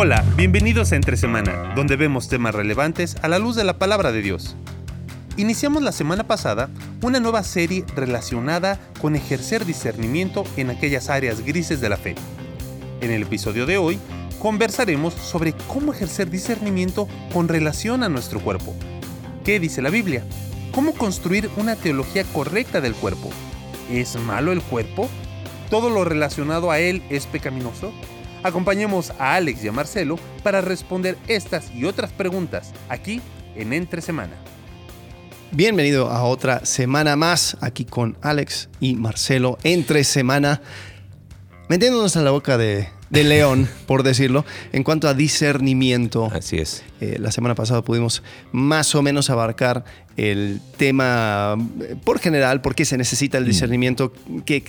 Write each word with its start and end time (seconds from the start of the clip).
Hola, 0.00 0.24
bienvenidos 0.36 0.92
a 0.92 0.94
Entre 0.94 1.16
Semana, 1.16 1.72
donde 1.74 1.96
vemos 1.96 2.28
temas 2.28 2.54
relevantes 2.54 3.16
a 3.20 3.26
la 3.26 3.40
luz 3.40 3.56
de 3.56 3.64
la 3.64 3.80
palabra 3.80 4.12
de 4.12 4.22
Dios. 4.22 4.54
Iniciamos 5.36 5.82
la 5.82 5.90
semana 5.90 6.24
pasada 6.24 6.70
una 7.02 7.18
nueva 7.18 7.42
serie 7.42 7.84
relacionada 7.96 8.78
con 9.00 9.16
ejercer 9.16 9.64
discernimiento 9.64 10.44
en 10.56 10.70
aquellas 10.70 11.10
áreas 11.10 11.44
grises 11.44 11.80
de 11.80 11.88
la 11.88 11.96
fe. 11.96 12.14
En 13.00 13.10
el 13.10 13.22
episodio 13.22 13.66
de 13.66 13.76
hoy 13.76 13.98
conversaremos 14.38 15.14
sobre 15.14 15.52
cómo 15.66 15.92
ejercer 15.92 16.30
discernimiento 16.30 17.08
con 17.32 17.48
relación 17.48 18.04
a 18.04 18.08
nuestro 18.08 18.38
cuerpo. 18.38 18.76
¿Qué 19.44 19.58
dice 19.58 19.82
la 19.82 19.90
Biblia? 19.90 20.22
¿Cómo 20.70 20.92
construir 20.92 21.50
una 21.56 21.74
teología 21.74 22.22
correcta 22.22 22.80
del 22.80 22.94
cuerpo? 22.94 23.30
¿Es 23.90 24.14
malo 24.14 24.52
el 24.52 24.62
cuerpo? 24.62 25.08
¿Todo 25.70 25.90
lo 25.90 26.04
relacionado 26.04 26.70
a 26.70 26.78
él 26.78 27.02
es 27.10 27.26
pecaminoso? 27.26 27.92
Acompañemos 28.42 29.12
a 29.18 29.34
Alex 29.34 29.64
y 29.64 29.68
a 29.68 29.72
Marcelo 29.72 30.16
para 30.44 30.60
responder 30.60 31.18
estas 31.26 31.72
y 31.74 31.84
otras 31.84 32.12
preguntas 32.12 32.72
aquí 32.88 33.20
en 33.56 33.72
Entre 33.72 34.00
Semana. 34.00 34.34
Bienvenido 35.50 36.08
a 36.08 36.22
otra 36.22 36.64
semana 36.64 37.16
más 37.16 37.56
aquí 37.60 37.84
con 37.84 38.16
Alex 38.22 38.68
y 38.78 38.94
Marcelo 38.94 39.58
Entre 39.64 40.04
Semana, 40.04 40.62
metiéndonos 41.68 42.14
en 42.14 42.24
la 42.24 42.30
boca 42.30 42.56
de, 42.56 42.88
de 43.10 43.24
león, 43.24 43.68
por 43.86 44.04
decirlo, 44.04 44.44
en 44.72 44.84
cuanto 44.84 45.08
a 45.08 45.14
discernimiento. 45.14 46.30
Así 46.32 46.58
es. 46.58 46.84
Eh, 47.00 47.16
la 47.18 47.32
semana 47.32 47.56
pasada 47.56 47.82
pudimos 47.82 48.22
más 48.52 48.94
o 48.94 49.02
menos 49.02 49.30
abarcar 49.30 49.84
el 50.16 50.60
tema 50.76 51.56
eh, 51.80 51.96
por 52.04 52.20
general, 52.20 52.60
por 52.60 52.76
qué 52.76 52.84
se 52.84 52.98
necesita 52.98 53.38
el 53.38 53.46
discernimiento, 53.46 54.12
qué, 54.44 54.62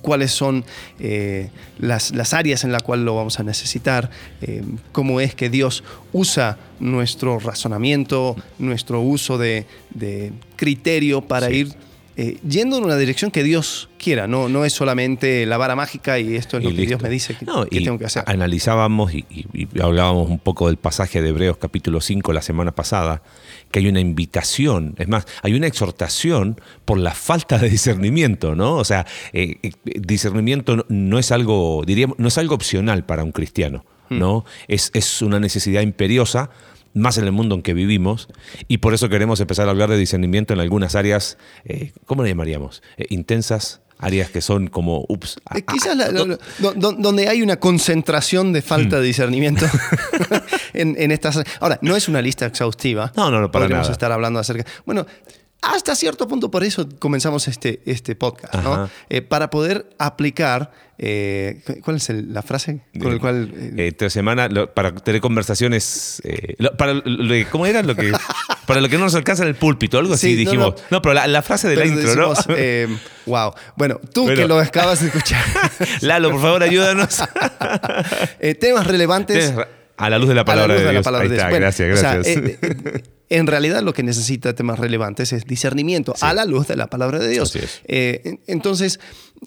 cuáles 0.00 0.32
son 0.32 0.64
eh, 0.98 1.50
las, 1.78 2.12
las, 2.12 2.34
áreas 2.34 2.64
en 2.64 2.72
las 2.72 2.82
cuales 2.82 3.04
lo 3.04 3.14
vamos 3.14 3.40
a 3.40 3.42
necesitar, 3.42 4.10
eh, 4.42 4.62
cómo 4.92 5.20
es 5.20 5.34
que 5.34 5.50
Dios 5.50 5.84
usa 6.12 6.58
nuestro 6.80 7.38
razonamiento, 7.38 8.36
nuestro 8.58 9.00
uso 9.00 9.38
de, 9.38 9.66
de 9.90 10.32
criterio 10.56 11.22
para 11.22 11.48
sí. 11.48 11.54
ir 11.54 11.74
eh, 12.16 12.38
yendo 12.48 12.78
en 12.78 12.84
una 12.84 12.96
dirección 12.96 13.30
que 13.30 13.42
Dios 13.42 13.88
quiera, 13.98 14.26
no, 14.28 14.48
no 14.48 14.64
es 14.64 14.72
solamente 14.72 15.46
la 15.46 15.56
vara 15.56 15.74
mágica 15.74 16.18
y 16.20 16.36
esto 16.36 16.58
es 16.58 16.62
y 16.62 16.66
lo 16.66 16.70
listo. 16.70 16.82
que 16.82 16.86
Dios 16.86 17.02
me 17.02 17.08
dice 17.08 17.34
que, 17.34 17.44
no, 17.44 17.66
que 17.66 17.80
tengo 17.80 17.98
que 17.98 18.04
hacer. 18.04 18.22
Analizábamos 18.26 19.14
y, 19.14 19.24
y, 19.30 19.80
hablábamos 19.80 20.30
un 20.30 20.38
poco 20.38 20.68
del 20.68 20.76
pasaje 20.76 21.22
de 21.22 21.30
Hebreos 21.30 21.56
capítulo 21.56 22.00
5 22.00 22.32
la 22.32 22.42
semana 22.42 22.72
pasada, 22.72 23.22
que 23.72 23.80
hay 23.80 23.88
una 23.88 23.98
invitación, 23.98 24.94
es 24.98 25.08
más, 25.08 25.26
hay 25.42 25.54
una 25.54 25.66
exhortación 25.66 26.60
por 26.84 26.98
la 26.98 27.14
falta 27.14 27.58
de 27.58 27.68
discernimiento, 27.68 28.54
¿no? 28.54 28.76
O 28.76 28.84
sea, 28.84 29.06
eh, 29.32 29.56
eh, 29.62 29.72
discernimiento 29.84 30.86
no 30.88 31.18
es 31.18 31.32
algo, 31.32 31.82
diríamos, 31.84 32.18
no 32.18 32.28
es 32.28 32.38
algo 32.38 32.54
opcional 32.54 33.04
para 33.04 33.24
un 33.24 33.32
cristiano, 33.32 33.84
¿no? 34.08 34.40
Mm. 34.40 34.42
Es, 34.68 34.90
es 34.94 35.22
una 35.22 35.40
necesidad 35.40 35.82
imperiosa 35.82 36.50
más 36.94 37.18
en 37.18 37.24
el 37.24 37.32
mundo 37.32 37.54
en 37.54 37.62
que 37.62 37.74
vivimos, 37.74 38.28
y 38.68 38.78
por 38.78 38.94
eso 38.94 39.08
queremos 39.08 39.40
empezar 39.40 39.68
a 39.68 39.70
hablar 39.70 39.90
de 39.90 39.98
discernimiento 39.98 40.54
en 40.54 40.60
algunas 40.60 40.94
áreas, 40.94 41.36
eh, 41.64 41.92
¿cómo 42.06 42.22
le 42.22 42.30
llamaríamos? 42.30 42.82
Eh, 42.96 43.06
intensas, 43.10 43.80
áreas 43.98 44.30
que 44.30 44.40
son 44.40 44.68
como, 44.68 45.04
ups. 45.08 45.36
Eh, 45.54 45.62
quizás 45.62 45.96
la, 45.96 46.10
lo, 46.10 46.38
donde 46.74 47.28
hay 47.28 47.42
una 47.42 47.56
concentración 47.56 48.52
de 48.52 48.62
falta 48.62 48.96
mm. 48.96 49.00
de 49.00 49.06
discernimiento 49.06 49.66
en, 50.72 50.96
en, 50.98 51.10
estas... 51.10 51.42
Ahora, 51.60 51.78
no 51.82 51.96
es 51.96 52.08
una 52.08 52.22
lista 52.22 52.46
exhaustiva. 52.46 53.12
No, 53.16 53.30
no, 53.30 53.40
no, 53.40 53.50
para 53.50 53.64
Podríamos 53.64 53.86
nada. 53.86 53.92
estar 53.92 54.12
hablando 54.12 54.38
acerca... 54.38 54.64
Bueno, 54.86 55.06
hasta 55.72 55.94
cierto 55.94 56.28
punto 56.28 56.50
por 56.50 56.64
eso 56.64 56.88
comenzamos 56.98 57.48
este, 57.48 57.80
este 57.86 58.14
podcast, 58.14 58.54
¿no? 58.56 58.88
Eh, 59.08 59.22
para 59.22 59.50
poder 59.50 59.86
aplicar, 59.98 60.72
eh, 60.98 61.60
¿cuál 61.82 61.96
es 61.96 62.08
el, 62.10 62.32
la 62.32 62.42
frase 62.42 62.80
con 62.98 63.10
eh, 63.10 63.14
el 63.14 63.20
cual...? 63.20 63.52
Eh, 63.54 63.88
esta 63.88 64.10
semana, 64.10 64.48
lo, 64.48 64.72
para 64.72 64.94
tener 64.94 65.20
conversaciones, 65.20 66.22
lo, 66.58 66.76
para, 66.76 66.94
lo, 66.94 67.50
¿cómo 67.50 67.66
era? 67.66 67.82
Lo 67.82 67.96
que, 67.96 68.12
para 68.66 68.80
lo 68.80 68.88
que 68.88 68.96
no 68.96 69.04
nos 69.04 69.14
alcanza 69.14 69.42
en 69.42 69.48
el 69.48 69.54
púlpito, 69.54 69.98
algo 69.98 70.14
así 70.14 70.28
sí, 70.28 70.36
dijimos. 70.36 70.74
No, 70.74 70.74
no. 70.74 70.84
no, 70.90 71.02
pero 71.02 71.14
la, 71.14 71.26
la, 71.26 71.42
frase 71.42 71.68
de 71.68 71.76
la 71.76 71.86
intro, 71.86 72.30
decimos, 72.30 72.48
¿no? 72.48 72.98
wow. 73.26 73.54
Bueno, 73.76 74.00
tú 74.12 74.22
bueno. 74.22 74.36
que 74.36 74.48
lo 74.48 74.58
acabas 74.58 75.00
de 75.00 75.06
escuchar. 75.08 75.44
Lalo, 76.00 76.30
por 76.30 76.40
favor, 76.40 76.62
ayúdanos. 76.62 77.22
temas 78.60 78.86
relevantes... 78.86 79.54
A 79.96 80.10
la 80.10 80.18
luz 80.18 80.28
de 80.28 80.34
la 80.34 80.44
palabra, 80.44 80.74
a 80.74 80.76
la 80.76 80.82
luz 80.82 80.82
de, 80.82 80.86
de, 80.86 80.90
Dios. 80.90 81.04
La 81.04 81.04
palabra 81.04 81.24
Ahí 81.24 81.28
de 81.28 81.36
Dios. 81.36 81.60
gracias, 81.60 81.88
Bueno, 81.88 82.02
gracias. 82.02 82.36
O 82.36 82.90
sea, 82.90 83.00
en 83.34 83.46
realidad 83.46 83.82
lo 83.82 83.92
que 83.92 84.02
necesita 84.02 84.54
temas 84.54 84.78
relevantes 84.78 85.32
es 85.32 85.44
discernimiento 85.44 86.14
sí. 86.16 86.24
a 86.24 86.34
la 86.34 86.44
luz 86.44 86.68
de 86.68 86.76
la 86.76 86.88
palabra 86.88 87.18
de 87.18 87.28
Dios. 87.28 87.56
Eh, 87.86 88.38
entonces, 88.46 89.00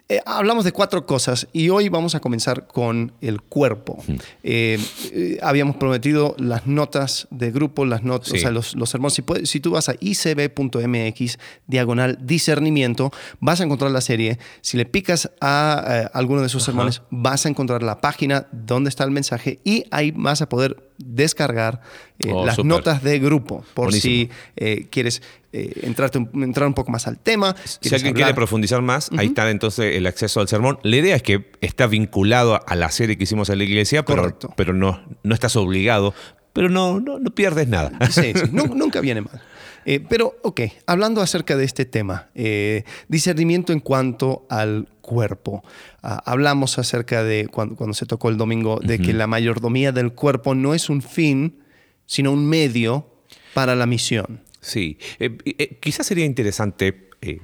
eh, 0.10 0.22
hablamos 0.26 0.64
de 0.64 0.72
cuatro 0.72 1.06
cosas 1.06 1.48
y 1.54 1.70
hoy 1.70 1.90
vamos 1.90 2.16
a 2.16 2.20
comenzar 2.20 2.68
con 2.68 3.12
el 3.22 3.42
cuerpo. 3.42 4.04
Mm. 4.08 4.16
Eh, 4.44 5.40
habíamos 5.42 5.76
prometido 5.76 6.36
las 6.38 6.68
notas 6.68 7.28
de 7.32 7.52
grupo, 7.52 7.86
las 7.86 8.04
notas, 8.04 8.30
sí. 8.30 8.38
o 8.38 8.40
sea, 8.40 8.52
los, 8.52 8.76
los 8.76 8.90
sermones. 8.90 9.14
Si, 9.14 9.22
puedes, 9.22 9.50
si, 9.50 9.60
tú 9.60 9.72
vas 9.72 9.90
a 9.90 9.96
icb.mx, 10.00 11.40
diagonal 11.68 12.18
discernimiento, 12.22 13.12
vas 13.40 13.62
a 13.62 13.64
encontrar 13.64 13.92
la 13.92 14.02
serie. 14.02 14.40
Si 14.62 14.78
le 14.78 14.86
picas 14.86 15.32
a 15.42 15.86
eh, 15.88 16.10
alguno 16.14 16.42
de 16.42 16.48
esos 16.48 16.64
Ajá. 16.64 16.72
sermones, 16.72 17.02
vas 17.10 17.46
a 17.46 17.50
encontrar 17.50 17.84
la 17.84 18.02
página 18.02 18.48
donde 18.52 18.90
está 18.90 19.04
el 19.04 19.12
mensaje 19.12 19.60
y 19.64 19.86
ahí 19.92 20.12
vas 20.16 20.42
a 20.42 20.50
poder 20.50 20.88
descargar 20.98 21.82
eh, 22.20 22.32
oh, 22.34 22.46
las 22.46 22.56
super. 22.56 22.70
notas 22.70 23.04
de 23.04 23.20
grupo 23.20 23.64
por 23.74 23.86
Buenísimo. 23.86 24.14
si 24.14 24.30
eh, 24.56 24.88
quieres 24.90 25.22
eh, 25.54 25.72
entrarte, 25.84 26.18
entrar 26.18 26.68
un 26.68 26.74
poco 26.74 26.92
más 26.92 27.08
al 27.08 27.18
tema. 27.18 27.56
Si 27.64 27.94
alguien 27.94 28.14
hablar. 28.14 28.14
quiere 28.16 28.34
profundizar 28.34 28.82
más, 28.82 29.10
uh 29.10 29.16
-huh. 29.16 29.20
ahí 29.20 29.28
está 29.28 29.50
entonces 29.50 29.96
el 29.96 30.06
acceso 30.06 30.40
al 30.40 30.48
sermón. 30.48 30.80
La 30.84 30.98
idea 30.98 31.16
es 31.16 31.24
que 31.24 31.52
está 31.62 31.88
vinculado 31.88 32.60
a 32.66 32.76
la 32.76 32.92
serie 32.92 33.18
que 33.18 33.24
hicimos 33.24 33.50
en 33.50 33.60
la 33.60 33.64
iglesia, 33.64 34.04
pero, 34.04 34.38
pero 34.56 34.74
no, 34.74 35.02
no 35.24 35.34
estás 35.34 35.56
obligado, 35.56 36.14
pero 36.54 36.70
no, 36.70 37.00
no, 37.00 37.20
no 37.20 37.32
pierdes 37.32 37.68
nada. 37.68 37.92
Sí, 38.10 38.34
sí. 38.34 38.42
no, 38.52 38.66
nunca 38.66 39.00
viene 39.00 39.22
mal. 39.22 39.42
Eh, 39.86 40.02
pero, 40.10 40.36
ok, 40.44 40.62
hablando 40.86 41.22
acerca 41.22 41.56
de 41.56 41.64
este 41.64 41.86
tema, 41.86 42.28
eh, 42.36 42.84
discernimiento 43.08 43.72
en 43.72 43.80
cuanto 43.80 44.46
al 44.50 44.90
cuerpo. 45.00 45.64
Uh, 46.04 46.18
hablamos 46.26 46.78
acerca 46.78 47.24
de 47.24 47.48
cuando, 47.48 47.78
cuando, 47.78 47.94
se 47.94 48.06
tocó 48.06 48.28
el 48.28 48.36
domingo, 48.36 48.82
de 48.84 48.96
uh 48.96 48.98
-huh. 48.98 49.06
que 49.06 49.14
la 49.14 49.28
mayordomía 49.28 49.94
del 49.94 50.12
cuerpo 50.12 50.56
no 50.56 50.74
es 50.74 50.90
un 50.90 51.02
fin, 51.02 51.64
sino 52.06 52.34
un 52.34 52.46
medio 52.46 53.08
para 53.54 53.76
la 53.76 53.86
misión. 53.86 54.42
Sí, 54.62 54.98
eh, 55.20 55.38
eh, 55.46 55.78
quizás 55.80 56.08
sería 56.08 56.26
interesante 56.26 57.10
eh, 57.22 57.40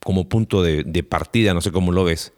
como 0.00 0.28
punto 0.28 0.62
de, 0.62 0.84
de 0.84 1.02
partida, 1.02 1.54
no 1.54 1.60
sé 1.60 1.72
cómo 1.72 1.92
lo 1.92 2.04
ves. 2.04 2.32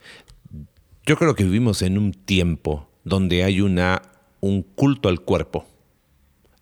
Yo 1.06 1.16
creo 1.16 1.34
que 1.34 1.44
vivimos 1.44 1.82
en 1.82 1.98
un 1.98 2.12
tiempo 2.12 2.88
donde 3.04 3.44
hay 3.44 3.60
una, 3.60 4.02
un 4.40 4.62
culto 4.62 5.08
al 5.08 5.20
cuerpo. 5.20 5.66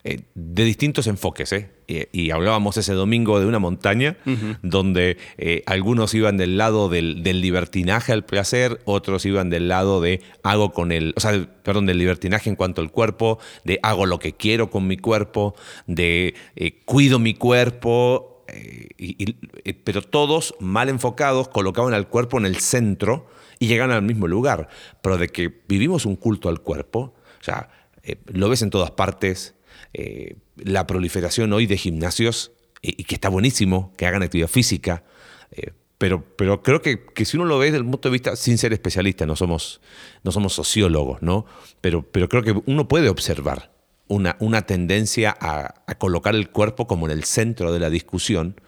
Eh, 0.05 0.21
de 0.35 0.65
distintos 0.65 1.07
enfoques. 1.07 1.53
¿eh? 1.53 1.71
Y, 1.87 2.07
y, 2.13 2.31
hablábamos 2.31 2.77
ese 2.77 2.93
domingo 2.93 3.41
de 3.41 3.47
una 3.47 3.59
montaña 3.59 4.17
uh 4.25 4.31
-huh. 4.31 4.59
donde 4.63 5.17
eh, 5.37 5.63
algunos 5.67 6.15
iban 6.15 6.37
del 6.37 6.57
lado 6.57 6.89
del, 6.89 7.23
del, 7.23 7.41
libertinaje 7.41 8.13
al 8.13 8.25
placer, 8.25 8.81
otros 8.85 9.27
iban 9.27 9.51
del 9.51 9.69
lado 9.69 10.01
de 10.01 10.21
hago 10.43 10.73
con 10.73 10.93
el, 10.93 11.13
o 11.17 11.21
sea, 11.21 11.47
perdón, 11.63 11.87
del 11.87 11.99
libertinaje 11.99 12.49
en 12.51 12.57
cuanto 12.57 12.81
al 12.81 12.91
cuerpo, 12.91 13.39
de 13.65 13.81
hago 13.83 14.07
lo 14.07 14.19
que 14.19 14.33
quiero 14.33 14.71
con 14.71 14.87
mi 14.87 14.97
cuerpo, 14.97 15.55
de 15.87 16.35
eh, 16.57 16.83
cuido 16.85 17.19
mi 17.19 17.35
cuerpo, 17.35 18.33
eh, 18.49 18.89
y, 18.99 19.25
y, 19.25 19.37
eh, 19.65 19.75
pero 19.75 20.03
todos 20.03 20.55
mal 20.61 20.89
enfocados 20.89 21.49
colocaban 21.49 21.95
al 21.95 22.09
cuerpo 22.09 22.39
en 22.39 22.47
el 22.47 22.57
centro 22.57 23.27
y 23.59 23.67
llegan 23.67 23.91
al 23.91 24.03
mismo 24.03 24.27
lugar. 24.27 24.69
Pero 25.03 25.19
de 25.19 25.29
que 25.29 25.63
vivimos 25.69 26.07
un 26.07 26.17
culto 26.17 26.49
al 26.49 26.61
cuerpo, 26.61 27.15
o 27.41 27.45
sea, 27.45 27.71
eh, 28.03 28.17
lo 28.27 28.49
ves 28.49 28.63
en 28.63 28.71
todas 28.71 28.91
partes 28.91 29.55
eh, 29.95 30.37
la 30.57 30.87
proliferación 30.87 31.53
hoy 31.53 31.67
de 31.67 31.77
gimnasios, 31.77 32.53
y, 32.81 33.05
que 33.05 33.15
está 33.15 33.29
buenísimo, 33.29 33.93
que 33.97 34.07
hagan 34.07 34.23
actividad 34.23 34.49
física, 34.49 35.05
eh, 35.53 35.73
pero, 35.99 36.25
pero 36.37 36.63
creo 36.63 36.83
que, 36.83 37.05
que, 37.05 37.25
si 37.25 37.37
uno 37.37 37.47
lo 37.47 37.59
ve 37.59 37.67
desde 37.67 37.79
el 37.79 37.85
punto 37.85 38.09
de 38.09 38.13
vista, 38.13 38.35
sin 38.35 38.59
ser 38.59 38.73
especialista, 38.73 39.25
no 39.25 39.37
somos, 39.37 39.81
no 40.25 40.33
somos 40.33 40.53
sociólogos, 40.53 41.23
¿no? 41.23 41.47
Pero, 41.81 42.03
pero 42.03 42.29
creo 42.29 42.43
que 42.43 42.61
uno 42.67 42.89
puede 42.89 43.09
observar 43.09 43.73
una, 44.09 44.37
una 44.41 44.63
tendencia 44.63 45.37
a, 45.41 45.75
colocar 45.99 46.35
el 46.35 46.51
cuerpo 46.51 46.89
como 46.89 47.07
en 47.07 47.13
el 47.13 47.25
centro 47.25 47.73
de 47.73 47.79
la 47.79 47.89
discusión 47.89 48.61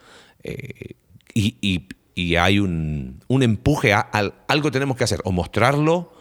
eh, 0.44 0.94
y, 1.34 1.56
y, 2.14 2.36
hay 2.36 2.60
un, 2.60 3.24
un 3.26 3.42
empuje 3.42 3.92
a, 3.92 3.98
algo 4.46 4.70
tenemos 4.70 4.96
que 4.96 5.02
hacer, 5.02 5.20
o 5.24 5.32
mostrarlo, 5.32 6.12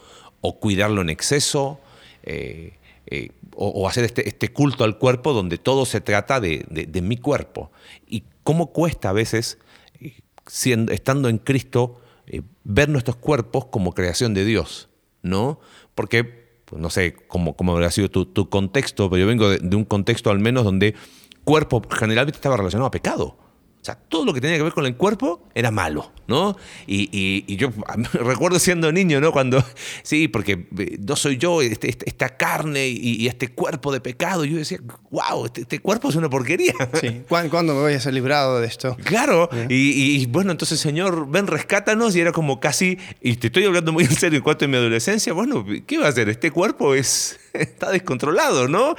o 0.42 0.60
cuidarlo 0.60 1.02
en 1.02 1.12
exceso, 1.12 1.80
eh, 3.08 3.30
o, 3.56 3.88
hacer 3.88 4.06
este, 4.06 4.28
este, 4.28 4.52
culto 4.52 4.84
al 4.84 4.98
cuerpo 4.98 5.34
donde 5.34 5.58
todo 5.58 5.86
se 5.86 6.02
trata 6.02 6.40
de, 6.40 7.02
mi 7.04 7.18
cuerpo. 7.18 7.72
Y 8.08 8.24
cómo 8.44 8.72
cuesta 8.72 9.10
a 9.10 9.14
veces, 9.14 9.60
eh, 10.00 10.22
estando 10.90 11.30
en 11.30 11.38
Cristo, 11.38 12.02
eh, 12.28 12.42
ver 12.64 12.90
nuestros 12.90 13.18
cuerpos 13.18 13.66
como 13.66 13.94
creación 13.94 14.34
de 14.34 14.46
Dios, 14.46 14.90
¿no? 15.22 15.60
Porque, 15.96 16.24
pues, 16.66 16.82
no 16.82 16.90
sé 16.90 17.16
cómo, 17.28 17.56
cómo 17.56 17.74
habrá 17.74 17.92
sido 17.92 18.10
tu, 18.10 18.26
tu, 18.26 18.50
contexto, 18.50 19.10
pero 19.10 19.22
yo 19.22 19.28
vengo 19.28 19.50
de, 19.50 19.60
de 19.60 19.76
un 19.76 19.86
contexto 19.86 20.32
al 20.32 20.40
menos 20.40 20.64
donde 20.64 20.96
cuerpo 21.44 21.82
generalmente 21.90 22.38
estaba 22.38 22.58
relacionado 22.58 22.88
a 22.88 22.92
pecado. 22.92 23.38
O 23.84 23.86
sea, 23.86 23.96
todo 23.96 24.24
lo 24.24 24.34
que 24.34 24.40
tenía 24.40 24.56
que 24.56 24.64
ver 24.64 24.74
con 24.74 24.86
el 24.86 24.96
cuerpo 24.96 25.42
era 25.54 25.70
malo. 25.70 26.14
¿No? 26.28 26.58
Y, 26.88 27.56
yo 27.56 27.72
recuerdo 28.14 28.60
siendo 28.60 28.92
niño, 28.92 29.20
¿no? 29.22 29.32
Cuando, 29.32 29.64
sí, 30.04 30.28
porque 30.28 30.68
eh, 30.78 30.98
no 31.00 31.16
soy 31.16 31.38
yo, 31.38 31.62
este, 31.62 31.90
este, 31.90 32.10
esta 32.10 32.38
carne 32.38 32.88
y, 32.88 33.28
este 33.28 33.50
cuerpo 33.50 33.92
de 33.92 34.02
pecado. 34.02 34.46
Yo 34.46 34.58
decía, 34.58 34.80
wow, 35.12 35.46
este, 35.46 35.62
este 35.62 35.80
cuerpo 35.80 36.10
es 36.10 36.16
una 36.16 36.30
porquería. 36.30 36.74
Sí. 37.00 37.22
¿Cuándo, 37.30 37.74
me 37.74 37.82
voy 37.82 37.94
a 37.94 38.00
ser 38.00 38.14
librado 38.14 38.60
de 38.60 38.68
esto? 38.68 38.98
Claro, 39.04 39.50
y, 39.70 40.26
bueno, 40.28 40.52
entonces, 40.52 40.80
Señor, 40.80 41.30
ven, 41.30 41.48
rescátanos. 41.48 42.16
Y 42.16 42.22
era 42.22 42.32
como 42.32 42.60
casi, 42.60 42.98
y 43.22 43.36
te 43.36 43.48
estoy 43.48 43.66
hablando 43.66 43.92
muy 43.92 44.04
en 44.04 44.16
serio 44.16 44.38
en 44.38 44.44
cuanto 44.44 44.66
a 44.66 44.68
mi 44.68 44.78
adolescencia, 44.78 45.34
bueno, 45.34 45.66
¿qué 45.86 45.98
va 45.98 46.08
a 46.08 46.10
hacer? 46.10 46.30
Este 46.30 46.52
cuerpo 46.52 46.96
es, 46.96 47.40
está 47.54 47.92
descontrolado, 47.92 48.68
¿no? 48.68 48.96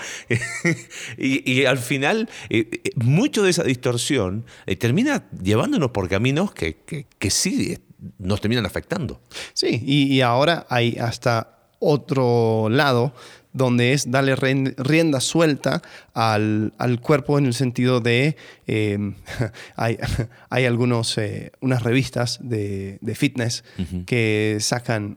y, 1.18 1.64
al 1.64 1.78
final, 1.78 2.28
eh, 2.50 2.68
eh, 2.70 2.90
mucho 2.96 3.42
de 3.42 3.50
esa 3.50 3.62
distorsión 3.62 4.44
termina 4.78 5.24
llevándonos 5.42 5.90
por 5.90 6.08
caminos 6.08 6.52
que, 6.52 6.76
que 6.86 7.06
sí 7.30 7.78
nos 8.18 8.40
terminan 8.40 8.66
afectando. 8.66 9.20
Sí, 9.52 9.82
y, 9.84 10.20
ahora 10.20 10.66
hay 10.68 10.96
hasta 10.98 11.58
otro 11.78 12.68
lado 12.70 13.14
donde 13.52 13.92
es 13.92 14.10
darle 14.10 14.34
rienda 14.34 15.20
suelta 15.20 15.80
al, 16.12 16.72
cuerpo 17.00 17.38
en 17.38 17.46
el 17.46 17.54
sentido 17.54 18.00
de, 18.00 18.36
eh, 18.66 18.98
hay, 19.76 19.98
hay 20.50 20.64
algunos, 20.64 21.16
eh, 21.18 21.52
unas 21.60 21.82
revistas 21.82 22.40
de, 22.42 22.98
fitness 23.14 23.64
que 24.06 24.58
sacan, 24.60 25.16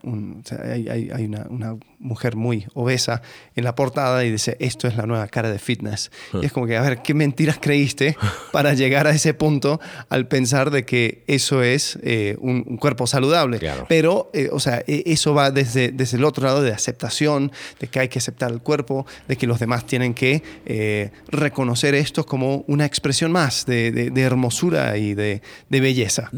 hay, 0.49 1.25
una, 1.25 1.77
mujer 1.99 2.35
muy 2.35 2.67
obesa 2.73 3.21
en 3.55 3.63
la 3.63 3.75
portada 3.75 4.23
y 4.23 4.31
dice, 4.31 4.55
esto 4.59 4.87
es 4.87 4.95
la 4.95 5.05
nueva 5.05 5.27
cara 5.27 5.49
de 5.49 5.59
fitness. 5.59 6.11
Y 6.41 6.45
es 6.45 6.51
como 6.51 6.67
que, 6.67 6.77
a 6.77 6.81
ver, 6.81 7.01
¿qué 7.01 7.13
mentiras 7.13 7.57
creíste 7.59 8.15
para 8.51 8.73
llegar 8.73 9.07
a 9.07 9.11
ese 9.11 9.33
punto 9.33 9.79
al 10.09 10.27
pensar 10.27 10.71
de 10.71 10.85
que 10.85 11.23
eso 11.27 11.63
es 11.63 11.97
eh, 12.03 12.37
un, 12.39 12.77
cuerpo 12.77 13.07
saludable? 13.07 13.59
Pero, 13.89 14.31
o 14.51 14.59
sea, 14.59 14.83
e, 14.87 15.03
eso 15.07 15.33
va 15.33 15.51
desde, 15.51 15.91
desde 15.91 16.17
el 16.17 16.23
otro 16.23 16.45
lado 16.45 16.61
de 16.61 16.71
aceptación, 16.71 17.51
de 17.79 17.87
que 17.87 17.99
hay 17.99 18.07
que 18.07 18.19
aceptar 18.19 18.51
el 18.51 18.61
cuerpo, 18.61 19.05
de 19.27 19.37
que 19.37 19.47
los 19.47 19.59
demás 19.59 19.85
tienen 19.85 20.13
que 20.13 20.43
eh, 20.65 21.11
reconocer 21.29 21.95
esto 21.95 22.25
como 22.25 22.63
una 22.67 22.85
expresión 22.85 23.31
más 23.31 23.65
de, 23.65 24.11
hermosura 24.15 24.97
y 24.97 25.13
de, 25.13 25.41
belleza. 25.69 26.29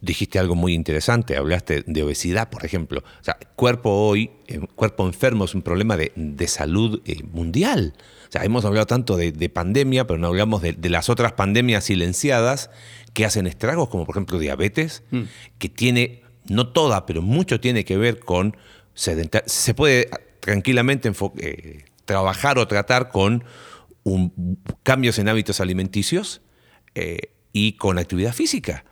Dijiste 0.00 0.38
algo 0.38 0.54
muy 0.54 0.74
interesante, 0.74 1.36
hablaste 1.36 1.82
de 1.86 2.02
obesidad, 2.02 2.50
por 2.50 2.64
ejemplo. 2.64 3.02
O 3.20 3.24
sea, 3.24 3.38
cuerpo 3.56 3.90
hoy, 3.90 4.30
eh, 4.46 4.60
cuerpo 4.74 5.06
enfermo 5.06 5.44
es 5.44 5.54
un 5.54 5.62
problema 5.62 5.96
de, 5.96 6.48
salud 6.48 7.02
eh, 7.04 7.22
mundial. 7.24 7.94
O 8.28 8.32
sea, 8.32 8.44
hemos 8.44 8.64
hablado 8.64 8.86
tanto 8.86 9.16
de, 9.16 9.48
pandemia, 9.48 10.06
pero 10.06 10.18
no 10.18 10.28
hablamos 10.28 10.62
de, 10.62 10.76
las 10.88 11.08
otras 11.08 11.32
pandemias 11.32 11.84
silenciadas 11.84 12.70
que 13.14 13.24
hacen 13.24 13.46
estragos, 13.46 13.88
como 13.88 14.04
por 14.04 14.14
ejemplo 14.14 14.38
diabetes, 14.38 15.02
mm. 15.10 15.22
que 15.58 15.68
tiene, 15.68 16.22
no 16.48 16.68
toda, 16.68 17.06
pero 17.06 17.22
mucho 17.22 17.60
tiene 17.60 17.84
que 17.84 17.96
ver 17.96 18.20
con 18.20 18.56
sedentar. 18.94 19.42
Se 19.46 19.74
puede 19.74 20.08
tranquilamente 20.40 21.10
trabajar 22.04 22.58
o 22.58 22.68
tratar 22.68 23.10
con 23.10 23.44
cambios 24.82 25.18
en 25.18 25.28
hábitos 25.28 25.60
alimenticios 25.60 26.40
eh, 26.94 27.32
y 27.52 27.72
con 27.72 27.98
actividad 27.98 28.32
física. 28.32 28.84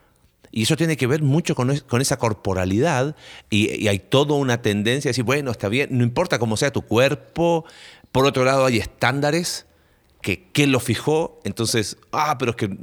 Y 0.57 0.63
eso 0.63 0.75
tiene 0.75 0.97
que 0.97 1.07
ver 1.07 1.21
mucho 1.21 1.55
con, 1.55 1.71
esa 2.01 2.17
corporalidad 2.17 3.15
y, 3.51 3.89
hay 3.89 3.99
toda 3.99 4.37
una 4.37 4.63
tendencia 4.63 5.11
a 5.11 5.11
decir, 5.11 5.23
bueno, 5.23 5.51
está 5.51 5.69
bien, 5.69 5.91
no 5.91 6.03
importa 6.03 6.39
cómo 6.39 6.57
sea 6.57 6.73
tu 6.73 6.81
cuerpo. 6.81 7.67
Por 8.11 8.25
otro 8.25 8.43
lado, 8.43 8.65
hay 8.65 8.79
estándares 8.79 9.67
que, 10.23 10.45
que 10.55 10.67
lo 10.67 10.81
fijó. 10.81 11.43
Entonces, 11.45 11.99
ah, 12.11 12.39
pero 12.39 12.53
es 12.53 12.57
que 12.57 12.75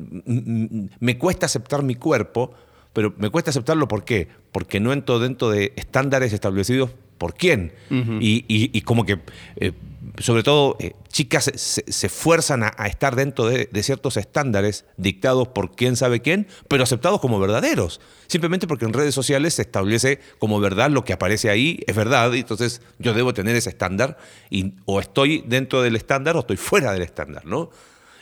me 0.99 1.17
cuesta 1.17 1.47
aceptar 1.47 1.81
mi 1.81 1.95
cuerpo, 1.95 2.53
pero 2.93 3.15
me 3.17 3.31
cuesta 3.31 3.49
aceptarlo 3.49 3.87
¿por 3.87 4.05
qué? 4.05 4.27
Porque 4.51 4.79
no 4.79 4.93
entro 4.93 5.17
dentro 5.17 5.49
de 5.49 5.73
estándares 5.75 6.31
establecidos 6.31 6.91
por 7.17 7.33
quién. 7.33 7.73
y, 7.89 8.81
como 8.81 9.03
que, 9.03 9.19
eh, 9.55 9.71
sobre 10.19 10.43
todo, 10.43 10.77
eh, 10.79 10.93
chicas 11.07 11.51
se, 11.55 11.91
se, 11.91 12.09
fuerzan 12.09 12.63
a, 12.63 12.69
estar 12.85 13.15
dentro 13.15 13.45
de, 13.45 13.67
ciertos 13.81 14.17
estándares 14.17 14.85
dictados 14.95 15.47
por 15.47 15.75
quién 15.75 15.95
sabe 15.95 16.21
quién, 16.21 16.47
pero 16.67 16.83
aceptados 16.83 17.19
como 17.19 17.39
verdaderos. 17.39 17.99
Simplemente 18.27 18.67
porque 18.67 18.85
en 18.85 18.93
redes 18.93 19.15
sociales 19.15 19.55
se 19.55 19.63
establece 19.63 20.19
como 20.37 20.59
verdad 20.59 20.91
lo 20.91 21.03
que 21.03 21.13
aparece 21.13 21.49
ahí, 21.49 21.79
es 21.87 21.95
verdad, 21.95 22.31
y 22.33 22.39
entonces 22.39 22.81
yo 22.99 23.13
debo 23.13 23.33
tener 23.33 23.55
ese 23.55 23.69
estándar, 23.69 24.17
y 24.51 24.75
o 24.85 24.99
estoy 24.99 25.43
dentro 25.47 25.81
del 25.81 25.95
estándar 25.95 26.35
o 26.35 26.41
estoy 26.41 26.57
fuera 26.57 26.91
del 26.93 27.01
estándar, 27.01 27.45
¿no? 27.45 27.71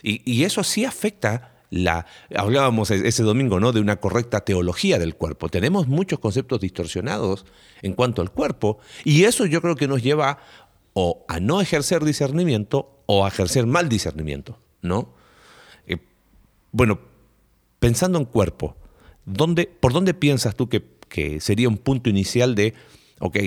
Y, 0.01 0.21
y 0.29 0.45
eso 0.45 0.63
sí 0.63 0.85
afecta 0.85 1.51
la, 1.71 2.05
hablábamos 2.35 2.91
e-, 2.91 3.07
ese 3.07 3.23
domingo 3.23 3.59
¿no? 3.59 3.71
de 3.71 3.79
una 3.79 3.95
correcta 3.95 4.41
teología 4.41 4.99
del 4.99 5.15
cuerpo. 5.15 5.49
Tenemos 5.49 5.87
muchos 5.87 6.19
conceptos 6.19 6.59
distorsionados 6.59 7.45
en 7.81 7.93
cuanto 7.93 8.21
al 8.21 8.29
cuerpo 8.29 8.77
y 9.03 9.23
eso 9.23 9.47
yo 9.47 9.61
creo 9.61 9.75
que 9.75 9.87
nos 9.87 10.03
lleva 10.03 10.37
o 10.93 11.25
a 11.27 11.39
no 11.39 11.61
ejercer 11.61 12.03
discernimiento 12.03 13.03
o 13.05 13.25
a 13.25 13.29
ejercer 13.29 13.65
mal 13.65 13.89
discernimiento. 13.89 14.59
¿no? 14.81 15.13
Eh, 15.87 15.97
bueno, 16.71 16.99
pensando 17.79 18.17
en 18.17 18.25
cuerpo, 18.25 18.75
¿dónde, 19.25 19.65
¿por 19.67 19.93
dónde 19.93 20.13
piensas 20.13 20.55
tú 20.55 20.69
que, 20.69 20.81
sería 21.41 21.67
un 21.67 21.77
punto 21.77 22.09
inicial 22.09 22.55
de, 22.55 22.73
ok, 23.19 23.37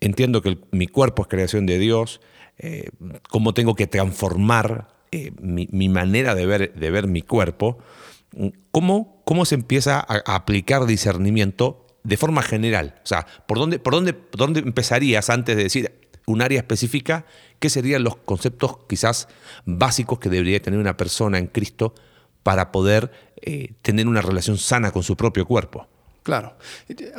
entiendo 0.00 0.40
que 0.40 0.58
mi 0.70 0.86
cuerpo 0.86 1.22
es 1.22 1.28
creación 1.28 1.66
de 1.66 1.78
Dios, 1.78 2.22
eh, 2.56 2.88
cómo 3.28 3.52
tengo 3.52 3.74
que 3.74 3.86
transformar 3.86 4.88
eh, 5.12 5.30
mi, 5.42 5.88
manera 5.90 6.34
de 6.34 6.46
ver, 6.46 7.06
mi 7.06 7.20
cuerpo, 7.20 7.76
¿cómo, 8.70 9.20
cómo 9.26 9.44
se 9.44 9.56
empieza 9.56 9.98
a, 10.00 10.34
aplicar 10.34 10.86
discernimiento 10.86 11.86
de 12.02 12.16
forma 12.16 12.40
general? 12.40 12.98
O 13.04 13.06
sea, 13.06 13.26
¿por 13.46 13.58
dónde, 13.58 13.78
por, 13.78 13.92
dónde, 13.92 14.16
dónde 14.32 14.60
empezarías 14.60 15.28
antes 15.28 15.58
de 15.58 15.64
decir 15.64 15.99
un 16.30 16.42
área 16.42 16.58
específica? 16.58 17.24
¿Qué 17.58 17.68
serían 17.68 18.04
los 18.04 18.16
conceptos 18.16 18.78
quizás 18.88 19.28
básicos 19.64 20.18
que 20.18 20.28
debería 20.28 20.60
tener 20.62 20.80
una 20.80 20.96
persona 20.96 21.38
en 21.38 21.46
Cristo 21.46 21.94
para 22.42 22.72
poder 22.72 23.10
eh, 23.42 23.72
tener 23.82 24.08
una 24.08 24.22
relación 24.22 24.58
sana 24.58 24.92
con 24.92 25.02
su 25.02 25.16
propio 25.16 25.46
cuerpo? 25.46 25.86
Claro. 26.22 26.56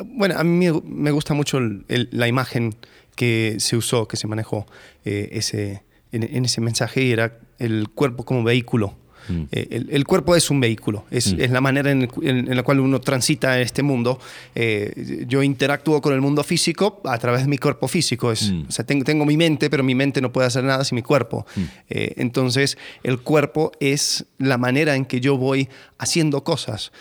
Bueno, 0.04 0.38
a 0.38 0.44
mí 0.44 0.68
me 0.84 1.10
gusta 1.10 1.34
mucho 1.34 1.60
la 1.60 2.28
imagen 2.28 2.74
que 3.16 3.56
se 3.58 3.76
usó, 3.76 4.06
que 4.08 4.16
se 4.16 4.26
manejó 4.26 4.66
eh, 5.04 5.30
ese, 5.32 5.82
en, 6.12 6.44
ese 6.44 6.60
mensaje, 6.60 7.02
y 7.02 7.12
era 7.12 7.38
el 7.58 7.88
cuerpo 7.90 8.24
como 8.24 8.42
vehículo. 8.44 8.96
Mm. 9.28 9.42
Eh, 9.52 9.84
el, 9.90 10.04
cuerpo 10.04 10.34
es 10.36 10.50
un 10.50 10.60
vehículo, 10.60 11.04
es, 11.10 11.34
mm. 11.34 11.40
es 11.40 11.50
la 11.50 11.60
manera 11.60 11.90
en, 11.90 12.08
la 12.56 12.62
cual 12.62 12.80
uno 12.80 13.00
transita 13.00 13.56
en 13.56 13.62
este 13.62 13.82
mundo. 13.82 14.20
Eh, 14.54 15.24
yo 15.28 15.42
interactúo 15.42 16.00
con 16.00 16.14
el 16.14 16.20
mundo 16.20 16.42
físico 16.42 17.00
a 17.04 17.18
través 17.18 17.42
de 17.42 17.48
mi 17.48 17.58
cuerpo 17.58 17.88
físico. 17.88 18.32
Es, 18.32 18.50
mm. 18.50 18.64
O 18.68 18.72
sea, 18.72 18.84
tengo, 18.84 19.04
tengo, 19.04 19.24
mi 19.24 19.36
mente, 19.36 19.70
pero 19.70 19.82
mi 19.82 19.94
mente 19.94 20.20
no 20.20 20.32
puede 20.32 20.46
hacer 20.46 20.64
nada 20.64 20.84
sin 20.84 20.96
mi 20.96 21.02
cuerpo. 21.02 21.46
Eh, 21.88 22.14
entonces, 22.16 22.76
el 23.02 23.20
cuerpo 23.20 23.72
es 23.80 24.26
la 24.38 24.58
manera 24.58 24.96
en 24.96 25.04
que 25.04 25.20
yo 25.20 25.36
voy 25.36 25.68
haciendo 25.98 26.44
cosas 26.44 26.92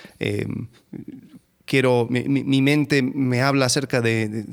quiero, 1.72 2.06
mi, 2.10 2.62
mente 2.62 3.02
me 3.02 3.42
habla 3.42 3.68
acerca 3.68 4.02
de, 4.02 4.44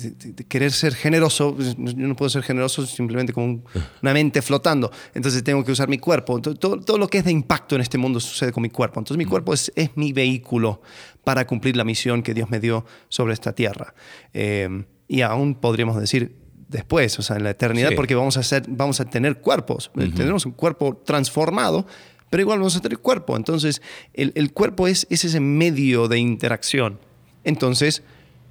querer 0.47 0.71
ser 0.71 0.95
generoso, 0.95 1.57
yo 1.59 2.07
no 2.07 2.15
puedo 2.15 2.29
ser 2.29 2.45
generoso 2.45 2.87
simplemente 2.87 3.33
con 3.33 3.65
una 4.01 4.13
mente 4.13 4.41
flotando, 4.41 4.93
entonces 5.15 5.43
tengo 5.43 5.65
que 5.65 5.73
usar 5.73 5.89
mi 5.89 5.99
cuerpo. 5.99 6.41
Todo, 6.41 6.79
todo, 6.79 6.97
lo 6.97 7.09
que 7.09 7.19
es 7.19 7.25
de 7.25 7.33
impacto 7.33 7.75
en 7.75 7.81
este 7.81 7.99
mundo 7.99 8.21
sucede 8.21 8.53
con 8.53 8.63
mi 8.63 8.71
cuerpo, 8.71 9.01
entonces 9.01 9.19
mi 9.19 9.25
mm. 9.25 9.31
cuerpo 9.31 9.53
es, 9.53 9.73
es 9.75 9.91
mi 9.97 10.13
vehículo 10.13 10.81
para 11.25 11.45
cumplir 11.45 11.77
la 11.77 11.83
misión 11.83 12.23
que 12.23 12.35
Dios 12.35 12.51
me 12.51 12.61
dio 12.61 12.87
sobre 13.09 13.35
esta 13.35 13.53
tierra. 13.53 13.95
Eh, 14.33 14.85
y 15.09 15.23
aún 15.23 15.57
podríamos 15.57 16.01
decir 16.01 16.37
después, 16.69 17.19
o 17.19 17.23
sea, 17.23 17.35
en 17.35 17.43
la 17.43 17.51
eternidad, 17.51 17.97
porque 17.97 18.15
vamos 18.15 18.37
a, 18.37 18.45
ser, 18.45 18.63
vamos 18.69 19.01
a 19.01 19.07
tener 19.07 19.41
cuerpos, 19.41 19.91
tenemos 20.15 20.47
un 20.47 20.53
cuerpo 20.53 21.03
transformado, 21.05 21.85
pero 22.31 22.43
igual 22.43 22.61
vamos 22.61 22.77
a 22.77 22.81
tener 22.81 22.99
cuerpo. 22.99 23.37
Entonces, 23.37 23.83
el, 24.15 24.31
el 24.37 24.53
cuerpo 24.53 24.87
es, 24.87 25.09
es, 25.11 25.25
ese 25.25 25.41
medio 25.41 26.07
de 26.07 26.19
interacción. 26.21 27.08
Entonces, 27.49 28.03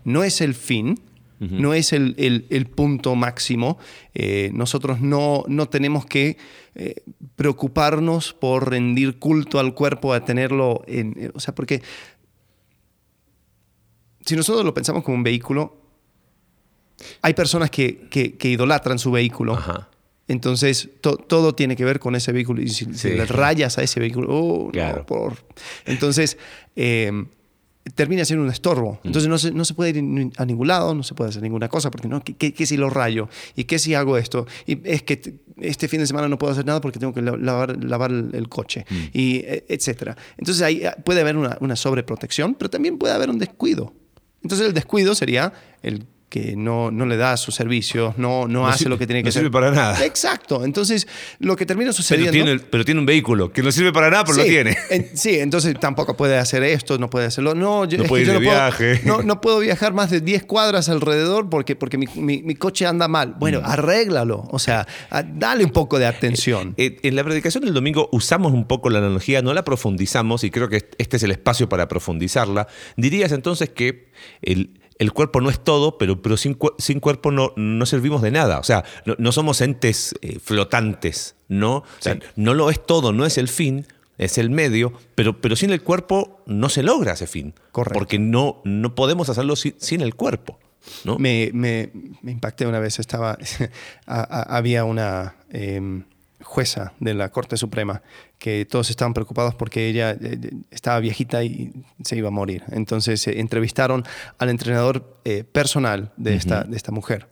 no 0.06 0.24
es 0.24 0.42
el 0.42 0.56
fin, 0.56 1.00
no 1.39 1.75
es 1.75 1.94
el, 1.94 2.68
punto 2.75 3.13
máximo. 3.13 3.77
Eh, 4.16 4.50
nosotros 4.56 5.01
no, 5.01 5.44
no, 5.48 5.70
tenemos 5.70 6.08
que 6.08 6.38
eh, 6.74 6.96
preocuparnos 7.36 8.34
por 8.34 8.72
rendir 8.72 9.20
culto 9.20 9.60
al 9.60 9.75
cuerpo, 9.75 10.13
a 10.13 10.25
tenerlo 10.25 10.84
en... 10.88 11.13
Eh, 11.16 11.32
o 11.36 11.39
sea, 11.39 11.54
porque 11.54 11.84
si 14.25 14.36
nosotros 14.36 14.66
lo 14.66 14.74
pensamos 14.74 15.04
como 15.04 15.16
un 15.16 15.24
vehículo, 15.24 15.80
hay 17.22 17.36
personas 17.36 17.70
que, 17.70 18.36
idolatran 18.42 18.98
su 18.98 19.12
vehículo. 19.12 19.60
Entonces, 20.27 20.89
todo 21.01 21.54
tiene 21.54 21.75
que 21.75 21.86
ver 21.86 22.00
con 22.00 22.16
ese 22.16 22.32
vehículo. 22.32 22.63
Y 22.63 22.70
si, 22.70 22.88
le 22.88 23.25
rayas 23.27 23.77
a 23.77 23.84
ese 23.84 24.00
vehículo, 24.00 24.27
oh, 24.32 24.72
por... 25.06 25.38
Entonces, 25.86 26.39
termina 27.96 28.25
siendo 28.25 28.44
un 28.44 28.51
estorbo. 28.51 29.00
Entonces 29.03 29.29
no 29.29 29.38
se, 29.38 29.51
no 29.51 29.65
se 29.65 29.74
puede 29.74 29.91
ir 29.91 30.32
a 30.38 30.46
ningún 30.46 30.67
lado, 30.67 30.94
no 30.94 31.03
se 31.03 31.13
puede 31.13 31.29
hacer 31.29 31.41
ninguna 31.41 31.70
cosa, 31.70 31.91
porque 31.91 32.08
no, 32.08 32.24
¿qué, 32.24 32.36
qué, 32.36 32.65
si 32.65 32.77
lo 32.77 32.89
rayo? 32.89 33.29
¿Y 33.56 33.65
qué 33.65 33.79
si 33.79 33.94
hago 33.94 34.17
esto? 34.17 34.48
Y 34.65 34.79
es 34.84 35.03
que 35.03 35.39
este 35.58 35.88
fin 35.88 36.00
de 36.00 36.08
semana 36.08 36.27
no 36.27 36.38
puedo 36.38 36.53
hacer 36.53 36.65
nada 36.65 36.82
porque 36.82 37.00
tengo 37.00 37.13
que 37.13 37.22
lavar, 37.22 37.84
lavar 37.84 38.12
el, 38.12 38.50
coche, 38.50 38.86
mm. 38.89 38.96
y 39.13 39.38
e, 39.38 39.65
etcétera. 39.67 40.15
Entonces 40.38 40.63
ahí 40.63 40.84
ah, 40.86 40.96
puede 41.03 41.22
haber 41.22 41.38
una, 41.38 41.58
una 41.62 41.75
sobreprotección, 41.75 42.56
pero 42.56 42.70
también 42.70 42.98
puede 42.98 43.13
haber 43.13 43.29
un 43.29 43.39
descuido. 43.39 43.94
Entonces 44.44 44.67
el 44.67 44.74
descuido 44.74 45.15
sería 45.15 45.53
el 45.82 46.06
que 46.30 46.58
no, 46.58 46.92
no, 46.92 47.06
le 47.06 47.16
da 47.16 47.38
sus 47.38 47.56
servicios, 47.56 48.18
no, 48.18 48.48
no, 48.50 48.68
hace 48.68 48.90
lo 48.90 48.98
que 48.98 49.08
tiene 49.08 49.24
que 49.24 49.30
hacer. 49.30 49.44
No 49.44 49.48
sirve 49.48 49.54
para 49.54 49.72
nada. 49.72 50.06
Exacto. 50.06 50.66
Entonces, 50.66 51.08
lo 51.40 51.56
que 51.56 51.66
termina 51.66 51.94
sucediendo. 51.94 52.32
Pero 52.32 52.44
tiene, 52.46 52.60
pero 52.70 52.86
tiene 52.86 53.00
un 53.00 53.06
vehículo 53.06 53.52
que 53.54 53.64
no 53.64 53.72
sirve 53.72 53.94
para 53.94 54.10
nada, 54.10 54.26
pero 54.26 54.38
lo 54.40 54.44
tiene. 54.44 54.78
sí, 55.14 55.40
entonces 55.40 55.74
tampoco 55.80 56.18
puede 56.18 56.38
hacer 56.38 56.64
esto, 56.64 56.98
no 56.98 57.10
puede 57.10 57.28
hacerlo. 57.28 57.56
No, 57.56 57.86
yo, 57.86 57.98
no 57.98 58.04
puede 58.04 58.24
ir 58.24 58.32
de 58.32 58.40
viaje. 58.40 59.02
no, 59.06 59.24
no, 59.24 59.40
puedo 59.40 59.60
viajar 59.60 59.94
más 59.94 60.10
de 60.10 60.20
10 60.20 60.46
cuadras 60.46 60.90
alrededor 60.90 61.50
porque, 61.50 61.78
porque 61.78 61.98
mi, 61.98 62.08
mi, 62.16 62.56
coche 62.56 62.86
anda 62.86 63.08
mal. 63.08 63.36
Bueno, 63.40 63.62
mm. 63.62 63.66
arréglalo. 63.66 64.48
O 64.52 64.60
sea, 64.60 64.86
dale 65.34 65.64
un 65.64 65.72
poco 65.72 65.98
de 65.98 66.08
atención. 66.08 66.74
Eh, 66.76 66.88
eh, 66.88 67.00
en 67.04 67.16
la 67.16 67.24
predicación 67.24 67.64
del 67.64 67.74
domingo 67.74 68.10
usamos 68.12 68.52
un 68.52 68.68
poco 68.68 68.90
la 68.90 69.00
analogía, 69.00 69.42
no 69.42 69.54
la 69.54 69.64
profundizamos 69.64 70.44
y 70.44 70.52
creo 70.52 70.68
que 70.68 70.90
este 70.98 71.18
es 71.18 71.24
el 71.24 71.32
espacio 71.32 71.70
para 71.70 71.88
profundizarla. 71.88 72.68
Dirías 72.98 73.32
entonces 73.32 73.70
que 73.70 74.10
el 74.42 74.72
el 75.00 75.13
cuerpo 75.13 75.42
no 75.42 75.50
es 75.50 75.60
todo, 75.60 75.98
pero, 75.98 76.22
pero 76.22 76.38
sin, 76.38 76.58
sin 76.77 77.00
cuerpo 77.00 77.32
no, 77.32 77.54
no, 77.56 77.86
servimos 77.86 78.22
de 78.22 78.32
nada. 78.32 78.60
O 78.60 78.63
sea, 78.63 78.84
no, 79.06 79.32
somos 79.32 79.62
entes 79.62 80.16
eh, 80.22 80.39
flotantes, 80.39 81.36
¿no? 81.48 81.77
O 81.77 81.86
sea, 82.00 82.18
no 82.36 82.54
lo 82.54 82.70
es 82.70 82.84
todo, 82.86 83.13
no 83.13 83.25
es 83.25 83.38
el 83.38 83.48
fin, 83.48 83.86
es 84.18 84.38
el 84.38 84.50
medio, 84.50 84.94
pero, 85.16 85.39
pero 85.39 85.56
sin 85.56 85.72
el 85.72 85.82
cuerpo 85.82 86.42
no 86.46 86.70
se 86.70 86.84
logra 86.84 87.13
ese 87.13 87.27
fin. 87.27 87.54
Correcto. 87.72 88.00
Porque 88.00 88.20
no, 88.20 88.62
no 88.63 88.96
podemos 88.96 89.30
hacerlo 89.30 89.56
sin, 89.56 90.01
el 90.01 90.16
cuerpo. 90.16 90.60
¿no? 91.04 91.18
Me, 91.18 91.51
me, 91.54 91.92
me, 92.22 92.32
impacté 92.32 92.66
una 92.66 92.80
vez, 92.80 93.00
estaba, 93.00 93.38
había 94.06 94.84
una... 94.84 95.36
Em, 95.51 96.06
jueza 96.48 96.94
de 97.01 97.13
la 97.13 97.30
Corte 97.30 97.58
Suprema, 97.58 98.01
que 98.39 98.66
todos 98.66 98.89
estaban 98.89 99.13
preocupados 99.13 99.54
porque 99.54 99.89
ella 99.89 100.12
eh, 100.12 100.51
estaba 100.72 101.00
viejita 101.01 101.44
y 101.44 101.74
se 102.04 102.16
iba 102.16 102.30
a 102.30 102.32
morir. 102.32 102.63
Entonces 102.72 103.27
eh, 103.27 103.42
entrevistaron 103.42 104.06
al 104.39 104.50
entrenador 104.50 105.20
eh, 105.25 105.44
personal 105.44 106.13
de, 106.16 106.36
esta, 106.36 106.63
de 106.63 106.77
esta 106.77 106.94
mujer. 106.94 107.27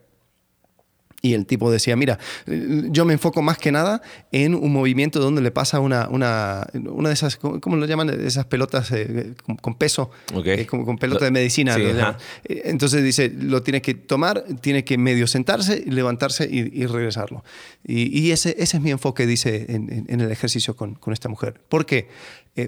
Y 1.25 1.33
el 1.33 1.47
tipo 1.47 1.71
decía, 1.71 1.95
mira, 1.95 2.19
yo 2.45 3.03
me 3.03 3.13
enfoco 3.13 3.41
más 3.41 3.57
que 3.57 3.71
nada 3.71 4.03
en 4.31 4.53
un 4.53 4.71
movimiento 4.71 5.19
donde 5.19 5.41
le 5.41 5.49
pasa 5.49 5.79
una, 5.79 6.07
una, 6.07 6.67
una 6.73 7.09
de 7.09 7.13
esas, 7.15 7.37
¿cómo 7.37 7.77
lo 7.77 7.87
llaman? 7.87 8.11
Esas 8.23 8.45
pelotas 8.45 8.91
eh, 8.91 9.33
con, 9.59 9.73
peso, 9.73 10.11
eh, 10.45 10.67
con, 10.67 10.99
pelota 10.99 11.25
de 11.25 11.31
medicina. 11.31 11.77
Eh, 11.79 12.61
Entonces 12.65 13.03
dice, 13.03 13.33
lo 13.35 13.63
tiene 13.63 13.81
que 13.81 13.95
tomar, 13.95 14.45
tiene 14.61 14.83
que 14.83 14.99
medio 14.99 15.25
sentarse, 15.25 15.83
levantarse 15.87 16.47
y, 16.47 16.85
regresarlo. 16.85 17.43
Y, 17.83 18.29
ese, 18.29 18.55
ese 18.59 18.77
es 18.77 18.83
mi 18.83 18.91
enfoque, 18.91 19.25
dice, 19.25 19.65
en, 19.67 20.21
el 20.21 20.31
ejercicio 20.31 20.75
con, 20.75 20.93
con, 20.93 21.11
esta 21.11 21.27
mujer. 21.27 21.59
¿Por 21.69 21.87
qué? 21.87 22.07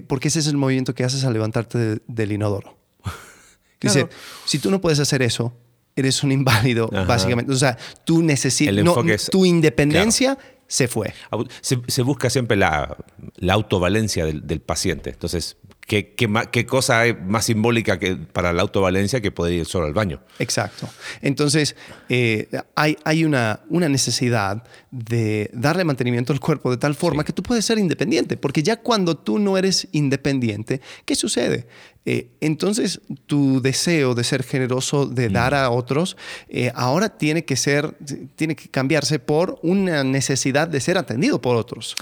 porque 0.08 0.26
ese 0.26 0.40
es 0.40 0.48
el 0.48 0.56
movimiento 0.56 0.96
que 0.96 1.04
haces 1.04 1.22
al 1.22 1.32
levantarte 1.32 2.00
del 2.08 2.32
inodoro. 2.32 2.76
Dice, 3.80 4.08
si 4.46 4.58
tú 4.58 4.72
no 4.72 4.80
puedes 4.80 4.98
hacer 4.98 5.22
eso, 5.22 5.54
eres 6.00 6.22
un 6.22 6.32
inválido, 6.32 6.88
básicamente. 6.88 7.52
O 7.52 7.56
sea, 7.56 7.76
tú 8.04 8.22
necesitas. 8.22 9.28
tu 9.30 9.44
independencia 9.44 10.38
se 10.66 10.86
fue. 10.86 11.14
Se, 11.60 12.02
busca 12.02 12.28
siempre 12.28 12.56
la, 12.56 12.96
la 13.36 13.54
autovalencia 13.54 14.26
del, 14.26 14.46
del, 14.46 14.60
paciente. 14.60 15.10
Entonces, 15.10 15.56
¿Qué, 15.88 16.14
qué, 16.14 16.66
cosa 16.66 17.06
es 17.06 17.16
más 17.18 17.46
simbólica 17.46 17.98
que 17.98 18.14
para 18.14 18.52
la 18.52 18.60
autovalencia 18.60 19.22
que 19.22 19.30
poder 19.30 19.54
ir 19.54 19.64
solo 19.64 19.86
al 19.86 19.94
baño? 19.94 20.20
Exacto. 20.38 20.86
Entonces, 21.22 21.76
eh, 22.10 22.46
hay, 22.74 22.98
hay 23.04 23.24
una, 23.24 23.60
una, 23.70 23.88
necesidad 23.88 24.64
de 24.90 25.50
darle 25.54 25.84
mantenimiento 25.84 26.34
al 26.34 26.40
cuerpo 26.40 26.70
de 26.70 26.76
tal 26.76 26.94
forma 26.94 27.24
que 27.24 27.32
tú 27.32 27.42
puedes 27.42 27.64
ser 27.64 27.78
independiente, 27.78 28.36
porque 28.36 28.62
ya 28.62 28.76
cuando 28.76 29.16
tú 29.16 29.38
no 29.38 29.56
eres 29.56 29.88
independiente, 29.92 30.82
¿qué 31.06 31.14
sucede? 31.14 31.66
Eh, 32.10 32.30
entonces, 32.40 33.02
tu 33.26 33.60
deseo 33.60 34.14
de 34.14 34.24
ser 34.24 34.42
generoso, 34.42 35.04
de 35.04 35.28
mm. 35.28 35.32
dar 35.34 35.54
a 35.54 35.68
otros, 35.68 36.16
eh, 36.48 36.72
ahora 36.74 37.10
tiene 37.10 37.44
que 37.44 37.54
ser, 37.54 37.94
tiene 38.34 38.56
que 38.56 38.70
cambiarse 38.70 39.18
por 39.18 39.58
una 39.62 40.02
necesidad 40.04 40.68
de 40.68 40.80
ser 40.80 40.96
atendido 40.96 41.38
por 41.42 41.56
otros. 41.56 41.96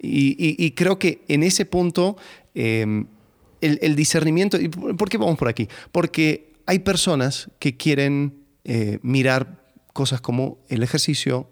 Y, 0.00 0.34
y, 0.58 0.70
creo 0.72 0.98
que 0.98 1.22
en 1.28 1.44
ese 1.44 1.64
punto 1.64 2.16
el, 2.54 3.94
discernimiento, 3.94 4.60
¿y 4.60 4.68
por 4.68 5.08
qué 5.08 5.16
vamos 5.16 5.38
por 5.38 5.48
aquí? 5.48 5.68
Porque 5.92 6.54
hay 6.66 6.80
personas 6.80 7.48
que 7.60 7.76
quieren 7.76 8.34
eh, 8.64 8.98
mirar 9.02 9.62
cosas 9.92 10.20
como 10.20 10.58
el 10.68 10.82
ejercicio, 10.82 11.48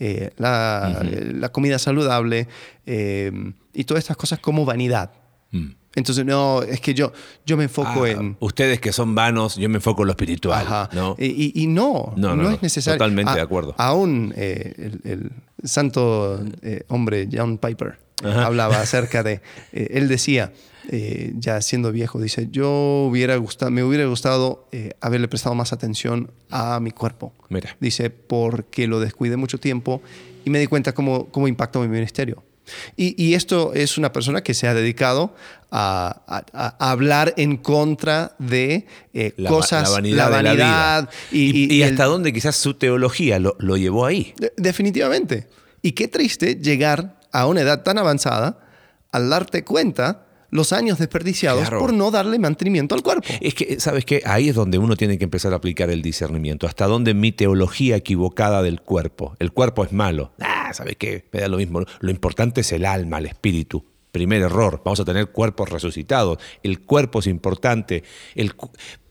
eh, 0.00 0.30
la, 0.36 1.48
comida 1.52 1.78
saludable 1.78 2.48
eh, 2.86 3.30
y 3.72 3.84
todas 3.84 4.02
estas 4.02 4.16
cosas 4.16 4.40
como 4.40 4.64
vanidad. 4.64 5.12
Mm. 5.52 5.81
Entonces, 5.94 6.24
no, 6.24 6.62
es 6.62 6.80
que 6.80 6.94
yo, 6.94 7.12
yo 7.44 7.56
me 7.56 7.64
enfoco 7.64 8.04
ah, 8.04 8.10
en... 8.10 8.36
Ustedes 8.40 8.80
que 8.80 8.92
son 8.92 9.14
vanos, 9.14 9.56
yo 9.56 9.68
me 9.68 9.76
enfoco 9.76 10.02
en 10.02 10.06
lo 10.06 10.12
espiritual. 10.12 10.88
¿no? 10.92 11.16
Y, 11.18 11.66
no, 11.66 12.14
no, 12.16 12.50
es 12.50 12.62
necesario. 12.62 12.98
Totalmente 12.98 13.34
de 13.34 13.40
acuerdo. 13.40 13.74
Aún 13.78 14.32
el, 14.36 15.30
santo 15.64 16.40
hombre 16.88 17.28
John 17.32 17.58
Piper 17.58 17.98
hablaba 18.22 18.80
acerca 18.80 19.22
de... 19.22 19.42
él 19.72 20.08
decía, 20.08 20.52
eh, 20.88 21.32
ya 21.36 21.60
siendo 21.60 21.92
viejo, 21.92 22.20
dice, 22.20 22.48
yo 22.50 23.06
hubiera 23.08 23.36
gustado, 23.36 23.70
me 23.70 23.84
hubiera 23.84 24.04
gustado 24.06 24.66
eh, 24.72 24.92
haberle 25.00 25.28
prestado 25.28 25.54
más 25.54 25.72
atención 25.72 26.30
a 26.50 26.80
mi 26.80 26.90
cuerpo. 26.90 27.32
Mira. 27.48 27.76
Dice, 27.78 28.10
porque 28.10 28.88
lo 28.88 28.98
descuidé 28.98 29.36
mucho 29.36 29.58
tiempo 29.58 30.02
y 30.44 30.50
me 30.50 30.58
di 30.58 30.66
cuenta 30.66 30.92
cómo, 30.92 31.26
cómo 31.26 31.46
impactó 31.46 31.80
mi 31.80 31.88
ministerio. 31.88 32.42
Y, 32.96 33.34
esto 33.34 33.72
es 33.74 33.98
una 33.98 34.12
persona 34.12 34.42
que 34.42 34.54
se 34.54 34.68
ha 34.68 34.74
dedicado 34.74 35.34
a, 35.70 36.44
hablar 36.78 37.34
en 37.36 37.56
contra 37.56 38.34
de 38.38 38.86
eh, 39.14 39.32
cosas, 39.48 39.90
la 40.02 40.28
vanidad, 40.28 41.08
Y, 41.30 41.82
hasta 41.82 42.04
dónde 42.04 42.32
quizás 42.32 42.56
su 42.56 42.74
teología 42.74 43.38
lo, 43.38 43.56
lo 43.58 43.76
llevó 43.76 44.06
ahí. 44.06 44.34
definitivamente. 44.56 45.48
Y 45.82 45.92
qué 45.92 46.08
triste 46.08 46.56
llegar 46.56 47.18
a 47.32 47.46
una 47.46 47.62
edad 47.62 47.82
tan 47.82 47.98
avanzada 47.98 48.58
al 49.10 49.28
darte 49.28 49.64
cuenta 49.64 50.26
los 50.52 50.72
años 50.74 50.98
desperdiciados 50.98 51.70
por 51.70 51.94
no 51.94 52.10
darle 52.10 52.38
mantenimiento 52.38 52.94
al 52.94 53.02
cuerpo. 53.02 53.26
Es 53.40 53.54
que, 53.54 53.80
¿sabes 53.80 54.04
qué? 54.04 54.22
Ahí 54.26 54.50
es 54.50 54.54
donde 54.54 54.76
uno 54.76 54.96
tiene 54.96 55.16
que 55.16 55.24
empezar 55.24 55.54
a 55.54 55.56
aplicar 55.56 55.88
el 55.88 56.02
discernimiento. 56.02 56.66
Hasta 56.66 56.86
donde 56.86 57.14
mi 57.14 57.32
teología 57.32 57.96
equivocada 57.96 58.62
del 58.62 58.82
cuerpo. 58.82 59.34
El 59.38 59.52
cuerpo 59.52 59.82
es 59.82 59.92
malo. 59.92 60.32
Ah, 60.72 60.74
¿sabes 60.74 60.96
qué? 60.96 61.28
Me 61.32 61.40
da 61.40 61.48
lo 61.48 61.58
mismo. 61.58 61.84
Lo 62.00 62.10
importante 62.10 62.62
es 62.62 62.72
el 62.72 62.86
alma, 62.86 63.18
el 63.18 63.26
espíritu. 63.26 63.84
Primer 64.10 64.40
error. 64.40 64.80
Vamos 64.82 65.00
a 65.00 65.04
tener 65.04 65.32
cuerpos 65.32 65.68
resucitados. 65.68 66.38
El 66.62 66.80
cuerpo 66.80 67.18
es 67.18 67.26
importante. 67.26 68.04
El, 68.34 68.54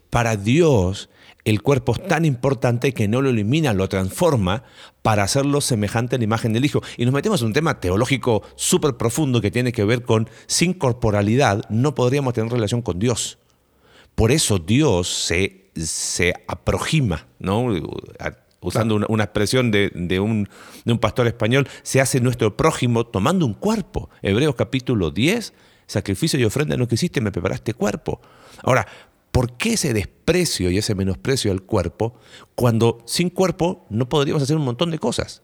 para 0.10 0.38
Dios, 0.38 1.10
el 1.46 1.62
cuerpo 1.62 1.94
es 1.94 2.08
tan 2.08 2.26
importante 2.26 2.94
que 2.94 3.08
no 3.08 3.22
lo 3.22 3.30
elimina, 3.30 3.74
lo 3.74 3.88
transforma 3.90 4.64
para 5.04 5.22
hacerlo 5.22 5.62
semejante 5.62 6.16
a 6.16 6.20
la 6.20 6.24
imagen 6.24 6.54
del 6.54 6.66
Hijo. 6.66 6.82
Y 6.98 7.06
nos 7.06 7.14
metemos 7.14 7.42
en 7.42 7.48
un 7.48 7.54
tema 7.54 7.80
teológico 7.80 8.42
súper 8.56 8.98
profundo 8.98 9.40
que 9.40 9.52
tiene 9.52 9.72
que 9.72 9.84
ver 9.84 10.02
con, 10.02 10.30
sin 10.48 10.74
corporalidad 10.74 11.64
no 11.70 11.94
podríamos 11.94 12.34
tener 12.34 12.52
relación 12.52 12.82
con 12.82 12.98
Dios. 12.98 13.38
Por 14.16 14.32
eso 14.32 14.58
Dios 14.58 15.08
se, 15.08 15.70
se 15.76 16.34
aproxima, 16.48 17.28
¿no? 17.38 17.68
Usando 18.62 18.96
una, 19.08 19.24
expresión 19.24 19.72
de, 19.72 20.20
un, 20.20 20.48
pastor 21.00 21.28
español, 21.28 21.68
se 21.84 22.00
hace 22.00 22.22
nuestro 22.22 22.56
prójimo 22.56 23.06
tomando 23.06 23.46
un 23.46 23.54
cuerpo. 23.54 24.10
Hebreos 24.22 24.56
capítulo 24.56 25.12
10, 25.12 25.54
sacrificio 25.88 26.40
y 26.40 26.46
ofrenda 26.46 26.78
no 26.78 26.88
quisiste, 26.88 27.22
me 27.22 27.32
preparaste 27.32 27.74
cuerpo. 27.74 28.22
Ahora, 28.64 28.88
¿Por 29.32 29.54
qué 29.54 29.74
ese 29.74 29.94
desprecio 29.94 30.70
y 30.70 30.78
ese 30.78 30.94
menosprecio 30.94 31.52
al 31.52 31.62
cuerpo 31.62 32.16
cuando 32.54 33.02
sin 33.06 33.30
cuerpo 33.30 33.86
no 33.90 34.10
podríamos 34.10 34.44
hacer 34.44 34.58
un 34.58 34.66
montón 34.66 34.92
de 34.92 35.00
cosas? 35.00 35.42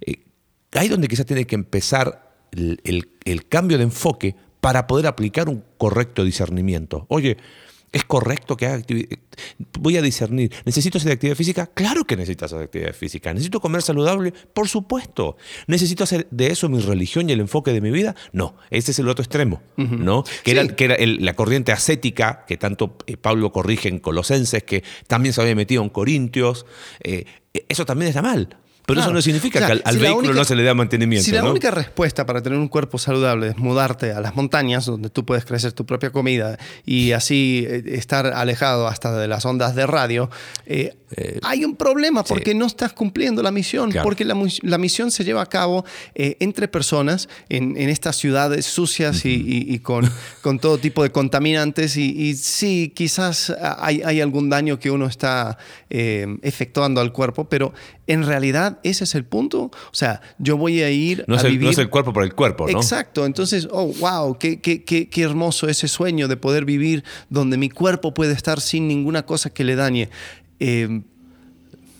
Eh, 0.00 0.24
ahí 0.72 0.88
donde 0.88 1.08
quizás 1.08 1.26
tiene 1.26 1.46
que 1.46 1.54
empezar 1.54 2.32
el, 2.52 3.48
cambio 3.48 3.78
de 3.78 3.84
enfoque 3.84 4.34
para 4.60 4.86
poder 4.86 5.06
aplicar 5.06 5.48
un 5.48 5.64
correcto 5.78 6.24
discernimiento. 6.24 7.06
Oye, 7.08 7.36
¿Es 7.92 8.04
correcto 8.04 8.56
que 8.56 8.66
haga 8.66 8.76
actividad? 8.76 9.18
Voy 9.78 9.98
a 9.98 10.02
discernir. 10.02 10.50
¿Necesito 10.64 10.96
hacer 10.96 11.12
actividad 11.12 11.36
física? 11.36 11.66
Claro 11.66 12.04
que 12.04 12.16
necesito 12.16 12.46
hacer 12.46 12.62
actividad 12.62 12.94
física. 12.94 13.32
¿Necesito 13.34 13.60
comer 13.60 13.82
saludable? 13.82 14.32
Por 14.32 14.66
supuesto. 14.66 15.36
¿Necesito 15.66 16.04
hacer 16.04 16.26
de 16.30 16.46
eso 16.46 16.70
mi 16.70 16.80
religión 16.80 17.28
y 17.28 17.32
el 17.34 17.40
enfoque 17.40 17.72
de 17.72 17.82
mi 17.82 17.90
vida? 17.90 18.16
No. 18.32 18.56
Ese 18.70 18.92
es 18.92 18.98
el 18.98 19.08
otro 19.08 19.22
extremo, 19.22 19.60
¿no? 19.76 20.24
Que 20.42 20.52
era, 20.52 20.66
que 20.68 20.84
era 20.86 20.96
la 20.98 21.34
corriente 21.34 21.70
ascética 21.70 22.44
que 22.46 22.56
tanto 22.56 22.96
eh, 23.06 23.18
Pablo 23.18 23.52
corrige 23.52 23.88
en 23.88 23.98
Colosenses, 23.98 24.64
que 24.64 24.82
también 25.06 25.34
se 25.34 25.42
había 25.42 25.54
metido 25.54 25.82
en 25.82 25.90
Corintios. 25.90 26.64
Eh, 27.02 27.26
eso 27.68 27.84
también 27.84 28.08
está 28.08 28.22
mal. 28.22 28.56
Pero 28.86 29.00
eso 29.00 29.12
no 29.12 29.22
significa 29.22 29.64
que 29.64 29.80
al, 29.84 29.98
vehículo 29.98 30.34
no 30.34 30.44
se 30.44 30.56
le 30.56 30.64
da 30.64 30.74
mantenimiento. 30.74 31.24
Si 31.24 31.30
la 31.30 31.44
única 31.44 31.70
respuesta 31.70 32.26
para 32.26 32.42
tener 32.42 32.58
un 32.58 32.68
cuerpo 32.68 32.98
saludable 32.98 33.48
es 33.48 33.56
mudarte 33.56 34.12
a 34.12 34.20
las 34.20 34.34
montañas, 34.34 34.86
donde 34.86 35.08
tú 35.08 35.24
puedes 35.24 35.44
crecer 35.44 35.72
tu 35.72 35.86
propia 35.86 36.10
comida 36.10 36.58
y 36.84 37.12
así 37.12 37.64
eh, 37.68 37.82
estar 37.86 38.26
alejado 38.26 38.88
hasta 38.88 39.16
de 39.16 39.28
las 39.28 39.44
ondas 39.44 39.76
de 39.76 39.86
radio, 39.86 40.30
eh, 40.66 40.96
eh, 41.14 41.38
hay 41.42 41.64
un 41.64 41.76
problema 41.76 42.24
porque 42.24 42.54
no 42.54 42.66
estás 42.66 42.92
cumpliendo 42.92 43.42
la 43.42 43.52
misión, 43.52 43.92
porque 44.02 44.24
la, 44.24 44.34
misión 44.78 45.10
se 45.10 45.24
lleva 45.24 45.42
a 45.42 45.46
cabo 45.46 45.84
entre 46.14 46.68
personas 46.68 47.28
en, 47.50 47.76
estas 47.76 48.16
ciudades 48.16 48.64
sucias 48.64 49.20
y, 49.24 49.78
con, 49.80 50.10
con, 50.42 50.58
todo 50.58 50.78
tipo 50.78 51.02
de 51.02 51.12
contaminantes 51.12 51.96
y, 51.98 52.34
sí, 52.34 52.92
quizás 52.94 53.54
hay, 53.78 54.02
hay, 54.02 54.22
algún 54.22 54.48
daño 54.48 54.78
que 54.78 54.90
uno 54.90 55.06
está 55.06 55.58
efectuando 55.90 57.02
al 57.02 57.12
cuerpo, 57.12 57.46
pero 57.46 57.74
en 58.06 58.24
realidad 58.24 58.71
ese 58.82 59.04
es 59.04 59.14
el 59.14 59.24
punto. 59.24 59.64
O 59.64 59.94
sea, 59.94 60.20
yo 60.38 60.56
voy 60.56 60.82
a 60.82 60.90
ir 60.90 61.24
no 61.26 61.34
a 61.34 61.38
es 61.38 61.44
el, 61.44 61.52
vivir... 61.52 61.64
No 61.66 61.70
es 61.70 61.78
el 61.78 61.90
cuerpo 61.90 62.12
por 62.12 62.24
el 62.24 62.34
cuerpo, 62.34 62.66
¿no? 62.66 62.78
Exacto. 62.78 63.26
Entonces, 63.26 63.68
oh, 63.70 63.86
wow, 64.00 64.38
qué, 64.38 64.60
qué, 64.60 64.84
qué, 64.84 65.08
qué, 65.08 65.22
hermoso 65.22 65.68
ese 65.68 65.88
sueño 65.88 66.28
de 66.28 66.36
poder 66.36 66.64
vivir 66.64 67.04
donde 67.28 67.56
mi 67.56 67.70
cuerpo 67.70 68.14
puede 68.14 68.32
estar 68.32 68.60
sin 68.60 68.88
ninguna 68.88 69.24
cosa 69.24 69.50
que 69.50 69.64
le 69.64 69.76
dañe. 69.76 70.08
Eh, 70.60 71.02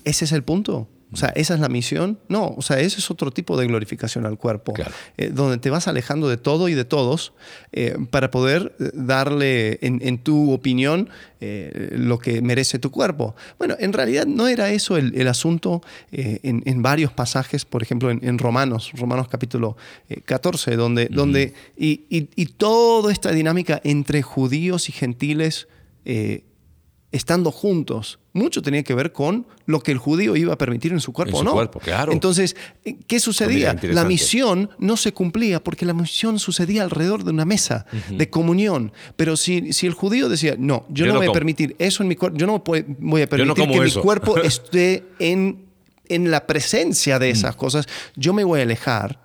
ese 0.05 0.25
es 0.25 0.33
el 0.33 0.43
punto. 0.43 0.89
O 1.13 1.17
sea, 1.17 1.29
¿esa 1.31 1.55
es 1.55 1.61
la 1.61 1.69
misión? 1.69 2.19
No, 2.29 2.55
o 2.57 2.63
sea, 2.63 2.81
ese 2.81 2.99
es 2.99 3.11
otro 3.11 3.31
tipo 3.31 3.59
de 3.59 3.67
glorificación 3.67 4.25
al 4.25 4.39
cuerpo, 4.39 4.73
eh, 5.19 5.31
donde 5.33 5.59
te 5.59 5.69
vas 5.69 5.87
alejando 5.87 6.29
de 6.29 6.39
todo 6.39 6.69
y 6.69 6.75
de 6.75 6.87
todos 6.87 7.35
eh, 7.73 7.97
para 8.11 8.31
poder 8.31 8.75
eh, 8.81 8.91
darle, 8.95 9.79
en, 9.83 10.19
tu 10.19 10.53
opinión, 10.53 11.11
lo 11.41 12.19
que 12.19 12.41
merece 12.41 12.79
tu 12.79 12.91
cuerpo. 12.91 13.35
Bueno, 13.59 13.75
en 13.79 13.93
realidad 13.93 14.27
no 14.27 14.47
era 14.47 14.71
eso 14.71 14.97
el, 14.97 15.29
asunto 15.29 15.83
en, 16.13 16.83
varios 16.83 17.13
pasajes, 17.13 17.65
por 17.65 17.83
ejemplo, 17.83 18.11
en, 18.11 18.39
Romanos, 18.39 18.93
Romanos 18.95 19.29
capítulo 19.29 19.77
14, 20.25 20.77
donde, 20.77 21.07
donde 21.07 21.53
y, 21.77 22.05
y, 22.11 22.47
toda 22.47 23.13
esta 23.13 23.33
dinámica 23.33 23.81
entre 23.85 24.23
judíos 24.23 24.89
y 24.89 24.93
gentiles 24.93 25.67
estando 27.13 27.53
juntos. 27.53 28.19
Mucho 28.33 28.63
tenía 28.63 28.83
que 28.83 28.95
ver 28.95 29.13
con 29.13 29.47
lo 29.67 29.81
que 29.81 29.93
el 29.93 29.99
judío 29.99 30.35
iba 30.35 30.55
a 30.55 30.59
permitir 30.59 30.93
en 30.93 31.01
su 31.01 31.13
cuerpo 31.13 31.39
o 31.39 31.45
no. 31.45 31.53
Cuerpo, 31.53 31.79
claro. 31.79 32.13
Entonces, 32.13 32.57
eh, 32.85 32.97
¿qué 33.07 33.21
sucedía? 33.21 33.77
La 33.83 34.05
misión 34.05 34.71
no 34.79 34.97
se 34.97 35.13
cumplía 35.13 35.63
porque 35.63 35.85
la 35.85 35.93
misión 35.93 36.39
sucedía 36.39 36.83
alrededor 36.83 37.25
de 37.25 37.31
una 37.31 37.45
mesa 37.45 37.87
de 38.11 38.31
comunión. 38.31 38.93
Pero 39.17 39.37
si, 39.37 39.75
si 39.75 39.87
el 39.87 39.93
judío 39.93 40.31
decía, 40.31 40.57
no, 40.59 40.87
yo, 40.89 41.07
no, 41.07 41.17
voy 41.17 41.27
a 41.27 41.33
permitir 41.33 41.77
eso 41.79 42.03
en 42.03 42.09
mi 42.09 42.17
cuerpo, 42.17 42.39
yo 42.39 42.47
no 42.47 42.63
voy 42.65 43.23
a 43.23 43.29
permitir 43.29 43.55
que 43.55 43.67
mi 43.67 43.93
cuerpo 43.93 44.39
esté 44.43 45.05
en, 45.19 45.67
en 46.09 46.31
la 46.31 46.47
presencia 46.47 47.19
de 47.19 47.31
esas 47.31 47.55
mm. 47.55 47.59
cosas, 47.59 47.87
yo 48.17 48.33
me 48.33 48.45
voy 48.45 48.61
a 48.61 48.63
alejar. 48.63 49.21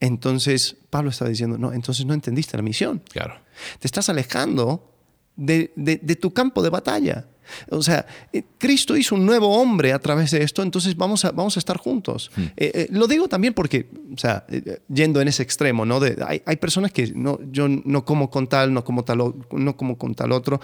Entonces, 0.00 0.76
Pablo 0.90 1.10
estaba 1.10 1.30
diciendo, 1.30 1.56
no, 1.56 1.72
entonces 1.72 2.04
no 2.04 2.12
entendiste 2.12 2.56
la 2.56 2.62
misión. 2.62 3.00
Claro. 3.10 3.40
Te 3.78 3.86
estás 3.86 4.08
alejando 4.08 4.93
de, 5.36 6.18
tu 6.20 6.32
campo 6.32 6.62
de 6.62 6.70
batalla. 6.70 7.26
O 7.70 7.82
sea, 7.82 8.06
eh, 8.32 8.42
Cristo 8.58 8.96
hizo 8.96 9.14
un 9.14 9.26
nuevo 9.26 9.60
hombre 9.60 9.92
a 9.92 9.98
través 9.98 10.30
de 10.30 10.42
esto, 10.42 10.62
entonces 10.62 10.96
vamos 10.96 11.24
a, 11.24 11.30
vamos 11.30 11.56
a 11.56 11.60
estar 11.60 11.76
juntos. 11.76 12.30
Hmm. 12.34 12.42
Eh, 12.56 12.72
eh, 12.74 12.86
lo 12.90 13.06
digo 13.06 13.28
también 13.28 13.52
porque, 13.52 13.90
o 14.14 14.18
sea, 14.18 14.46
yendo 14.88 15.20
en 15.20 15.28
ese 15.28 15.42
extremo, 15.42 15.84
¿no? 15.84 16.00
De, 16.00 16.16
hay, 16.46 16.56
personas 16.56 16.90
que 16.90 17.12
no, 17.14 17.38
yo 17.50 17.68
no 17.68 18.04
como 18.04 18.30
con 18.30 18.46
tal, 18.46 18.72
no 18.72 18.82
como, 18.84 19.04
tal, 19.04 19.18
no 19.50 19.76
como 19.76 19.98
con 19.98 20.14
tal 20.14 20.32
otro, 20.32 20.60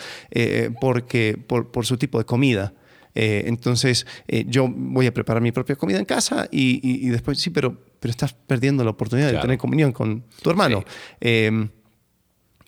porque, 0.80 1.38
por, 1.46 1.84
su 1.84 1.98
tipo 1.98 2.18
de 2.18 2.24
comida. 2.24 2.72
entonces, 3.14 4.06
yo 4.46 4.68
voy 4.68 5.06
a 5.06 5.12
preparar 5.12 5.42
mi 5.42 5.52
propia 5.52 5.76
comida 5.76 5.98
en 5.98 6.06
casa 6.06 6.48
y, 6.50 7.08
después, 7.10 7.38
sí, 7.38 7.50
pero, 7.50 7.76
pero 8.00 8.10
estás 8.10 8.32
perdiendo 8.32 8.84
la 8.84 8.90
oportunidad 8.90 9.32
de 9.32 9.38
tener 9.38 9.58
comunión 9.58 9.92
con 9.92 10.24
tu 10.40 10.48
hermano. 10.48 10.84
Em, 11.20 11.68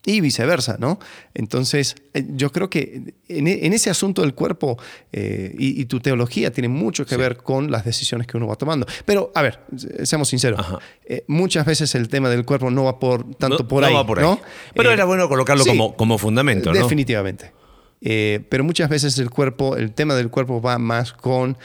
y 0.05 0.21
viceversa, 0.21 0.77
¿no? 0.79 0.99
Entonces, 1.35 1.95
eh, 2.13 2.25
yo 2.31 2.51
creo 2.51 2.69
que 2.69 3.15
en, 3.29 3.73
ese 3.73 3.89
asunto 3.89 4.23
del 4.23 4.35
cuerpo 4.35 4.77
eh, 5.13 5.55
y, 5.57 5.85
tu 5.85 6.01
teología 6.01 6.53
tiene 6.53 6.69
mucho 6.69 7.07
que 7.07 7.17
ver 7.17 7.37
con 7.37 7.71
las 7.71 7.85
decisiones 7.85 8.27
que 8.27 8.37
uno 8.37 8.47
va 8.47 8.57
tomando. 8.57 8.87
Pero, 9.05 9.31
a 9.35 9.43
ver, 9.43 9.61
seamos 10.03 10.29
sinceros, 10.29 10.61
eh, 11.05 11.25
muchas 11.29 11.67
veces 11.67 11.95
el 11.95 12.09
tema 12.09 12.31
del 12.31 12.45
cuerpo 12.45 12.71
no 12.71 12.85
va 12.85 12.99
por 12.99 13.35
tanto 13.35 13.69
por 13.69 13.85
ahí, 13.85 13.95
¿no? 13.95 14.41
Pero 14.75 14.91
era 14.91 15.05
bueno 15.05 15.29
colocarlo 15.29 15.65
como, 15.65 15.95
como 15.97 16.19
fundamento, 16.19 16.73
¿no? 16.73 16.79
Definitivamente. 16.79 17.53
pero 18.01 18.65
muchas 18.65 18.89
veces 18.89 19.19
el 19.19 19.31
cuerpo, 19.31 19.77
el 19.77 19.93
tema 19.93 20.15
del 20.17 20.31
cuerpo 20.31 20.61
va 20.61 20.79
más 20.79 21.13
con 21.13 21.57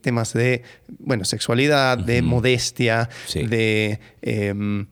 temas 0.00 0.32
de, 0.34 0.62
bueno, 1.00 1.24
sexualidad, 1.24 1.98
de 1.98 2.22
modestia, 2.22 3.08
de 3.34 3.98
em, 4.22 4.86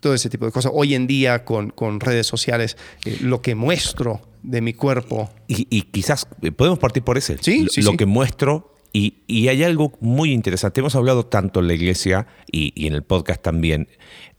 todo 0.00 0.14
ese 0.14 0.30
tipo 0.30 0.46
de 0.46 0.52
cosas. 0.52 0.72
Hoy 0.74 0.94
en 0.94 1.06
día 1.06 1.44
con, 1.44 1.70
con 1.70 2.00
redes 2.00 2.26
sociales, 2.26 2.76
eh, 3.04 3.18
lo 3.20 3.42
que 3.42 3.54
muestro 3.54 4.20
de 4.42 4.60
mi 4.60 4.72
cuerpo. 4.72 5.30
Y, 5.48 5.82
quizás 5.82 6.26
eh, 6.42 6.52
podemos 6.52 6.78
partir 6.78 7.02
por 7.02 7.18
ese. 7.18 7.38
Sí, 7.40 7.66
Lo 7.82 7.96
que 7.96 8.06
muestro. 8.06 8.76
Y, 8.92 9.22
y, 9.28 9.48
hay 9.48 9.62
algo 9.62 9.92
muy 10.00 10.32
interesante. 10.32 10.80
Hemos 10.80 10.96
hablado 10.96 11.24
tanto 11.24 11.60
en 11.60 11.68
la 11.68 11.74
iglesia 11.74 12.26
y, 12.50 12.72
y 12.74 12.88
en 12.88 12.94
el 12.94 13.04
podcast 13.04 13.40
también, 13.40 13.88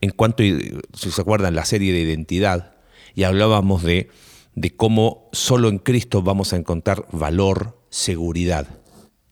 en 0.02 0.10
cuanto, 0.10 0.44
si 0.44 1.12
se 1.12 1.22
acuerdan, 1.22 1.56
la 1.56 1.64
serie 1.64 1.94
de 1.94 2.02
identidad, 2.02 2.76
y 3.16 3.24
hablábamos 3.24 3.82
de, 3.84 4.10
de 4.56 4.76
cómo 4.76 5.30
solo 5.32 5.70
en 5.70 5.78
Cristo 5.78 6.22
vamos 6.22 6.52
a 6.52 6.58
encontrar 6.58 7.06
valor, 7.12 7.80
seguridad, 7.90 8.68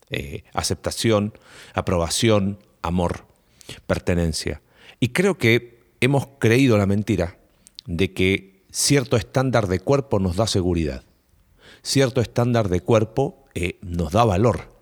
eh, 0.10 0.44
aceptación, 0.54 1.34
aprobación, 1.74 2.60
amor, 2.82 3.26
pertenencia. 3.88 4.62
Y 5.00 5.10
creo 5.10 5.38
que 5.38 5.79
hemos 6.02 6.28
creído 6.40 6.78
la 6.78 6.86
mentira 6.86 7.38
de 7.86 8.14
que 8.14 8.64
cierto 8.72 9.18
estándar 9.18 9.68
de 9.68 9.80
cuerpo 9.80 10.20
nos 10.20 10.36
da 10.36 10.48
seguridad, 10.48 11.04
cierto 11.82 12.22
estándar 12.22 12.70
de 12.70 12.82
cuerpo 12.82 13.46
eh, 13.56 13.80
nos 13.82 14.12
da 14.12 14.24
valor. 14.24 14.74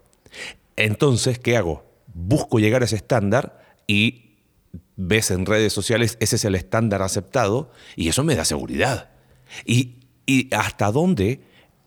Entonces, 0.75 1.39
¿qué 1.39 1.57
hago? 1.57 1.85
Busco 2.13 2.59
llegar 2.59 2.81
a 2.81 2.85
ese 2.85 2.97
estándar 2.97 3.77
y 3.87 4.37
ves 4.95 5.31
en 5.31 5.45
redes 5.45 5.73
sociales, 5.73 6.17
ese 6.19 6.35
es 6.35 6.45
el 6.45 6.55
estándar 6.55 7.01
aceptado 7.01 7.71
y 7.95 8.09
eso 8.09 8.23
me 8.23 8.35
da 8.35 8.45
seguridad. 8.45 9.11
Y, 9.65 9.95
y 10.25 10.53
hasta 10.53 10.91
dónde 10.91 11.41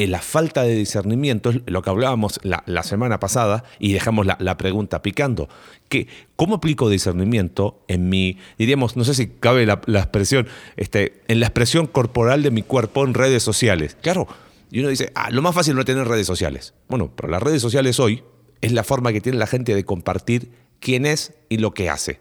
la 0.07 0.21
falta 0.21 0.63
de 0.63 0.75
discernimiento, 0.75 1.51
es 1.51 1.61
lo 1.67 1.83
que 1.83 1.91
hablábamos 1.91 2.41
la, 2.43 2.83
semana 2.83 3.21
pasada 3.21 3.65
y 3.79 3.93
dejamos 3.93 4.27
la, 4.27 4.57
pregunta 4.57 5.03
picando, 5.03 5.49
que 5.89 6.09
¿cómo 6.37 6.57
aplico 6.57 6.89
discernimiento 6.89 7.83
en 7.89 8.09
mi, 8.09 8.39
diríamos, 8.59 8.97
no 8.97 9.05
sé 9.05 9.15
si 9.15 9.29
cabe 9.29 9.67
la, 9.67 9.81
expresión, 9.87 10.49
este, 10.77 11.23
en 11.29 11.41
la 11.41 11.47
expresión 11.47 11.87
corporal 11.87 12.43
de 12.43 12.51
mi 12.51 12.63
cuerpo 12.63 13.05
en 13.05 13.15
redes 13.15 13.43
sociales? 13.43 13.97
Claro, 14.01 14.27
y 14.71 14.81
uno 14.81 14.89
dice, 14.89 15.13
ah, 15.15 15.31
lo 15.31 15.43
más 15.43 15.55
fácil 15.55 15.75
no 15.75 15.81
es 15.81 15.87
tener 15.87 16.07
redes 16.07 16.27
sociales. 16.27 16.75
Bueno, 16.89 17.13
pero 17.15 17.29
las 17.29 17.43
redes 17.43 17.61
sociales 17.61 17.99
hoy 17.99 18.23
es 18.61 18.73
la 18.73 18.85
forma 18.85 19.13
que 19.13 19.21
tiene 19.21 19.39
la 19.39 19.47
gente 19.47 19.75
de 19.75 19.85
compartir 19.85 20.51
quién 20.79 21.07
es 21.07 21.35
y 21.49 21.59
lo 21.59 21.75
que 21.75 21.91
hace. 21.91 22.21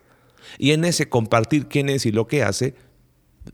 Y 0.58 0.72
en 0.72 0.86
ese 0.86 1.10
compartir 1.10 1.68
quién 1.68 1.90
es 1.90 2.06
y 2.06 2.12
lo 2.12 2.28
que 2.28 2.44
hace, 2.44 2.76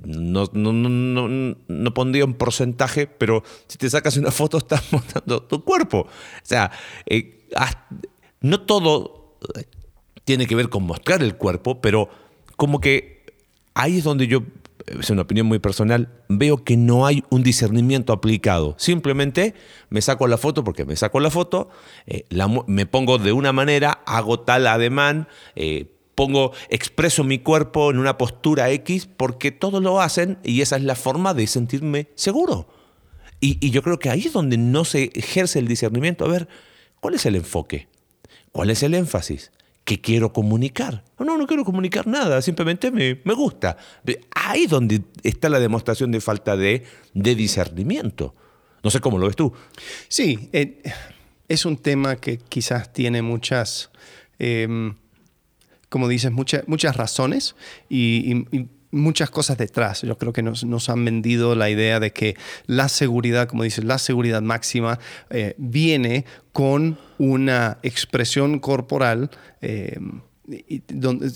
no, 0.04 0.50
no, 0.54 0.74
no, 0.74 1.56
no, 1.67 1.93
pondría 1.93 2.26
un 2.26 2.34
porcentaje, 2.34 3.08
pero 3.08 3.43
si 3.67 3.78
te 3.78 3.89
sacas 3.89 4.17
una 4.17 4.32
foto 4.32 4.58
estás 4.60 4.84
mostrando 4.91 5.43
tu 5.43 5.63
cuerpo. 5.63 6.00
O 6.00 6.08
sea, 6.43 6.71
eh, 7.06 7.48
no 8.41 8.62
todo 8.62 9.38
eh, 9.56 9.65
tiene 10.24 10.48
que 10.48 10.56
ver 10.56 10.69
con 10.69 10.84
mostrar 10.84 11.21
el 11.24 11.36
cuerpo, 11.36 11.82
pero 11.82 12.10
como 12.56 12.80
que 12.80 13.26
ahí 13.74 13.98
es 13.98 14.04
donde 14.04 14.28
yo, 14.28 14.43
es 14.88 15.10
una 15.10 15.24
opinión 15.24 15.48
muy 15.48 15.60
personal, 15.60 16.10
veo 16.30 16.63
que 16.63 16.78
no 16.78 17.06
hay 17.06 17.24
un 17.30 17.43
discernimiento 17.43 18.13
aplicado. 18.13 18.76
Simplemente 18.78 19.54
me 19.89 20.02
saco 20.02 20.28
la 20.28 20.38
foto 20.38 20.63
porque 20.63 20.86
me 20.86 20.95
saco 20.95 21.19
la 21.19 21.30
foto, 21.30 21.69
eh, 22.08 22.26
me 22.67 22.86
pongo 22.86 23.17
de 23.17 23.32
una 23.32 23.54
manera, 23.54 24.02
hago 24.06 24.39
tal 24.39 24.67
ademán, 24.67 25.28
pongo, 26.15 26.54
expreso 26.69 27.23
mi 27.23 27.39
cuerpo 27.39 27.91
en 27.91 27.99
una 27.99 28.17
postura 28.17 28.71
X 28.71 29.06
porque 29.06 29.51
todos 29.51 29.84
lo 29.84 30.01
hacen 30.01 30.39
y 30.43 30.62
esa 30.62 30.78
es 30.78 30.84
la 30.84 30.95
forma 30.95 31.34
de 31.34 31.45
sentirme 31.45 32.08
seguro. 32.15 32.67
Y, 33.41 33.69
yo 33.69 33.84
creo 33.84 33.99
que 33.99 34.10
ahí 34.10 34.21
es 34.21 34.34
donde 34.34 34.58
no 34.58 34.86
se 34.86 35.12
ejerce 35.13 35.60
el 35.60 35.67
discernimiento. 35.67 36.25
A 36.25 36.30
ver, 36.30 36.47
¿cuál 36.99 37.13
es 37.13 37.25
el 37.25 37.36
enfoque? 37.36 37.88
¿Cuál 38.51 38.69
es 38.71 38.82
el 38.82 38.93
énfasis? 38.95 39.51
¿Qué 39.84 40.01
quiero 40.01 40.34
comunicar? 40.34 41.04
No, 41.19 41.38
no 41.38 41.45
quiero 41.45 41.63
comunicar 41.63 42.08
nada, 42.08 42.41
simplemente 42.41 42.89
me, 42.89 43.21
me 43.23 43.34
gusta. 43.34 43.78
Ahí 44.34 44.63
es 44.63 44.69
donde 44.69 45.04
está 45.21 45.49
la 45.49 45.60
demostración 45.60 46.12
de 46.12 46.21
falta 46.21 46.58
de, 46.58 46.84
de 47.13 47.36
discernimiento. 47.36 48.34
No 48.82 48.89
sé 48.89 48.99
cómo 48.99 49.19
lo 49.19 49.28
ves 49.28 49.36
tú. 49.36 49.54
Sí, 50.08 50.49
eh, 50.54 50.82
es 51.47 51.65
un 51.65 51.78
tema 51.78 52.15
que 52.15 52.38
quizás 52.38 52.93
tiene 52.93 53.21
muchas... 53.21 53.91
Em, 54.39 54.95
como 55.89 56.08
dices, 56.08 56.32
muchas 56.32 56.95
razones 56.95 57.56
y, 57.89 58.45
muchas 58.91 59.30
cosas 59.30 59.58
detrás. 59.58 60.04
Yo 60.04 60.17
creo 60.17 60.32
que 60.32 60.41
nos, 60.41 60.89
han 60.89 61.04
vendido 61.04 61.54
la 61.56 61.69
idea 61.69 62.00
de 62.00 62.12
que 62.12 62.38
la 62.65 62.88
seguridad, 62.88 63.50
como 63.50 63.63
dices, 63.63 63.84
la 63.84 63.98
seguridad 63.98 64.41
máxima 64.41 65.00
eh, 65.30 65.54
viene 65.58 66.24
con 66.54 66.98
una 67.17 67.78
expresión 67.84 68.60
corporal 68.60 69.32
eh, 69.62 69.98
donde, 70.88 71.30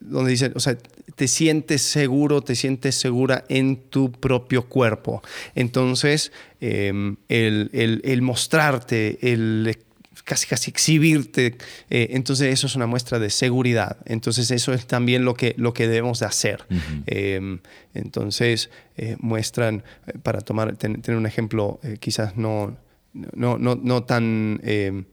donde 0.00 0.30
dice, 0.30 0.50
o 0.54 0.60
sea, 0.60 0.76
te 1.14 1.28
sientes 1.28 1.82
seguro, 1.82 2.42
te 2.42 2.54
sientes 2.54 2.94
segura 2.94 3.44
en 3.48 3.76
tu 3.76 4.10
propio 4.10 4.68
cuerpo. 4.68 5.22
Entonces, 5.54 6.32
em, 6.60 7.16
el, 7.28 8.22
mostrarte, 8.22 9.32
el 9.32 9.78
casi 10.24 10.46
casi 10.46 10.70
exhibirte. 10.70 11.56
Eh, 11.90 12.08
entonces 12.10 12.52
eso 12.52 12.66
es 12.66 12.76
una 12.76 12.86
muestra 12.86 13.18
de 13.18 13.30
seguridad. 13.30 13.98
Entonces 14.06 14.50
eso 14.50 14.72
es 14.72 14.86
también 14.86 15.24
lo 15.24 15.34
que, 15.34 15.54
lo 15.56 15.72
que 15.74 15.86
debemos 15.86 16.20
de 16.20 16.26
hacer. 16.26 16.64
Em, 17.06 17.60
entonces 17.92 18.70
eh, 18.96 19.16
muestran, 19.20 19.84
para 20.22 20.40
tomar, 20.40 20.76
tener 20.76 21.16
un 21.16 21.26
ejemplo 21.26 21.80
quizás 22.00 22.36
no, 22.36 22.76
no, 23.12 23.58
no, 23.58 23.76
no 23.76 24.02
tan 24.04 24.60
em, 24.64 25.04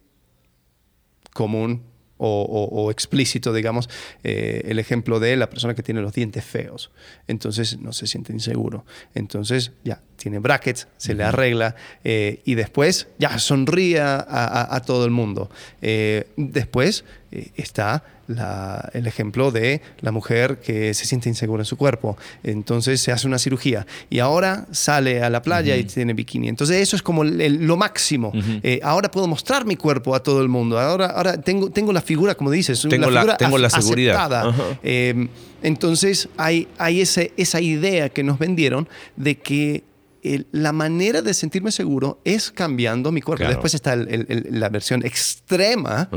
común 1.34 1.91
o, 2.24 2.92
explícito, 2.92 3.54
digamos, 3.54 3.90
eh, 4.24 4.62
el 4.66 4.80
ejemplo 4.80 5.20
de 5.20 5.36
la 5.36 5.50
persona 5.50 5.74
que 5.74 5.84
tiene 5.84 6.02
los 6.02 6.14
dientes 6.14 6.44
feos. 6.44 6.92
Entonces 7.28 7.80
no 7.80 7.94
se 7.94 8.08
siente 8.08 8.32
inseguro. 8.32 8.86
Entonces 9.16 9.72
ya 9.84 10.02
tiene 10.18 10.40
brackets, 10.40 10.88
se 10.98 11.16
le 11.16 11.24
arregla 11.24 11.76
eh, 12.04 12.42
y 12.46 12.56
después 12.56 13.08
ya 13.18 13.40
sonríe 13.40 14.00
a, 14.02 14.82
todo 14.86 15.06
el 15.06 15.12
mundo. 15.12 15.50
Eh, 15.82 16.28
después 16.38 17.04
está 17.56 18.04
el 18.94 19.08
ejemplo 19.08 19.52
de 19.52 19.82
la 20.02 20.12
mujer 20.12 20.60
que 20.60 20.94
se 20.94 21.06
siente 21.06 21.30
insegura 21.30 21.62
en 21.62 21.66
su 21.66 21.78
cuerpo. 21.78 22.18
Entonces 22.44 23.02
se 23.02 23.12
hace 23.12 23.28
una 23.28 23.40
cirugía 23.40 23.86
y 24.10 24.20
ahora 24.20 24.68
sale 24.72 25.24
a 25.24 25.30
la 25.30 25.42
playa 25.42 25.76
y 25.78 25.84
tiene 25.84 26.14
bikini. 26.14 26.48
Entonces 26.48 26.78
eso 26.78 26.96
es 26.96 27.02
como 27.02 27.24
lo 27.24 27.78
máximo. 27.78 28.32
Eh, 28.64 28.80
ahora 28.84 29.10
puedo 29.12 29.28
mostrar 29.28 29.66
mi 29.66 29.76
cuerpo 29.76 30.16
a 30.16 30.24
todo 30.24 30.42
el 30.42 30.50
mundo. 30.50 30.80
Ahora, 30.80 31.08
ahora 31.08 31.40
tengo, 31.40 31.70
tengo 31.70 31.94
la 31.94 32.02
figura, 32.02 32.36
como 32.36 32.52
dices, 32.52 32.86
tengo 32.90 33.10
la, 33.10 33.22
figura 33.22 33.38
tengo 33.38 33.58
la 33.58 33.70
seguridad. 33.70 34.54
Em, 34.84 35.30
entonces 35.64 36.30
hay, 36.38 36.68
hay 36.78 37.02
ese, 37.02 37.34
esa 37.38 37.62
idea 37.62 38.10
que 38.10 38.24
nos 38.24 38.40
vendieron 38.40 38.88
de 39.16 39.38
que 39.38 39.84
la 40.52 40.72
manera 40.72 41.22
de 41.22 41.34
sentirme 41.34 41.72
seguro 41.72 42.20
es 42.24 42.52
cambiando 42.52 43.12
mi 43.12 43.22
cuerpo. 43.22 43.48
Después 43.48 43.74
está 43.74 43.96
la 43.96 44.70
versión 44.70 45.04
extrema 45.06 46.10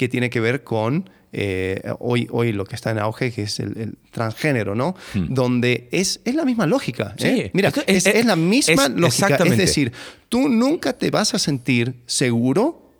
que 0.00 0.08
tiene 0.08 0.30
que 0.30 0.40
ver 0.40 0.64
con 0.64 1.10
eh, 1.30 1.82
hoy, 1.98 2.26
hoy 2.30 2.52
lo 2.52 2.64
que 2.64 2.74
está 2.74 2.90
en 2.90 2.98
auge, 2.98 3.32
que 3.32 3.42
es 3.42 3.60
el, 3.60 3.98
transgénero, 4.10 4.74
¿no? 4.74 4.94
Hmm. 5.12 5.34
Donde 5.34 5.90
es, 5.92 6.22
es 6.24 6.34
la 6.34 6.46
misma 6.46 6.66
lógica. 6.66 7.14
¿eh? 7.18 7.50
Mira, 7.52 7.70
es, 7.86 8.06
es, 8.06 8.24
la 8.24 8.34
misma 8.34 8.88
lógica. 8.88 9.36
Es 9.44 9.58
decir, 9.58 9.92
tú 10.30 10.48
nunca 10.48 10.94
te 10.94 11.10
vas 11.10 11.34
a 11.34 11.38
sentir 11.38 11.96
seguro 12.06 12.90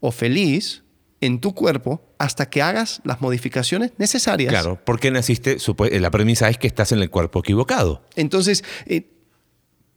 o 0.00 0.12
feliz 0.12 0.82
en 1.22 1.40
tu 1.40 1.54
cuerpo 1.54 2.02
hasta 2.18 2.50
que 2.50 2.60
hagas 2.60 3.00
las 3.04 3.22
modificaciones 3.22 3.92
necesarias. 3.96 4.50
Claro, 4.50 4.78
porque 4.84 5.10
naciste, 5.10 5.56
la 5.98 6.10
premisa 6.10 6.50
es 6.50 6.58
que 6.58 6.66
estás 6.66 6.92
en 6.92 6.98
el 6.98 7.08
cuerpo 7.08 7.38
equivocado. 7.38 8.02
Entonces, 8.16 8.64
eh, 8.84 9.08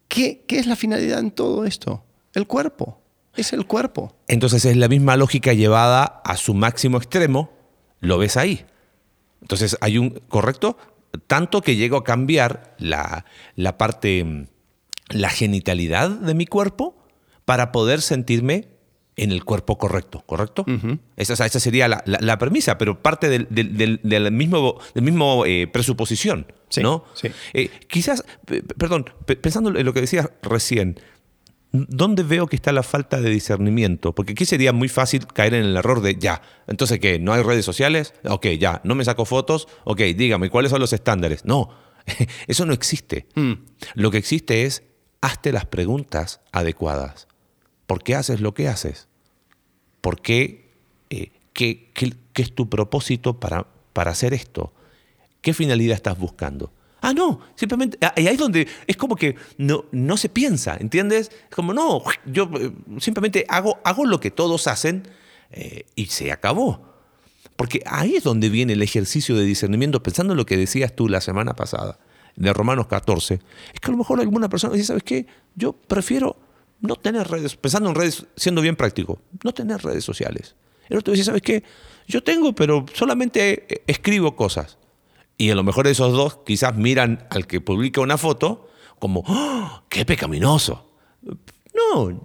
¿qué, 0.07 0.45
¿qué 0.47 0.59
es 0.59 0.65
la 0.65 0.77
finalidad 0.77 1.19
en 1.19 1.31
todo 1.31 1.65
esto? 1.65 2.05
El 2.33 2.47
cuerpo. 2.47 3.02
Es 3.35 3.53
el 3.53 3.65
cuerpo. 3.65 4.15
Entonces 4.27 4.65
es 4.65 4.77
la 4.77 4.87
misma 4.87 5.17
lógica 5.17 5.53
llevada 5.53 6.21
a 6.23 6.37
su 6.37 6.53
máximo 6.53 6.97
extremo 6.97 7.51
lo 8.03 8.17
ves 8.17 8.37
ahí. 8.37 8.65
Entonces 9.41 9.77
hay 9.81 9.97
un, 9.97 10.21
¿correcto? 10.27 10.77
Tanto 11.27 11.61
que 11.61 11.75
llego 11.75 11.97
a 11.97 12.03
cambiar 12.03 12.75
la, 12.77 13.25
la 13.55 13.77
parte, 13.77 14.47
la 15.09 15.29
genitalidad 15.29 16.09
de 16.09 16.33
mi 16.33 16.45
cuerpo 16.45 16.95
para 17.45 17.71
poder 17.71 18.01
sentirme 18.01 18.67
en 19.15 19.31
el 19.31 19.43
cuerpo 19.45 19.77
correcto, 19.77 20.23
¿correcto? 20.25 20.65
esa, 21.17 21.45
esa, 21.45 21.59
sería 21.59 21.87
la, 21.87 22.03
la, 22.05 22.37
premisa, 22.39 22.79
pero 22.79 23.03
parte 23.03 23.29
del, 23.29 23.47
del, 23.51 24.31
mismo, 24.31 24.79
del 24.95 25.03
mismo 25.03 25.45
eh, 25.45 25.67
presuposición, 25.67 26.47
¿no? 26.81 27.05
Sí. 27.13 27.29
Eh, 27.53 27.69
quizás, 27.87 28.25
perdón, 28.75 29.05
pensando 29.25 29.77
en 29.77 29.85
lo 29.85 29.93
que 29.93 30.01
decías 30.01 30.31
recién, 30.41 30.99
¿Dónde 31.75 32.21
veo 32.21 32.45
que 32.45 32.55
está 32.55 32.71
la 32.71 32.83
falta 32.83 33.19
de 33.19 33.31
discernimiento? 33.31 34.13
Porque 34.13 34.33
aquí 34.33 34.45
sería 34.45 34.71
muy 34.73 34.89
fácil 34.89 35.25
caer 35.25 35.55
en 35.55 35.65
el 35.65 35.75
error 35.75 36.01
de 36.01 36.15
ya. 36.15 36.43
Entonces, 36.67 36.99
¿qué? 36.99 37.17
¿No 37.17 37.33
hay 37.33 37.41
redes 37.41 37.65
sociales? 37.65 38.13
Ok, 38.25 38.45
ya. 38.59 38.79
¿No 38.83 38.93
me 38.93 39.03
saco 39.03 39.25
fotos? 39.25 39.67
Ok, 39.83 40.01
dígame, 40.15 40.51
¿cuáles 40.51 40.69
son 40.69 40.79
los 40.79 40.93
estándares? 40.93 41.45
No, 41.45 41.71
eso 42.47 42.67
no 42.67 42.73
existe. 42.73 43.25
Mm. 43.33 43.53
Lo 43.95 44.11
que 44.11 44.19
existe 44.19 44.65
es, 44.65 44.83
hazte 45.21 45.51
las 45.51 45.65
preguntas 45.65 46.41
adecuadas. 46.51 47.27
¿Por 47.87 48.03
qué 48.03 48.13
haces 48.13 48.39
lo 48.39 48.53
que 48.53 48.67
haces? 48.67 49.07
¿Por 49.99 50.21
qué? 50.21 50.71
Eh, 51.09 51.31
qué, 51.53 51.91
qué, 51.95 52.13
es 52.35 52.53
tu 52.53 52.69
propósito 52.69 53.39
para, 53.39 53.65
para 53.93 54.11
hacer 54.11 54.35
esto? 54.35 54.73
¿Qué 55.41 55.55
finalidad 55.55 55.95
estás 55.95 56.19
buscando? 56.19 56.71
Ah, 57.03 57.13
no, 57.13 57.41
simplemente, 57.55 57.97
ah, 57.99 58.13
y 58.15 58.27
ahí 58.27 58.35
es 58.35 58.39
donde 58.39 58.65
es 58.87 58.95
como 58.95 59.17
que 59.17 59.35
no, 59.57 59.83
no 59.91 60.15
se 60.15 60.29
piensa, 60.29 60.77
¿entiendes? 60.79 61.31
Es 61.49 61.53
como, 61.53 61.73
no, 61.73 62.01
yo 62.25 62.49
eh, 62.57 62.71
simplemente 62.99 63.45
hago, 63.49 63.77
hago 63.83 64.05
lo 64.05 64.21
que 64.21 64.31
todos 64.31 64.67
hacen 64.67 65.05
eh, 65.51 65.85
y 65.95 66.05
se 66.05 66.31
acabó. 66.31 66.93
Porque 67.57 67.83
ahí 67.85 68.15
es 68.15 68.23
donde 68.23 68.47
viene 68.47 68.71
el 68.71 68.81
ejercicio 68.81 69.35
de 69.35 69.43
discernimiento, 69.43 70.01
pensando 70.01 70.31
en 70.31 70.37
lo 70.37 70.45
que 70.45 70.55
decías 70.55 70.95
tú 70.95 71.09
la 71.09 71.19
semana 71.19 71.57
pasada, 71.57 71.99
de 72.37 72.53
Romanos 72.53 72.87
14. 72.87 73.33
Es 73.73 73.79
que 73.81 73.87
a 73.89 73.91
lo 73.91 73.97
mejor 73.97 74.21
alguna 74.21 74.47
persona 74.47 74.73
dice, 74.73 74.87
¿sabes 74.87 75.03
qué? 75.03 75.27
Yo 75.55 75.73
prefiero 75.73 76.37
no 76.79 76.95
tener 76.95 77.27
redes, 77.27 77.57
pensando 77.57 77.89
en 77.89 77.95
redes, 77.95 78.27
siendo 78.37 78.61
bien 78.61 78.77
práctico, 78.77 79.19
no 79.43 79.53
tener 79.53 79.83
redes 79.83 80.05
sociales. 80.05 80.55
El 80.87 80.99
otro 80.99 81.11
dice, 81.11 81.25
¿sabes 81.25 81.41
qué? 81.41 81.65
Yo 82.07 82.23
tengo, 82.23 82.55
pero 82.55 82.85
solamente 82.93 83.65
eh, 83.67 83.83
escribo 83.87 84.37
cosas. 84.37 84.77
Y 85.43 85.51
a 85.51 85.55
lo 85.55 85.63
mejor 85.63 85.87
esos 85.87 86.13
dos 86.13 86.39
quizás 86.45 86.77
miran 86.77 87.27
al 87.29 87.47
que 87.47 87.59
publica 87.59 87.99
una 87.99 88.17
foto 88.17 88.69
como, 88.97 89.25
¡Oh, 89.27 89.83
¡qué 89.89 90.05
pecaminoso! 90.05 90.89
No, 91.21 92.21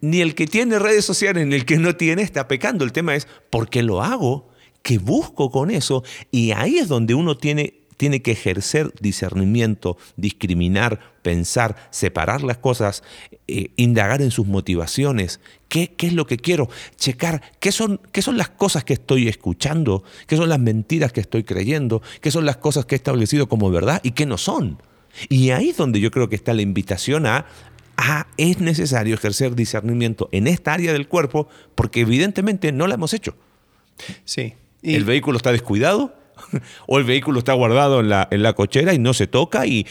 ni 0.00 0.20
el 0.20 0.36
que 0.36 0.46
tiene 0.46 0.78
redes 0.78 1.04
sociales 1.04 1.48
ni 1.48 1.56
el 1.56 1.64
que 1.64 1.78
no 1.78 1.96
tiene 1.96 2.22
está 2.22 2.46
pecando. 2.46 2.84
El 2.84 2.92
tema 2.92 3.16
es, 3.16 3.26
¿por 3.50 3.68
qué 3.68 3.82
lo 3.82 4.04
hago? 4.04 4.50
¿Qué 4.82 4.98
busco 4.98 5.50
con 5.50 5.72
eso? 5.72 6.04
Y 6.30 6.52
ahí 6.52 6.78
es 6.78 6.86
donde 6.86 7.14
uno 7.14 7.36
tiene 7.36 7.77
tiene 7.98 8.22
que 8.22 8.32
ejercer 8.32 8.94
discernimiento, 9.00 9.98
discriminar, 10.16 11.00
pensar, 11.22 11.76
separar 11.90 12.42
las 12.42 12.56
cosas, 12.56 13.02
eh, 13.48 13.72
indagar 13.76 14.22
en 14.22 14.30
sus 14.30 14.46
motivaciones. 14.46 15.40
¿Qué, 15.68 15.92
¿Qué, 15.94 16.06
es 16.06 16.12
lo 16.14 16.26
que 16.26 16.38
quiero? 16.38 16.70
Checar 16.96 17.42
qué 17.60 17.72
son, 17.72 18.00
qué 18.12 18.22
son 18.22 18.38
las 18.38 18.48
cosas 18.48 18.84
que 18.84 18.94
estoy 18.94 19.28
escuchando, 19.28 20.04
qué 20.26 20.36
son 20.36 20.48
las 20.48 20.60
mentiras 20.60 21.12
que 21.12 21.20
estoy 21.20 21.42
creyendo, 21.42 22.00
qué 22.22 22.30
son 22.30 22.46
las 22.46 22.56
cosas 22.56 22.86
que 22.86 22.94
he 22.94 22.96
establecido 22.96 23.48
como 23.48 23.70
verdad 23.70 24.00
y 24.02 24.12
qué 24.12 24.24
no 24.24 24.38
son. 24.38 24.80
Y 25.28 25.50
ahí 25.50 25.70
es 25.70 25.76
donde 25.76 26.00
yo 26.00 26.10
creo 26.10 26.28
que 26.28 26.36
está 26.36 26.54
la 26.54 26.62
invitación 26.62 27.26
a, 27.26 27.46
a 27.96 28.28
es 28.36 28.60
necesario 28.60 29.16
ejercer 29.16 29.56
discernimiento 29.56 30.28
en 30.30 30.46
esta 30.46 30.72
área 30.72 30.92
del 30.92 31.08
cuerpo 31.08 31.48
porque 31.74 32.00
evidentemente 32.00 32.70
no 32.70 32.86
la 32.86 32.94
hemos 32.94 33.12
hecho. 33.12 33.34
Sí. 34.24 34.54
El 34.82 35.04
vehículo 35.04 35.36
está 35.36 35.50
descuidado, 35.50 36.14
o 36.86 36.98
el 36.98 37.04
vehículo 37.04 37.38
está 37.38 37.52
guardado 37.52 38.00
en 38.00 38.08
la, 38.08 38.28
en 38.30 38.42
la 38.42 38.52
cochera 38.52 38.94
y 38.94 38.98
no 38.98 39.14
se 39.14 39.26
toca 39.26 39.66
y, 39.66 39.86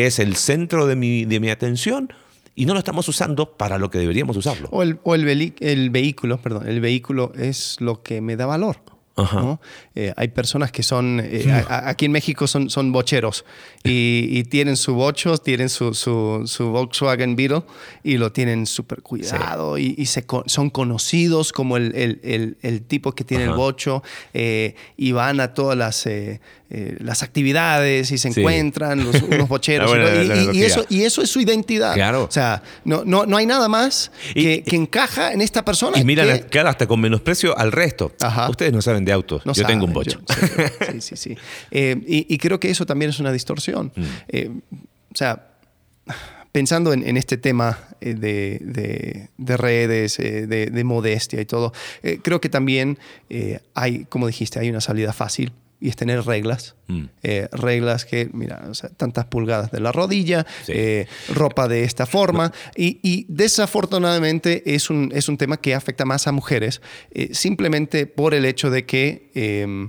es 0.00 0.18
el 0.18 0.36
centro 0.36 0.86
de 0.86 0.96
mi, 0.96 1.24
de 1.24 1.40
mi 1.40 1.50
atención 1.50 2.12
y 2.54 2.66
no 2.66 2.72
lo 2.72 2.78
estamos 2.78 3.08
usando 3.08 3.56
para 3.56 3.78
lo 3.78 3.90
que 3.90 3.98
deberíamos 3.98 4.36
usarlo. 4.36 4.68
O 4.70 4.82
el, 4.82 4.98
o 5.02 5.14
el 5.14 5.90
vehículo, 5.90 6.38
perdón, 6.38 6.68
el 6.68 6.80
vehículo 6.80 7.32
es 7.36 7.76
lo 7.80 8.02
que 8.02 8.20
me 8.20 8.36
da 8.36 8.46
valor. 8.46 8.76
Eh, 9.94 10.12
hay 10.14 10.28
personas 10.28 10.70
que 10.70 10.82
son, 10.82 11.22
eh, 11.24 11.64
aquí 11.68 12.04
en 12.04 12.12
México 12.12 12.46
son, 12.46 12.68
son 12.68 12.92
bocheros 12.92 13.46
y, 13.82 14.44
tienen 14.44 14.76
su 14.76 14.94
bocho, 14.94 15.38
tienen 15.38 15.70
su, 15.70 15.94
su, 15.94 16.70
Volkswagen 16.70 17.34
Beetle 17.34 17.62
y 18.04 18.18
lo 18.18 18.30
tienen 18.32 18.66
súper 18.66 19.00
cuidado 19.00 19.78
y, 19.78 20.04
se, 20.04 20.26
son 20.46 20.68
conocidos 20.68 21.52
como 21.52 21.78
el, 21.78 21.94
el, 21.94 22.58
el, 22.60 22.82
tipo 22.82 23.12
que 23.12 23.24
tiene 23.24 23.44
el 23.44 23.54
bocho 23.54 24.02
eh, 24.34 24.74
y 24.98 25.12
van 25.12 25.40
a 25.40 25.54
todas 25.54 25.78
las 25.78 26.06
eh, 26.68 26.96
las 26.98 27.22
actividades 27.22 28.10
y 28.10 28.18
se 28.18 28.26
encuentran 28.26 29.04
los, 29.04 29.22
unos 29.30 29.48
bocheros. 29.48 29.88
y, 30.52 30.64
eso, 30.64 30.84
y 30.88 31.02
eso 31.02 31.22
es 31.22 31.30
su 31.30 31.40
identidad. 31.40 31.94
Claro. 31.94 32.24
O 32.24 32.30
sea, 32.30 32.60
no, 32.84 33.04
no, 33.04 33.24
no 33.24 33.36
hay 33.36 33.46
nada 33.46 33.68
más 33.68 34.10
que, 34.34 34.64
que, 34.64 34.74
encaja 34.74 35.32
en 35.32 35.42
esta 35.42 35.64
persona. 35.64 35.96
Y 35.96 36.04
miran, 36.04 36.40
claro, 36.50 36.68
hasta 36.68 36.88
con 36.88 37.00
menosprecio 37.00 37.56
al 37.56 37.70
resto. 37.70 38.12
Ustedes 38.50 38.72
no 38.72 38.82
saben 38.82 39.04
de 39.04 39.12
autos. 39.12 39.42
yo 39.44 39.64
tengo 39.64 39.84
un 39.84 39.92
bocho. 39.92 40.20
sí, 40.92 41.00
sí, 41.00 41.16
sí. 41.16 41.36
Eh, 41.70 42.00
y, 42.06 42.38
creo 42.38 42.58
que 42.58 42.70
eso 42.70 42.86
también 42.86 43.10
es 43.10 43.18
una 43.18 43.30
distorsión. 43.30 43.92
Mm. 43.94 44.02
Eh, 44.28 44.50
o 45.12 45.16
sea, 45.16 45.48
pensando 46.50 46.92
en, 46.92 47.16
este 47.16 47.36
tema 47.36 47.78
de, 48.00 48.14
de, 48.14 49.28
de 49.36 49.56
redes, 49.56 50.16
de, 50.16 50.46
de, 50.46 50.84
modestia 50.84 51.40
y 51.40 51.44
todo, 51.44 51.72
creo 52.22 52.40
que 52.40 52.48
también 52.48 52.98
hay, 53.74 54.04
como 54.06 54.26
dijiste, 54.26 54.58
hay 54.58 54.70
una 54.70 54.80
salida 54.80 55.12
fácil 55.12 55.52
y 55.86 55.88
es 55.90 55.94
tener 55.96 56.24
reglas. 56.24 56.74
Mm. 56.88 57.04
Eh, 57.22 57.48
reglas 57.52 58.04
que, 58.04 58.28
mira, 58.32 58.64
o 58.68 58.74
sea, 58.74 58.90
tantas 58.90 59.26
pulgadas 59.26 59.70
de 59.70 59.78
la 59.78 59.92
rodilla, 59.92 60.44
Sí. 60.64 60.72
eh, 60.74 61.06
ropa 61.32 61.68
de 61.68 61.84
esta 61.84 62.06
forma. 62.06 62.50
Y, 62.74 62.98
y 63.04 63.24
desafortunadamente 63.28 64.74
es 64.74 64.90
un, 64.90 65.12
es 65.14 65.28
un 65.28 65.36
tema 65.38 65.58
que 65.58 65.74
afecta 65.74 66.04
más 66.04 66.26
a 66.26 66.32
mujeres, 66.32 66.80
eh, 67.12 67.28
simplemente 67.34 68.06
por 68.06 68.34
el 68.34 68.44
hecho 68.44 68.68
de 68.70 68.84
que 68.84 69.30
eh, 69.36 69.88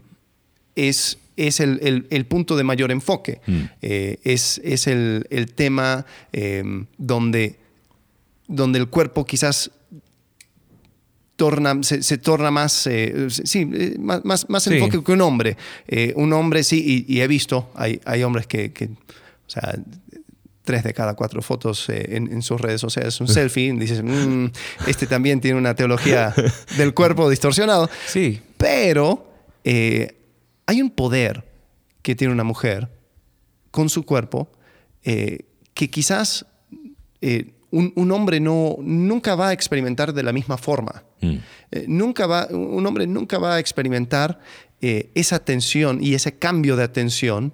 es, 0.76 1.18
es 1.36 1.60
el, 1.60 1.80
el- 1.82 2.06
el 2.12 2.26
punto 2.28 2.56
de 2.58 2.64
mayor 2.64 2.92
enfoque. 2.92 3.42
Mm. 3.48 3.62
Es 3.82 4.62
es 4.64 4.86
el, 4.86 5.26
el 5.32 5.54
tema 5.54 6.06
eh, 6.32 6.64
donde, 7.00 7.58
donde 8.48 8.78
el 8.80 8.88
cuerpo 8.88 9.26
quizás 9.26 9.72
torna, 11.38 11.82
se, 11.84 12.04
se 12.04 12.18
torna 12.18 12.52
más, 12.52 12.86
eh, 12.88 13.28
sí, 13.30 13.70
eh, 13.74 13.96
más, 14.00 14.26
más, 14.26 14.50
más 14.50 14.64
Sí. 14.64 14.74
enfoque 14.74 15.02
que 15.02 15.12
un 15.14 15.22
hombre. 15.22 15.56
Eh, 15.88 16.12
un 16.18 16.34
hombre, 16.34 16.64
sí, 16.64 17.06
y, 17.08 17.14
y 17.16 17.22
he 17.22 17.28
visto, 17.28 17.70
hay, 17.76 18.02
hay 18.04 18.24
hombres 18.24 18.46
que, 18.48 18.74
que, 18.74 18.86
o 18.88 19.50
sea, 19.50 19.74
tres 20.66 20.84
de 20.84 20.94
cada 20.94 21.14
cuatro 21.14 21.42
fotos 21.42 21.88
eh, 21.88 22.18
en, 22.18 22.30
en 22.30 22.42
sus 22.42 22.60
redes 22.60 22.82
sociales 22.82 23.14
es 23.14 23.22
un 23.22 23.28
selfie, 23.40 23.68
y 23.68 23.72
dices, 23.78 24.04
"Mm, 24.04 24.48
este 24.88 25.08
también 25.08 25.40
tiene 25.40 25.58
una 25.58 25.74
teología 25.76 26.34
del 26.76 26.94
cuerpo 26.94 27.30
distorsionado. 27.30 27.90
Sí. 28.08 28.42
Pero 28.58 29.32
eh, 29.64 30.18
hay 30.66 30.82
un 30.82 30.90
poder 30.90 31.46
que 32.02 32.16
tiene 32.16 32.34
una 32.34 32.44
mujer 32.44 32.90
con 33.72 33.90
su 33.90 34.04
cuerpo 34.04 34.50
eh, 35.04 35.46
que 35.74 35.90
quizás 35.90 36.46
un, 37.72 37.92
un 37.96 38.12
hombre 38.12 38.40
no, 38.40 38.78
nunca 38.82 39.36
va 39.36 39.50
a 39.50 39.54
experimentar 39.54 40.14
de 40.14 40.24
la 40.24 40.32
misma 40.34 40.58
forma. 40.58 41.04
Mm. 41.22 41.36
Eh, 41.72 41.86
nunca 41.88 42.26
va, 42.28 42.48
un 42.50 42.86
hombre 42.86 43.08
nunca 43.08 43.38
va 43.40 43.56
a 43.56 43.60
experimentar 43.60 44.40
eh, 44.82 45.10
esa 45.16 45.40
tensión 45.40 46.00
y 46.02 46.14
ese 46.14 46.38
cambio 46.38 46.76
de 46.76 46.84
atención 46.84 47.54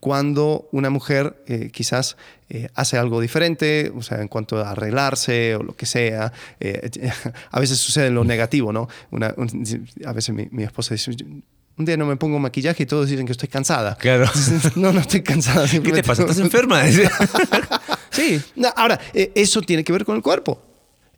cuando 0.00 0.68
una 0.70 0.90
mujer 0.90 1.42
eh, 1.46 1.70
quizás 1.72 2.16
eh, 2.48 2.68
hace 2.74 2.98
algo 2.98 3.20
diferente, 3.20 3.90
o 3.96 4.02
sea, 4.02 4.20
en 4.20 4.28
cuanto 4.28 4.58
a 4.58 4.70
arreglarse 4.70 5.56
o 5.56 5.62
lo 5.62 5.74
que 5.74 5.86
sea. 5.86 6.32
Eh, 6.60 6.90
a 7.50 7.58
veces 7.60 7.78
sucede 7.78 8.10
lo 8.10 8.22
negativo, 8.22 8.72
¿no? 8.72 8.88
Una- 9.10 9.34
un- 9.36 9.86
a 10.04 10.12
veces 10.12 10.34
mi, 10.34 10.46
mi 10.50 10.62
esposa 10.62 10.94
dice, 10.94 11.10
un 11.76 11.84
día 11.84 11.96
no 11.96 12.06
me 12.06 12.16
pongo 12.16 12.38
maquillaje 12.38 12.84
y 12.84 12.86
todos 12.86 13.08
dicen 13.08 13.26
que 13.26 13.32
estoy 13.32 13.48
cansada. 13.48 13.96
Claro. 13.96 14.26
no, 14.76 14.92
no 14.92 15.00
estoy 15.00 15.22
cansada. 15.22 15.66
¿Qué 15.66 15.80
te 15.80 16.02
pasa? 16.04 16.22
¿Estás 16.22 16.38
enferma? 16.38 16.82
sí. 18.14 18.40
ahora, 18.76 18.98
eh, 19.12 19.32
eso 19.34 19.60
tiene 19.62 19.84
que 19.84 19.92
ver 19.92 20.04
con 20.04 20.16
el 20.16 20.22
cuerpo. 20.22 20.60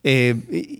Eh, 0.08 0.36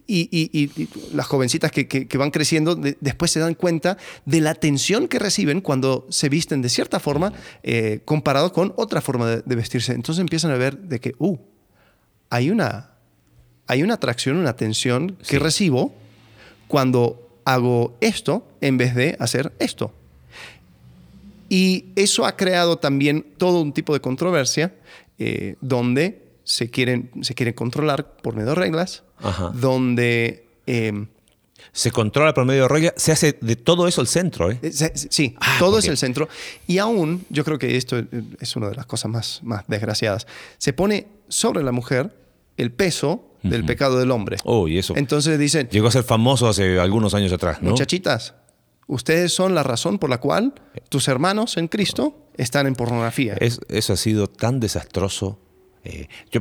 y, 0.07 0.29
y- 0.31 0.51
y- 0.53 0.83
y 0.83 0.89
las 1.13 1.27
jovencitas 1.27 1.73
que, 1.73 1.89
que- 1.89 2.07
que 2.07 2.17
van 2.19 2.31
creciendo 2.31 2.77
de- 2.77 2.97
después 3.01 3.33
se 3.33 3.41
dan 3.41 3.55
cuenta 3.55 3.97
de 4.25 4.41
la 4.41 4.51
atención 4.51 5.09
que 5.09 5.19
reciben 5.19 5.61
cuando 5.61 6.07
se 6.11 6.29
visten 6.29 6.63
de 6.63 6.69
cierta 6.69 7.01
forma 7.01 7.33
eh, 7.65 8.01
comparado 8.05 8.53
con 8.53 8.73
otra 8.77 9.01
forma 9.01 9.27
de, 9.29 9.43
de 9.45 9.57
vestirse. 9.57 9.93
Entonces 9.95 10.21
empiezan 10.21 10.53
a 10.53 10.57
ver 10.57 10.79
de 10.79 11.01
que, 11.01 11.15
uh, 11.19 11.37
hay 12.31 12.51
una, 12.51 12.91
hay 13.67 13.83
una 13.83 13.95
atracción, 13.95 14.37
una 14.37 14.51
atención 14.51 15.17
que 15.19 15.25
Sí. 15.25 15.39
recibo 15.39 15.93
cuando 16.69 17.29
hago 17.45 17.97
esto 18.01 18.47
en 18.61 18.77
vez 18.77 18.95
de 18.95 19.17
hacer 19.19 19.53
esto. 19.59 19.93
Y 21.49 21.87
eso 21.97 22.27
ha 22.27 22.37
creado 22.37 22.77
también 22.79 23.25
todo 23.39 23.61
un 23.61 23.73
tipo 23.73 23.93
de 23.93 24.01
controversia 24.01 24.73
eh, 25.19 25.57
donde 25.61 26.25
se 26.45 26.71
quieren, 26.71 27.11
se 27.23 27.35
quieren 27.35 27.55
controlar 27.55 28.17
por 28.19 28.35
medio 28.35 28.51
de 28.51 28.55
reglas, 28.55 29.03
Ajá. 29.19 29.51
donde... 29.55 30.47
eh, 30.67 31.07
Se 31.73 31.91
controla 31.91 32.33
por 32.35 32.45
medio 32.45 32.63
de 32.63 32.69
reglas. 32.69 32.93
Se 32.97 33.13
hace 33.13 33.37
de 33.41 33.57
todo 33.57 33.89
eso 33.89 34.01
el 34.01 34.07
centro, 34.07 34.51
¿eh? 34.51 34.59
eh, 34.63 34.71
se- 34.71 34.93
Sí, 35.11 35.35
Ah, 35.41 35.57
todo 35.59 35.79
es 35.79 35.87
el 35.89 35.97
centro. 35.97 36.29
Y 36.67 36.79
aún, 36.79 37.25
yo 37.31 37.45
creo 37.45 37.59
que 37.59 37.77
esto 37.77 38.03
es 38.41 38.57
una 38.57 38.69
de 38.69 38.77
las 38.77 38.87
cosas 38.87 39.11
más, 39.11 39.41
más 39.43 39.65
desgraciadas, 39.67 40.27
se 40.59 40.73
pone 40.73 41.09
sobre 41.29 41.63
la 41.65 41.73
mujer 41.73 42.15
el 42.57 42.71
peso 42.73 43.23
del 43.43 43.65
pecado 43.65 43.99
del 43.99 44.11
hombre. 44.11 44.39
Oh, 44.45 44.67
y 44.69 44.79
eso. 44.79 44.95
Entonces 44.97 45.39
dicen, 45.39 45.69
Llegó 45.71 45.87
a 45.89 45.93
ser 45.93 46.03
famoso 46.05 46.49
hace 46.49 46.81
algunos 46.81 47.15
años 47.15 47.33
atrás, 47.33 47.63
¿no? 47.63 47.71
muchachitas, 47.71 48.35
ustedes 48.89 49.33
son 49.33 49.55
la 49.55 49.63
razón 49.63 49.99
por 49.99 50.11
la 50.11 50.19
cual 50.19 50.53
tus 50.89 51.07
hermanos 51.09 51.57
en 51.57 51.69
Cristo 51.69 52.26
están 52.37 52.67
en 52.67 52.75
pornografía. 52.75 53.35
Es- 53.41 53.61
eso 53.69 53.93
ha 53.93 53.97
sido 53.97 54.27
tan 54.29 54.61
desastroso. 54.61 55.39
Eh, 55.85 56.09
yo, 56.33 56.41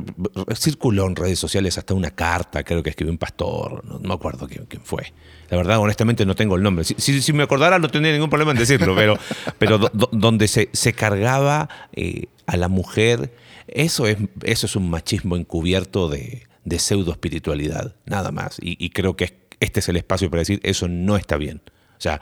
circuló 0.56 1.06
en 1.06 1.14
redes 1.14 1.38
sociales 1.38 1.78
hasta 1.78 1.94
una 1.94 2.10
carta, 2.10 2.64
creo 2.64 2.82
que 2.82 2.90
escribió 2.90 3.12
un 3.12 3.18
pastor, 3.18 3.84
no, 3.84 4.00
no 4.00 4.08
me 4.08 4.14
acuerdo 4.14 4.48
quién, 4.48 4.66
quién 4.66 4.82
fue. 4.82 5.12
La 5.50 5.56
verdad, 5.56 5.78
honestamente, 5.78 6.26
no 6.26 6.34
tengo 6.34 6.56
el 6.56 6.62
nombre. 6.64 6.84
Si, 6.84 6.94
si- 6.98 7.22
si 7.22 7.32
me 7.32 7.44
acordara, 7.44 7.78
no 7.78 7.88
tendría 7.88 8.12
ningún 8.12 8.28
problema 8.28 8.50
en 8.50 8.58
decirlo, 8.58 8.96
pero, 8.96 9.16
pero 9.58 9.78
do- 9.78 9.90
do- 9.94 10.08
donde 10.12 10.48
se, 10.48 10.68
se 10.72 10.92
cargaba 10.94 11.68
eh, 11.92 12.26
a 12.46 12.56
la 12.56 12.66
mujer, 12.68 13.32
eso 13.68 14.08
es, 14.08 14.16
eso 14.42 14.66
es 14.66 14.74
un 14.74 14.90
machismo 14.90 15.36
encubierto 15.36 16.08
de, 16.08 16.42
de 16.64 16.78
pseudo 16.80 17.12
espiritualidad, 17.12 17.94
nada 18.04 18.32
más. 18.32 18.56
Y, 18.60 18.84
y 18.84 18.90
creo 18.90 19.14
que 19.16 19.24
es- 19.26 19.34
este 19.60 19.78
es 19.78 19.88
el 19.88 19.96
espacio 19.96 20.28
para 20.28 20.40
decir, 20.40 20.58
eso 20.64 20.88
no 20.88 21.16
está 21.16 21.36
bien. 21.36 21.62
O 21.96 22.00
sea, 22.00 22.20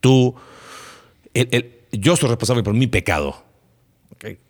tú, 0.00 0.34
el- 1.32 1.48
el- 1.50 1.77
yo 1.92 2.16
soy 2.16 2.28
responsable 2.28 2.62
por 2.62 2.74
mi 2.74 2.86
pecado. 2.86 3.44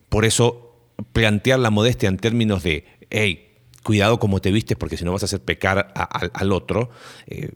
Por 0.09 0.25
eso, 0.25 0.75
plantear 1.13 1.59
la 1.59 1.71
modestia 1.71 2.09
en 2.09 2.17
términos 2.17 2.63
de, 2.63 2.85
hey, 3.11 3.57
cuidado 3.83 4.19
como 4.19 4.41
te 4.41 4.51
vistes 4.51 4.77
porque 4.77 4.97
si 4.97 5.05
no 5.05 5.13
vas 5.13 5.23
a 5.23 5.27
hacer 5.27 5.41
pecar 5.41 5.93
a- 5.95 6.03
al- 6.05 6.31
al 6.35 6.53
otro, 6.53 6.91
eh, 7.27 7.51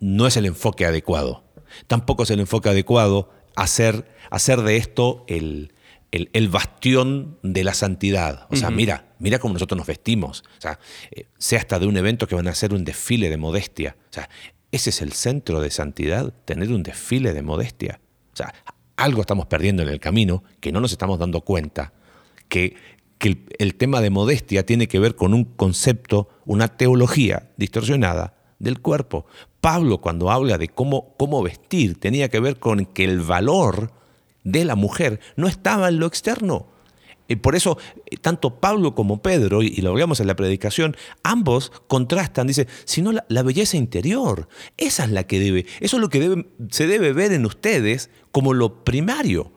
no 0.00 0.26
es 0.26 0.36
el 0.36 0.46
enfoque 0.46 0.86
adecuado. 0.86 1.44
Tampoco 1.86 2.22
es 2.22 2.30
el 2.30 2.40
enfoque 2.40 2.68
adecuado 2.70 3.30
hacer, 3.56 4.06
hacer 4.30 4.62
de 4.62 4.76
esto 4.76 5.24
el, 5.28 5.72
el- 6.10 6.30
el 6.32 6.48
bastión 6.48 7.38
de 7.42 7.64
la 7.64 7.74
santidad. 7.74 8.46
O 8.50 8.56
sea, 8.56 8.70
mira, 8.70 9.12
mira 9.18 9.38
cómo 9.38 9.54
nosotros 9.54 9.76
nos 9.76 9.86
vestimos. 9.86 10.42
O 10.58 10.60
sea, 10.60 10.78
eh, 11.10 11.26
sea 11.38 11.58
hasta 11.58 11.78
de 11.78 11.86
un 11.86 11.96
evento 11.96 12.26
que 12.26 12.34
van 12.34 12.48
a 12.48 12.52
hacer 12.52 12.72
un 12.72 12.84
desfile 12.84 13.28
de 13.30 13.36
modestia. 13.36 13.96
O 14.10 14.12
sea, 14.12 14.28
ese 14.72 14.90
es 14.90 15.02
el 15.02 15.12
centro 15.12 15.60
de 15.60 15.70
santidad, 15.70 16.32
tener 16.44 16.70
un 16.70 16.82
desfile 16.82 17.32
de 17.34 17.42
modestia. 17.42 18.00
Sea, 18.38 18.54
algo 18.96 19.20
estamos 19.20 19.46
perdiendo 19.46 19.82
en 19.82 19.88
el 19.88 20.00
camino 20.00 20.44
que 20.60 20.72
no 20.72 20.80
nos 20.80 20.92
estamos 20.92 21.18
dando 21.18 21.40
cuenta. 21.40 21.92
Que, 22.48 22.76
que 23.18 23.28
el, 23.28 23.46
el 23.58 23.74
tema 23.74 24.00
de 24.00 24.10
modestia 24.10 24.64
tiene 24.64 24.88
que 24.88 24.98
ver 24.98 25.16
con 25.16 25.34
un 25.34 25.44
concepto, 25.44 26.28
una 26.46 26.68
teología 26.68 27.50
distorsionada 27.56 28.34
del 28.58 28.80
cuerpo. 28.80 29.26
Pablo 29.60 29.98
cuando 29.98 30.30
habla 30.30 30.56
de 30.56 30.68
cómo, 30.68 31.14
cómo 31.18 31.42
vestir 31.42 31.98
tenía 31.98 32.28
que 32.28 32.40
ver 32.40 32.58
con 32.58 32.86
que 32.86 33.04
el 33.04 33.20
valor 33.20 33.92
de 34.44 34.64
la 34.64 34.76
mujer 34.76 35.20
no 35.36 35.48
estaba 35.48 35.88
en 35.88 35.98
lo 35.98 36.06
externo. 36.06 36.68
Y 37.28 37.36
por 37.36 37.54
eso, 37.54 37.78
eh, 38.06 38.16
tanto 38.16 38.58
Pablo 38.58 38.94
como 38.94 39.22
Pedro, 39.22 39.62
y, 39.62 39.76
lo 39.76 39.90
hablamos 39.90 40.18
en 40.20 40.26
la 40.26 40.34
predicación, 40.34 40.96
ambos 41.22 41.70
contrastan, 41.86 42.46
dice, 42.46 42.66
sino 42.84 43.12
la, 43.12 43.24
la 43.28 43.42
belleza 43.42 43.76
interior. 43.76 44.48
Esa 44.78 45.04
es 45.04 45.10
la 45.10 45.26
que 45.26 45.38
debe, 45.38 45.66
eso 45.80 45.96
es 45.96 46.00
lo 46.00 46.08
que 46.08 46.46
se 46.70 46.86
debe 46.86 47.12
ver 47.12 47.32
en 47.32 47.46
ustedes 47.46 48.10
como 48.32 48.54
lo 48.54 48.82
primario. 48.82 49.52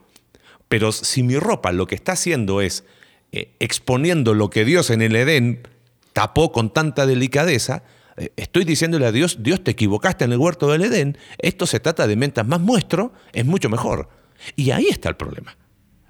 Pero 0.68 0.92
si 0.92 1.22
mi 1.22 1.36
ropa 1.36 1.72
lo 1.72 1.86
que 1.86 1.94
está 1.94 2.12
haciendo 2.12 2.60
es 2.60 2.84
eh, 3.32 3.54
exponiendo 3.60 4.34
lo 4.34 4.50
que 4.50 4.64
Dios 4.64 4.90
en 4.90 5.00
el 5.00 5.16
Edén 5.16 5.66
tapó 6.12 6.52
con 6.52 6.72
tanta 6.72 7.06
delicadeza, 7.06 7.82
eh, 8.18 8.30
estoy 8.36 8.64
diciéndole 8.64 9.06
a 9.06 9.12
Dios, 9.12 9.38
Dios 9.42 9.64
te 9.64 9.70
equivocaste 9.70 10.24
en 10.24 10.32
el 10.32 10.38
huerto 10.38 10.70
del 10.70 10.82
Edén, 10.82 11.16
esto 11.38 11.66
se 11.66 11.80
trata 11.80 12.06
de 12.06 12.16
mentas 12.16 12.46
más 12.46 12.60
muestro, 12.60 13.12
es 13.32 13.46
mucho 13.46 13.70
mejor. 13.70 14.10
Y 14.56 14.70
ahí 14.70 14.88
está 14.88 15.08
el 15.08 15.16
problema. 15.16 15.56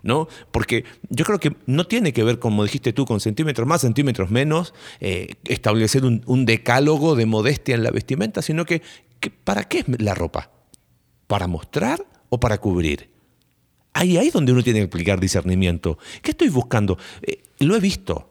¿No? 0.02 0.26
Porque 0.50 0.84
yo 1.10 1.24
creo 1.24 1.38
que 1.38 1.54
no 1.66 1.86
tiene 1.86 2.12
que 2.12 2.24
ver, 2.24 2.38
como 2.38 2.64
dijiste 2.64 2.92
tú, 2.92 3.04
con 3.04 3.20
centímetros 3.20 3.68
más, 3.68 3.82
centímetros 3.82 4.30
menos, 4.30 4.74
eh, 5.00 5.34
establecer 5.44 6.04
un, 6.04 6.44
decálogo 6.44 7.14
de 7.14 7.26
modestia 7.26 7.76
en 7.76 7.84
la 7.84 7.90
vestimenta, 7.90 8.42
sino 8.42 8.64
que, 8.64 8.82
¿para 9.44 9.64
qué 9.64 9.80
es 9.80 9.84
la 10.00 10.14
ropa? 10.14 10.50
¿Para 11.28 11.46
mostrar 11.46 12.04
o 12.30 12.40
para 12.40 12.58
cubrir? 12.58 13.10
Ahí 13.92 14.16
ahí 14.16 14.28
es 14.28 14.32
donde 14.32 14.52
uno 14.52 14.62
tiene 14.62 14.80
que 14.80 14.86
aplicar 14.86 15.20
discernimiento. 15.20 15.98
¿Qué 16.22 16.32
estoy 16.32 16.48
buscando? 16.48 16.98
Eh, 17.22 17.42
lo 17.60 17.76
he 17.76 17.80
visto. 17.80 18.28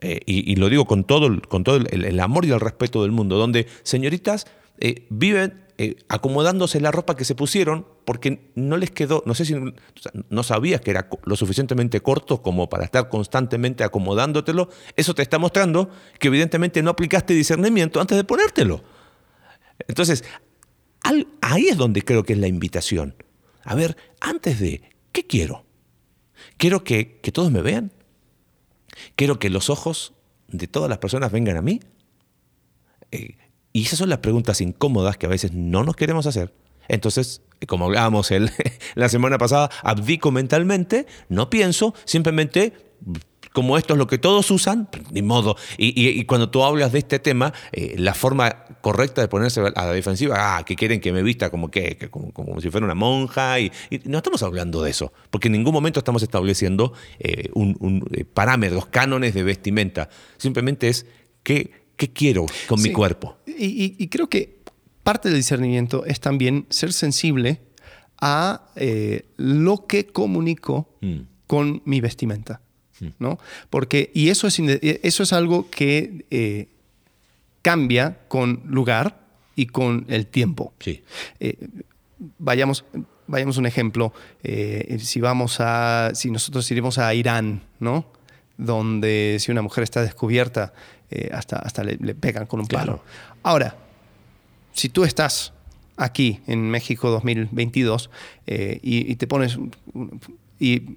eh, 0.00 0.20
y, 0.26 0.56
lo 0.56 0.68
digo 0.68 0.84
con 0.84 1.04
todo, 1.04 1.40
con 1.48 1.64
todo 1.64 1.76
el 1.76 2.20
amor 2.20 2.44
y 2.44 2.50
el 2.50 2.60
respeto 2.60 3.00
del 3.02 3.12
mundo, 3.12 3.38
donde 3.38 3.66
señoritas 3.82 4.46
eh, 4.86 5.06
viven 5.08 5.64
eh, 5.78 5.96
acomodándose 6.10 6.78
la 6.78 6.90
ropa 6.90 7.16
que 7.16 7.24
se 7.24 7.34
pusieron 7.34 7.86
porque 8.04 8.50
no 8.54 8.76
les 8.76 8.90
quedó, 8.90 9.22
no 9.24 9.34
sé 9.34 9.46
si 9.46 9.54
no 10.28 10.42
sabías 10.42 10.82
que 10.82 10.90
era 10.90 11.08
lo 11.24 11.36
suficientemente 11.36 12.02
corto 12.02 12.42
como 12.42 12.68
para 12.68 12.84
estar 12.84 13.08
constantemente 13.08 13.82
acomodándotelo. 13.82 14.68
Eso 14.94 15.14
te 15.14 15.22
está 15.22 15.38
mostrando 15.38 15.88
que 16.18 16.28
evidentemente 16.28 16.82
no 16.82 16.90
aplicaste 16.90 17.32
discernimiento 17.32 17.98
antes 17.98 18.14
de 18.14 18.24
ponértelo. 18.24 18.84
Entonces, 19.88 20.22
ahí 21.40 21.68
es 21.68 21.78
donde 21.78 22.02
creo 22.02 22.24
que 22.24 22.34
es 22.34 22.38
la 22.38 22.48
invitación. 22.48 23.14
A 23.62 23.74
ver, 23.74 23.96
antes 24.20 24.60
de, 24.60 24.82
¿qué 25.12 25.26
quiero? 25.26 25.64
¿Quiero 26.58 26.84
que, 26.84 27.20
que 27.22 27.32
todos 27.32 27.50
me 27.50 27.62
vean? 27.62 27.90
¿Quiero 29.16 29.38
que 29.38 29.48
los 29.48 29.70
ojos 29.70 30.12
de 30.48 30.66
todas 30.66 30.90
las 30.90 30.98
personas 30.98 31.32
vengan 31.32 31.56
a 31.56 31.62
mí? 31.62 31.80
Eh, 33.12 33.38
y 33.74 33.82
esas 33.82 33.98
son 33.98 34.08
las 34.08 34.20
preguntas 34.20 34.60
incómodas 34.60 35.18
que 35.18 35.26
a 35.26 35.28
veces 35.28 35.52
no 35.52 35.82
nos 35.82 35.96
queremos 35.96 36.26
hacer, 36.26 36.54
Entonces, 36.88 37.42
como 37.66 37.86
hablábamos 37.86 38.30
el, 38.30 38.50
la 38.94 39.08
semana 39.08 39.36
pasada, 39.36 39.68
abdico 39.82 40.30
mentalmente, 40.30 41.06
no 41.28 41.50
pienso, 41.50 41.92
simplemente 42.04 42.72
como 43.52 43.76
esto 43.76 43.94
es 43.94 43.98
lo 43.98 44.06
que 44.06 44.18
todos 44.18 44.50
usan, 44.50 44.88
ni 45.10 45.22
modo. 45.22 45.56
Y, 45.76 46.24
cuando 46.24 46.50
tú 46.50 46.64
hablas 46.64 46.92
de 46.92 46.98
este 46.98 47.18
tema, 47.20 47.52
eh, 47.72 47.94
la 47.98 48.14
forma 48.14 48.64
correcta 48.80 49.20
de 49.20 49.28
ponerse 49.28 49.60
a 49.60 49.70
la 49.70 49.92
defensiva, 49.92 50.56
ah, 50.56 50.64
que 50.64 50.74
quieren 50.74 51.00
que 51.00 51.12
me 51.12 51.22
vista 51.22 51.50
como 51.50 51.70
que, 51.70 52.10
como, 52.10 52.60
si 52.60 52.70
fuera 52.70 52.84
una 52.84 52.96
monja, 52.96 53.60
y, 53.60 53.70
no 54.04 54.18
estamos 54.18 54.42
hablando 54.42 54.82
de 54.82 54.90
eso, 54.90 55.12
porque 55.30 55.48
en 55.48 55.52
ningún 55.52 55.72
momento 55.72 56.00
estamos 56.00 56.22
estableciendo 56.22 56.94
eh, 57.18 57.48
un, 57.54 58.04
eh, 58.12 58.24
parámetros, 58.24 58.86
cánones 58.86 59.34
de 59.34 59.44
vestimenta. 59.44 60.08
Simplemente 60.36 60.88
es 60.88 61.06
qué, 61.44 61.83
qué 61.96 62.10
quiero 62.12 62.46
con 62.66 62.82
mi 62.82 62.92
cuerpo. 62.92 63.36
Y, 63.46 64.08
creo 64.08 64.28
que 64.28 64.58
parte 65.02 65.28
del 65.28 65.38
discernimiento 65.38 66.04
es 66.04 66.20
también 66.20 66.66
ser 66.70 66.92
sensible 66.92 67.60
a 68.20 68.70
lo 69.36 69.86
que 69.86 70.06
comunico 70.06 70.88
mm. 71.00 71.20
con 71.46 71.82
mi 71.84 72.00
vestimenta. 72.00 72.60
¿no? 73.18 73.38
Porque, 73.70 74.10
y 74.14 74.28
eso 74.28 74.46
es, 74.46 74.58
eso 74.58 75.22
es 75.22 75.32
algo 75.32 75.70
que 75.70 76.24
eh, 76.30 76.68
cambia 77.62 78.18
con 78.28 78.62
lugar 78.66 79.26
y 79.56 79.66
con 79.66 80.06
el 80.08 80.26
tiempo. 80.26 80.72
Sí. 80.78 81.02
Eh, 81.40 81.56
vayamos, 82.38 82.84
vayamos 83.26 83.56
un 83.56 83.66
ejemplo. 83.66 84.12
Eh, 84.42 84.98
si 85.00 85.20
vamos 85.20 85.56
a, 85.60 86.10
si 86.14 86.30
nosotros 86.30 86.70
iremos 86.70 86.98
a 86.98 87.14
Irán, 87.14 87.62
¿no? 87.80 88.06
Donde 88.56 89.38
si 89.40 89.50
una 89.50 89.62
mujer 89.62 89.84
está 89.84 90.02
descubierta, 90.02 90.72
hasta, 91.32 91.58
hasta 91.58 91.84
le, 91.84 92.14
pegan 92.14 92.46
con 92.46 92.60
un 92.60 92.66
palo. 92.66 93.02
Ahora, 93.42 93.76
si 94.72 94.88
tú 94.88 95.04
estás 95.04 95.52
aquí 95.96 96.40
en 96.46 96.70
México 96.70 97.10
2022 97.10 98.10
y, 98.46 98.78
y, 98.82 99.16
te 99.16 99.26
pones 99.26 99.58
y 100.58 100.96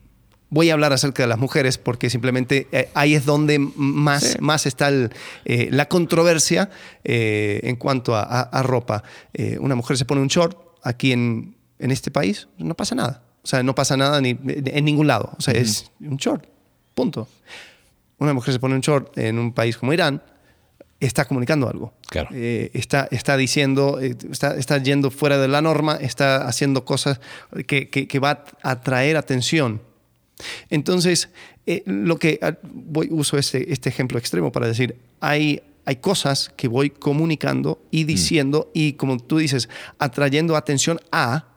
voy 0.49 0.69
a 0.69 0.73
hablar 0.73 0.93
acerca 0.93 1.23
de 1.23 1.27
las 1.27 1.39
mujeres 1.39 1.77
porque 1.77 2.09
simplemente 2.09 2.67
eh, 2.71 2.89
ahí 2.93 3.15
es 3.15 3.25
donde 3.25 3.59
más, 3.59 4.37
más 4.39 4.65
está 4.65 4.89
eh, 4.89 5.69
la 5.71 5.87
controversia 5.87 6.69
eh, 7.03 7.59
en 7.63 7.75
cuanto 7.75 8.15
a, 8.15 8.63
ropa. 8.63 9.03
una 9.59 9.75
mujer 9.75 9.97
se 9.97 10.05
pone 10.05 10.21
un 10.21 10.27
short 10.27 10.57
aquí 10.83 11.11
en, 11.11 11.55
en, 11.79 11.91
este 11.91 12.11
país, 12.11 12.47
no 12.57 12.75
pasa 12.75 12.95
nada. 12.95 13.23
O 13.43 13.47
sea, 13.47 13.63
no 13.63 13.75
pasa 13.75 13.95
nada 13.95 14.19
ni, 14.19 14.37
en 14.45 14.85
ningún 14.85 15.07
lado. 15.07 15.31
O 15.37 15.41
sea, 15.41 15.53
es 15.53 15.91
un 16.01 16.17
short, 16.17 16.45
punto. 16.93 17.27
Una 18.19 18.33
mujer 18.33 18.53
se 18.53 18.59
pone 18.59 18.75
un 18.75 18.81
short 18.81 19.17
en 19.17 19.37
un 19.37 19.53
país 19.53 19.77
como 19.77 19.93
Irán, 19.93 20.23
está 20.99 21.25
comunicando 21.25 21.69
algo. 21.69 21.93
Claro. 22.09 22.29
está, 22.31 23.07
está 23.11 23.37
diciendo, 23.37 23.99
está, 23.99 24.55
está, 24.55 24.77
yendo 24.79 25.11
fuera 25.11 25.37
de 25.37 25.47
la 25.47 25.61
norma, 25.61 25.95
está 25.95 26.47
haciendo 26.47 26.85
cosas 26.85 27.19
que, 27.67 27.89
que, 27.89 28.07
que 28.07 28.19
va 28.19 28.43
a 28.63 28.71
atraer 28.71 29.17
atención 29.17 29.81
entonces, 30.69 31.29
eh, 31.65 31.83
lo 31.85 32.17
que 32.17 32.39
ah, 32.41 32.57
voy, 32.63 33.07
uso 33.11 33.37
este, 33.37 33.71
este 33.71 33.89
ejemplo 33.89 34.19
extremo 34.19 34.51
para 34.51 34.67
decir, 34.67 34.95
hay, 35.19 35.61
hay 35.85 35.97
cosas 35.97 36.51
que 36.55 36.67
voy 36.67 36.89
comunicando 36.89 37.81
y 37.91 38.03
mm. 38.03 38.07
diciendo 38.07 38.71
y, 38.73 38.93
como 38.93 39.17
tú 39.17 39.37
dices, 39.37 39.69
atrayendo 39.99 40.55
atención 40.55 40.99
a 41.11 41.47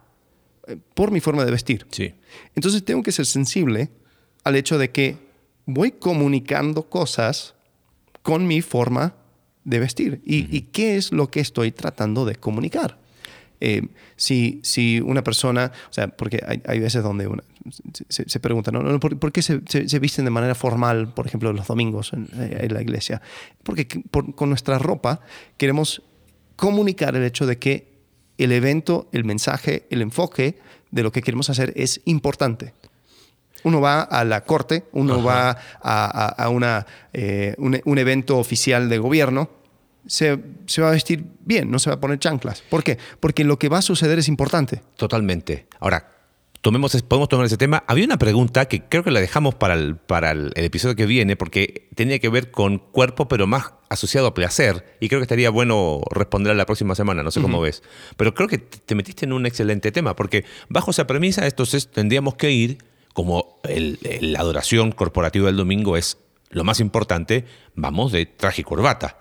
eh, 0.67 0.77
por 0.95 1.11
mi 1.11 1.21
forma 1.21 1.45
de 1.45 1.51
vestir. 1.51 1.87
Sí. 1.91 2.15
Entonces, 2.55 2.85
tengo 2.85 3.03
que 3.03 3.13
ser 3.13 3.27
sensible 3.27 3.91
al 4.45 4.57
hecho 4.57 4.79
de 4.79 4.91
que 4.91 5.17
voy 5.67 5.93
comunicando 5.93 6.89
cosas 6.89 7.55
con 8.23 8.47
mi 8.47 8.61
forma 8.63 9.15
de 9.65 9.79
vestir 9.79 10.23
y, 10.25 10.55
y 10.57 10.63
qué 10.63 10.97
es 10.97 11.13
lo 11.13 11.31
que 11.31 11.41
estoy 11.41 11.73
tratando 11.73 12.25
de 12.25 12.37
comunicar. 12.37 12.99
Eh, 13.61 13.89
si, 14.17 14.61
si 14.63 15.01
una 15.01 15.23
persona, 15.23 15.71
o 15.91 15.93
sea, 15.93 16.09
porque 16.09 16.43
hay, 16.47 16.63
hay 16.67 16.81
veces 16.81 17.03
donde 17.03 17.27
una, 17.27 17.43
se, 18.09 18.41
pregunta, 18.41 18.71
¿no? 18.71 18.99
¿Por, 18.99 19.33
qué 19.33 19.43
se, 19.43 19.61
se, 19.67 19.99
visten 19.99 20.25
de 20.25 20.31
manera 20.31 20.55
formal, 20.55 21.13
por 21.13 21.27
ejemplo, 21.27 21.53
los 21.53 21.67
domingos 21.67 22.13
en, 22.15 22.29
la 22.73 22.81
iglesia? 22.81 23.21
Porque 23.63 23.87
con 24.09 24.49
nuestra 24.49 24.79
ropa 24.79 25.21
queremos 25.59 26.03
comunicar 26.57 27.17
el 27.17 27.25
hecho 27.25 27.47
de 27.47 27.59
que 27.59 28.01
el 28.39 28.53
evento, 28.53 29.09
el 29.13 29.25
mensaje, 29.25 29.87
el 29.91 30.01
enfoque 30.01 30.59
de 30.91 31.03
lo 31.03 31.13
que 31.13 31.21
queremos 31.21 31.51
hacer 31.51 31.75
es 31.77 32.01
importante. 32.07 32.73
Uno 33.65 33.81
va 33.81 34.03
a 34.03 34.25
la 34.25 34.43
corte, 34.43 34.85
uno 34.93 35.23
va 35.23 35.57
a, 35.83 36.27
a, 36.29 36.49
una, 36.49 36.87
eh, 37.13 37.55
un, 37.59 37.81
un 37.85 37.99
evento 37.99 38.39
oficial 38.39 38.89
de 38.89 38.99
gobierno, 38.99 39.51
se, 40.07 40.37
va 40.81 40.89
a 40.89 40.93
vestir 40.93 41.25
bien, 41.45 41.71
no 41.71 41.79
se 41.79 41.91
va 41.91 41.97
a 41.97 42.01
poner 42.01 42.19
chanclas. 42.19 42.63
¿Por 42.69 42.83
qué? 42.83 42.99
Porque 43.21 43.45
lo 43.45 43.59
que 43.59 43.69
va 43.69 43.79
a 43.79 43.83
suceder 43.83 44.19
es 44.19 44.29
importante. 44.29 44.83
Totalmente. 44.97 45.67
Ahora, 45.79 46.09
tomemos, 46.61 47.01
podemos 47.03 47.29
tomar 47.29 47.47
ese 47.47 47.57
tema. 47.57 47.85
Había 47.87 48.05
una 48.05 48.19
pregunta 48.19 48.67
que 48.67 48.83
creo 48.83 49.05
que 49.05 49.11
la 49.11 49.21
dejamos 49.21 49.55
para 49.55 49.75
el, 49.75 49.97
para 49.97 50.33
el, 50.33 50.53
episodio 50.57 50.97
que 50.97 51.07
viene, 51.07 51.37
porque 51.37 51.89
tenía 51.95 52.19
que 52.19 52.29
ver 52.29 52.51
con 52.51 52.79
cuerpo, 52.79 53.29
pero 53.29 53.47
más 53.47 53.73
asociado 53.89 54.27
a 54.29 54.35
placer. 54.35 54.97
Y 55.01 55.09
creo 55.09 55.21
que 55.21 55.25
estaría 55.25 55.51
bueno 55.51 56.01
responder 56.11 56.57
la 56.57 56.67
próxima 56.67 56.95
semana, 56.95 57.23
no 57.23 57.31
sé 57.31 57.41
cómo 57.41 57.61
ves. 57.61 57.83
Pero 58.17 58.35
creo 58.35 58.49
que 58.49 58.59
te 58.59 58.95
metiste 58.95 59.27
en 59.27 59.33
un 59.33 59.47
excelente 59.47 59.93
tema, 59.93 60.17
porque 60.17 60.45
bajo 60.69 60.91
esa 60.91 61.07
premisa, 61.07 61.47
entonces 61.47 61.91
tendríamos 61.91 62.35
que 62.37 62.51
ir, 62.51 62.79
como 63.21 63.61
la 63.63 64.41
adoración 64.41 64.93
corporativa 64.93 65.49
del 65.49 65.59
domingo 65.59 65.99
es 65.99 66.17
lo 66.49 66.65
más 66.65 66.81
importante, 66.81 67.45
vamos 67.75 68.13
de 68.13 68.25
traje 68.25 68.63
y 68.63 68.65
corbata. 68.65 69.19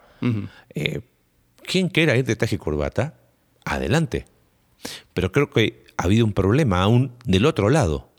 Eh, 0.74 1.02
¿Quién 1.64 1.90
quiera 1.90 2.16
ir 2.16 2.24
de 2.24 2.38
traje 2.38 2.56
y 2.56 2.60
corbata? 2.60 3.20
Adelante. 3.66 4.24
Pero 5.14 5.34
creo 5.34 5.50
que 5.50 5.84
ha 5.98 6.04
habido 6.04 6.26
un 6.26 6.32
problema 6.32 6.82
aún 6.82 7.12
del 7.26 7.46
otro 7.46 7.70
lado. 7.70 8.10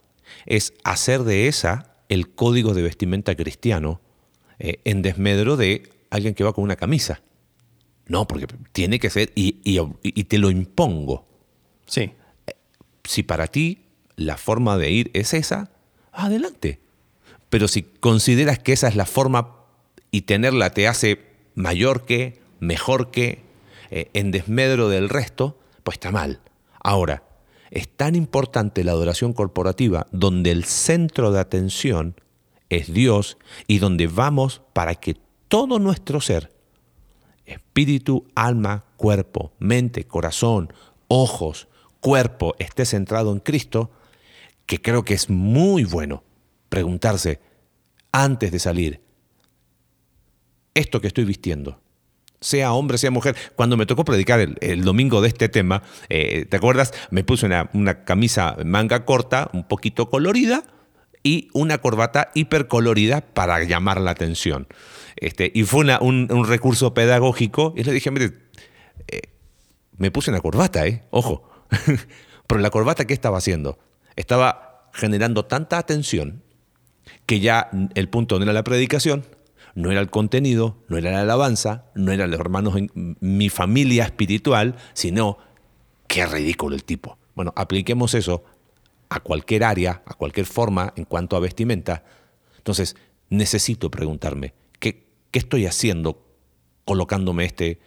Es 0.45 0.75
hacer 0.83 1.23
de 1.23 1.47
esa 1.47 1.95
el 2.09 2.29
código 2.29 2.75
de 2.75 2.83
vestimenta 2.83 3.33
cristiano 3.33 4.01
eh, 4.59 4.81
en 4.83 5.01
desmedro 5.01 5.57
de 5.57 5.89
alguien 6.11 6.35
que 6.35 6.43
va 6.43 6.53
con 6.53 6.63
una 6.63 6.75
camisa. 6.75 7.23
No, 8.05 8.27
porque 8.27 8.45
tiene 8.71 8.99
que 8.99 9.09
ser, 9.09 9.31
y, 9.33 9.61
y 9.63 10.23
te 10.25 10.37
lo 10.37 10.51
impongo. 10.51 11.27
Sí. 11.87 12.11
Si 13.03 13.23
para 13.23 13.47
ti 13.47 13.80
la 14.21 14.37
forma 14.37 14.77
de 14.77 14.91
ir 14.91 15.11
es 15.13 15.33
esa, 15.33 15.71
adelante. 16.11 16.79
Pero 17.49 17.67
si 17.67 17.83
consideras 17.83 18.59
que 18.59 18.73
esa 18.73 18.87
es 18.87 18.95
la 18.95 19.05
forma 19.05 19.55
y 20.11 20.21
tenerla 20.21 20.71
te 20.71 20.87
hace 20.87 21.19
mayor 21.55 22.05
que, 22.05 22.39
mejor 22.59 23.11
que, 23.11 23.43
eh, 23.89 24.09
en 24.13 24.31
desmedro 24.31 24.89
del 24.89 25.09
resto, 25.09 25.59
pues 25.83 25.95
está 25.95 26.11
mal. 26.11 26.39
Ahora, 26.79 27.23
es 27.71 27.87
tan 27.87 28.15
importante 28.15 28.83
la 28.83 28.91
adoración 28.91 29.33
corporativa 29.33 30.07
donde 30.11 30.51
el 30.51 30.65
centro 30.65 31.31
de 31.31 31.39
atención 31.39 32.15
es 32.69 32.93
Dios 32.93 33.37
y 33.67 33.79
donde 33.79 34.07
vamos 34.07 34.61
para 34.73 34.95
que 34.95 35.17
todo 35.47 35.79
nuestro 35.79 36.21
ser, 36.21 36.53
espíritu, 37.45 38.25
alma, 38.35 38.85
cuerpo, 38.95 39.51
mente, 39.59 40.05
corazón, 40.05 40.71
ojos, 41.07 41.67
cuerpo, 41.99 42.55
esté 42.59 42.85
centrado 42.85 43.33
en 43.33 43.39
Cristo, 43.39 43.91
que 44.71 44.81
creo 44.81 45.03
que 45.03 45.13
es 45.13 45.29
muy 45.29 45.83
bueno 45.83 46.23
preguntarse 46.69 47.41
antes 48.13 48.53
de 48.53 48.59
salir, 48.59 49.01
esto 50.73 51.01
que 51.01 51.07
estoy 51.07 51.25
vistiendo, 51.25 51.81
sea 52.39 52.71
hombre, 52.71 52.97
sea 52.97 53.11
mujer. 53.11 53.35
Cuando 53.57 53.75
me 53.75 53.85
tocó 53.85 54.05
predicar 54.05 54.39
el, 54.39 54.83
domingo 54.85 55.19
de 55.19 55.27
este 55.27 55.49
tema, 55.49 55.83
eh, 56.07 56.45
¿te 56.45 56.55
acuerdas? 56.55 56.93
Me 57.09 57.25
puse 57.25 57.47
una, 57.47 58.05
camisa 58.05 58.55
manga 58.63 59.03
corta, 59.03 59.49
un 59.51 59.67
poquito 59.67 60.09
colorida, 60.09 60.63
y 61.21 61.49
una 61.51 61.79
corbata 61.79 62.31
hipercolorida 62.33 63.19
para 63.19 63.61
llamar 63.65 63.99
la 63.99 64.11
atención. 64.11 64.69
Este, 65.17 65.51
y 65.53 65.63
fue 65.63 65.83
un, 65.99 66.45
recurso 66.47 66.93
pedagógico, 66.93 67.73
y 67.75 67.83
le 67.83 67.91
dije, 67.91 68.09
mire, 68.09 68.37
eh, 69.09 69.19
me 69.97 70.11
puse 70.11 70.31
una 70.31 70.39
corbata, 70.39 70.87
¿eh? 70.87 71.03
Ojo. 71.09 71.43
Pero 72.47 72.61
la 72.61 72.69
corbata, 72.69 73.03
¿qué 73.03 73.13
estaba 73.13 73.37
haciendo? 73.37 73.77
Estaba 74.15 74.89
generando 74.93 75.45
tanta 75.45 75.77
atención 75.77 76.43
que 77.25 77.39
ya 77.39 77.69
el 77.95 78.09
punto 78.09 78.37
no 78.37 78.43
era 78.43 78.53
la 78.53 78.63
predicación, 78.63 79.25
no 79.75 79.91
era 79.91 80.01
el 80.01 80.09
contenido, 80.09 80.77
no 80.89 80.97
era 80.97 81.11
la 81.11 81.21
alabanza, 81.21 81.85
no 81.95 82.11
eran 82.11 82.31
los 82.31 82.39
hermanos 82.39 82.75
en 82.75 83.17
mi 83.19 83.49
familia 83.49 84.03
espiritual, 84.03 84.75
sino 84.93 85.37
qué 86.07 86.25
ridículo 86.25 86.75
el 86.75 86.83
tipo. 86.83 87.17
Bueno, 87.35 87.53
apliquemos 87.55 88.13
eso 88.13 88.43
a 89.09 89.19
cualquier 89.19 89.63
área, 89.63 90.03
a 90.05 90.13
cualquier 90.13 90.45
forma 90.45 90.93
en 90.95 91.05
cuanto 91.05 91.35
a 91.35 91.39
vestimenta. 91.39 92.03
Entonces, 92.57 92.95
necesito 93.29 93.89
preguntarme, 93.89 94.53
¿qué, 94.79 95.07
qué 95.31 95.39
estoy 95.39 95.65
haciendo 95.65 96.25
colocándome 96.85 97.45
este, 97.45 97.79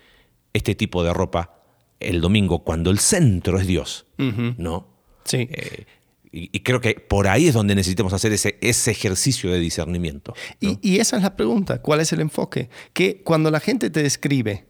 este 0.53 0.75
tipo 0.75 1.05
de 1.05 1.13
ropa 1.13 1.63
el 2.01 2.21
domingo 2.21 2.65
cuando 2.65 2.91
el 2.91 2.99
centro 2.99 3.59
es 3.59 3.67
Dios? 3.67 4.07
¿No? 4.17 4.89
Sí. 5.25 5.49
Eh, 5.51 5.87
y, 6.37 6.61
creo 6.61 6.81
que 6.81 6.95
por 6.95 7.29
ahí 7.29 7.47
es 7.47 7.55
donde 7.55 7.77
necesitamos 7.77 8.13
hacer 8.13 8.33
ese, 8.33 8.59
ese 8.61 8.91
ejercicio 8.91 9.53
de 9.53 9.61
discernimiento. 9.61 10.35
Y, 10.59 10.99
esa 10.99 11.17
es 11.17 11.23
la 11.23 11.37
pregunta, 11.37 11.81
¿cuál 11.81 12.01
es 12.01 12.13
el 12.13 12.21
enfoque? 12.21 12.69
Que 12.93 13.23
cuando 13.23 13.53
la 13.53 13.61
gente 13.61 13.89
te 13.89 14.03
describe, 14.03 14.65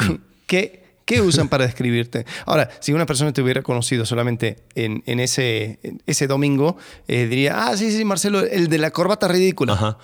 mm. 0.00 0.14
¿qué, 0.46 0.82
¿Qué 1.04 1.20
usan 1.20 1.48
para 1.48 1.66
describirte? 1.66 2.24
Ahora, 2.46 2.68
si 2.80 2.92
una 2.92 3.06
persona 3.06 3.32
te 3.32 3.42
hubiera 3.42 3.62
conocido 3.62 4.06
solamente 4.06 4.64
en, 4.74 5.20
ese, 5.20 5.78
ese 6.06 6.26
domingo, 6.26 6.78
eh, 7.06 7.26
diría, 7.26 7.66
ah, 7.66 7.76
sí, 7.76 7.92
sí, 7.92 8.04
Marcelo, 8.04 8.40
el 8.40 8.68
de 8.68 8.78
la 8.78 8.90
corbata 8.90 9.28
ridícula. 9.28 9.74
Ajá. 9.74 9.98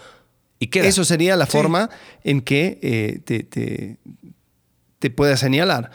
¿Y? 0.61 0.69
Eso 0.79 1.05
sería 1.05 1.37
la 1.37 1.47
forma 1.47 1.89
en 2.23 2.43
que 2.43 2.79
eh, 2.83 3.21
te, 3.25 3.43
te, 3.43 3.97
te 4.99 5.11
pueda 5.11 5.39
señalar. 5.39 5.91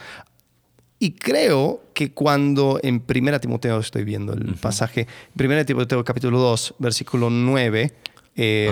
Y 0.97 1.11
creo 1.11 1.85
que 1.96 2.12
cuando 2.12 2.78
en 2.84 3.04
1 3.08 3.39
Timoteo, 3.39 3.80
estoy 3.80 4.04
viendo 4.04 4.34
el 4.34 4.54
pasaje, 4.56 5.08
1 5.39 5.66
Timoteo 5.66 6.04
capítulo 6.04 6.38
2, 6.39 6.76
versículo 6.78 7.30
9, 7.32 7.93
eh, 8.36 8.70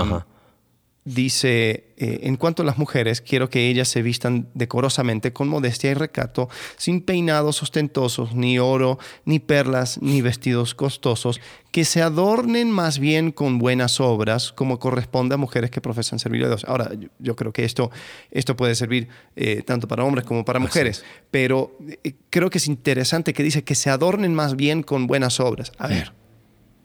dice, 1.06 1.94
eh, 1.98 2.22
en 2.24 2.38
cuanto 2.38 2.64
a 2.64 2.66
las 2.66 2.78
mujeres, 2.78 3.22
quiero 3.22 3.50
que 3.50 3.70
ellas 3.70 3.88
se 3.88 4.02
vistan 4.02 4.48
decorosamente, 4.54 5.34
con 5.34 5.50
modestia 5.50 5.92
y 5.92 5.94
recato, 5.94 6.50
sin 6.78 7.02
peinados 7.02 7.62
ostentosos, 7.62 8.36
ni 8.36 8.60
oro, 8.60 9.00
ni 9.26 9.40
perlas, 9.40 10.02
ni 10.02 10.22
vestidos 10.22 10.76
costosos, 10.76 11.42
que 11.72 11.86
se 11.86 12.02
adornen 12.02 12.72
más 12.72 13.00
bien 13.00 13.32
con 13.32 13.60
buenas 13.60 14.00
obras, 14.00 14.54
como 14.54 14.80
corresponde 14.80 15.36
a 15.36 15.38
mujeres 15.38 15.72
que 15.72 15.82
profesan 15.82 16.20
servir 16.20 16.46
a 16.46 16.48
Dios. 16.48 16.66
Ahora, 16.66 16.92
yo, 17.20 17.36
creo 17.36 17.52
que 17.52 17.66
esto, 17.66 17.92
esto 18.32 18.56
puede 18.56 18.76
servir 18.76 19.10
eh, 19.36 19.62
tanto 19.64 19.88
para 19.88 20.04
hombres 20.04 20.26
como 20.26 20.46
para 20.46 20.60
mujeres, 20.60 21.04
pero 21.32 21.78
eh, 22.04 22.14
creo 22.30 22.50
que 22.50 22.60
es 22.60 22.68
interesante 22.68 23.34
que 23.34 23.44
dice 23.44 23.64
que 23.64 23.76
se 23.76 23.90
adornen 23.90 24.34
más 24.34 24.56
bien 24.56 24.84
con 24.84 25.08
buenas 25.08 25.40
obras. 25.40 25.72
A 25.78 25.88
ver. 25.88 26.23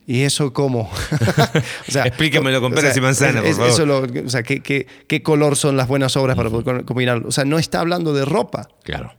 ¿Y 0.09 0.23
eso 0.23 0.55
cómo? 0.55 0.91
o 1.89 1.91
sea, 1.93 2.07
Explíquemelo 2.07 2.63
con 2.63 2.73
peras 2.73 2.97
y 2.97 3.01
manzanas, 3.03 3.45
por 3.45 3.71
favor. 3.71 4.11
o 4.25 4.31
sea, 4.31 4.43
¿qué, 4.43 4.87
¿qué, 5.07 5.23
color 5.23 5.55
son 5.55 5.77
las 5.77 5.87
buenas 5.87 6.17
obras 6.17 6.35
para 6.35 6.49
poder 6.49 6.87
combinarlo? 6.87 7.29
O 7.29 7.31
sea, 7.31 7.45
no 7.45 7.59
está 7.59 7.81
hablando 7.81 8.15
de 8.15 8.25
ropa. 8.25 8.71
Claro. 8.85 9.13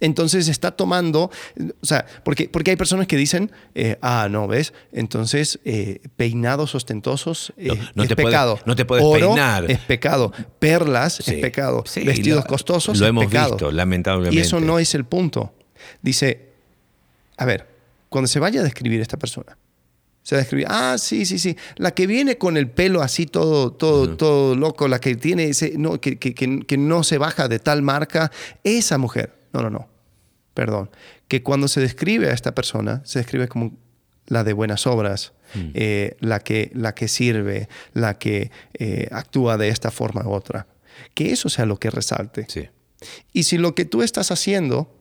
Entonces 0.00 0.48
está 0.48 0.72
tomando, 0.72 1.30
o 1.80 1.86
sea, 1.86 2.06
porque, 2.24 2.48
porque 2.48 2.72
hay 2.72 2.76
personas 2.76 3.06
que 3.06 3.16
dicen, 3.16 3.52
eh, 3.76 3.98
ah, 4.02 4.26
no, 4.28 4.48
¿ves? 4.48 4.74
Entonces, 4.90 5.60
eh, 5.64 6.00
peinados 6.16 6.74
ostentosos 6.74 7.52
eh, 7.56 7.68
no, 7.94 8.02
es 8.02 8.08
te 8.08 8.16
pecado. 8.16 8.58
no 8.66 8.74
te 8.74 8.84
puedes 8.84 9.04
peinar. 9.20 9.70
Es 9.70 9.78
pecado. 9.78 10.32
Perlas 10.58 11.20
es 11.20 11.40
pecado. 11.40 11.84
Vestidos 12.04 12.46
costosos 12.46 12.98
lo 12.98 13.06
es 13.06 13.10
hemos 13.10 13.26
pecado. 13.26 13.50
visto, 13.50 13.70
lamentablemente. 13.70 14.34
Y 14.34 14.40
eso 14.40 14.58
no 14.58 14.80
es 14.80 14.96
el 14.96 15.04
punto. 15.04 15.54
Dice, 16.02 16.48
a 17.36 17.44
ver, 17.44 17.68
cuando 18.08 18.26
se 18.26 18.40
vaya 18.40 18.60
a 18.60 18.64
describir 18.64 19.00
esta 19.00 19.16
persona, 19.16 19.56
se 20.22 20.36
describir, 20.36 20.66
ah, 20.68 20.96
sí, 20.98 21.26
sí, 21.26 21.38
sí, 21.38 21.56
la 21.76 21.92
que 21.92 22.06
viene 22.06 22.38
con 22.38 22.56
el 22.56 22.70
pelo 22.70 23.02
así 23.02 23.26
todo, 23.26 23.72
todo, 23.72 24.16
todo 24.16 24.54
loco, 24.54 24.86
la 24.86 25.00
que 25.00 25.16
tiene 25.16 25.44
ese, 25.44 25.76
no, 25.76 26.00
que, 26.00 26.18
que, 26.18 26.34
que, 26.34 26.76
no 26.76 27.02
se 27.02 27.18
baja 27.18 27.48
de 27.48 27.58
tal 27.58 27.82
marca, 27.82 28.30
esa 28.62 28.98
mujer, 28.98 29.34
no, 29.52 29.62
no, 29.62 29.70
no, 29.70 29.88
perdón, 30.54 30.90
que 31.26 31.42
cuando 31.42 31.66
se 31.66 31.80
describe 31.80 32.28
a 32.28 32.32
esta 32.32 32.54
persona, 32.54 33.02
se 33.04 33.18
describe 33.18 33.48
como 33.48 33.76
la 34.26 34.44
de 34.44 34.52
buenas 34.52 34.86
obras, 34.86 35.32
mm. 35.54 35.70
eh, 35.74 36.16
la, 36.20 36.40
que, 36.40 36.70
la 36.74 36.94
que 36.94 37.08
sirve, 37.08 37.68
la 37.92 38.18
que 38.18 38.50
eh, 38.74 39.08
actúa 39.10 39.56
de 39.56 39.68
esta 39.68 39.90
forma 39.90 40.22
u 40.26 40.32
otra. 40.32 40.66
Que 41.14 41.32
eso 41.32 41.48
sea 41.48 41.66
lo 41.66 41.78
que 41.78 41.90
resalte. 41.90 42.46
Sí. 42.48 42.68
Y 43.32 43.44
si 43.44 43.58
lo 43.58 43.74
que 43.74 43.84
tú 43.84 44.02
estás 44.02 44.30
haciendo 44.30 44.94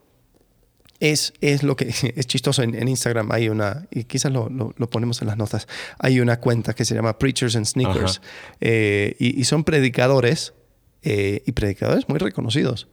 es, 1.02 1.34
es 1.42 1.64
lo 1.64 1.76
que 1.76 1.90
es 2.16 2.28
chistoso 2.28 2.64
en, 2.64 2.88
Instagram. 2.88 3.30
Hay 3.32 3.50
una, 3.50 3.88
y 3.92 4.06
quizás 4.06 4.32
lo, 4.32 4.50
lo, 4.50 4.90
ponemos 4.90 5.22
en 5.22 5.28
las 5.28 5.36
notas, 5.36 5.68
hay 6.00 6.22
una 6.22 6.40
cuenta 6.40 6.74
que 6.74 6.86
se 6.86 6.96
llama 6.96 7.20
Preachers 7.20 7.58
and 7.58 7.66
Sneakers. 7.66 8.22
Eh, 8.62 9.16
y, 9.20 9.44
son 9.44 9.66
predicadores, 9.66 10.54
eh, 11.02 11.44
y 11.46 11.52
predicadores 11.52 12.08
muy 12.08 12.20
reconocidos, 12.20 12.88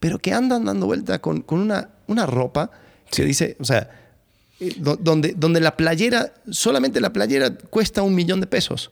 pero 0.00 0.18
que 0.18 0.32
andan 0.32 0.64
dando 0.64 0.86
vuelta 0.86 1.20
con, 1.20 1.42
con 1.42 1.60
una, 1.60 1.90
una 2.08 2.26
ropa 2.26 2.70
que 3.10 3.24
dice, 3.24 3.56
o 3.60 3.64
sea, 3.64 3.90
eh, 4.58 4.74
donde, 4.78 5.34
donde 5.36 5.60
la 5.60 5.76
playera, 5.76 6.32
solamente 6.50 7.00
la 7.00 7.12
playera 7.12 7.54
cuesta 7.54 8.02
un 8.02 8.14
millón 8.14 8.40
de 8.40 8.46
pesos. 8.46 8.90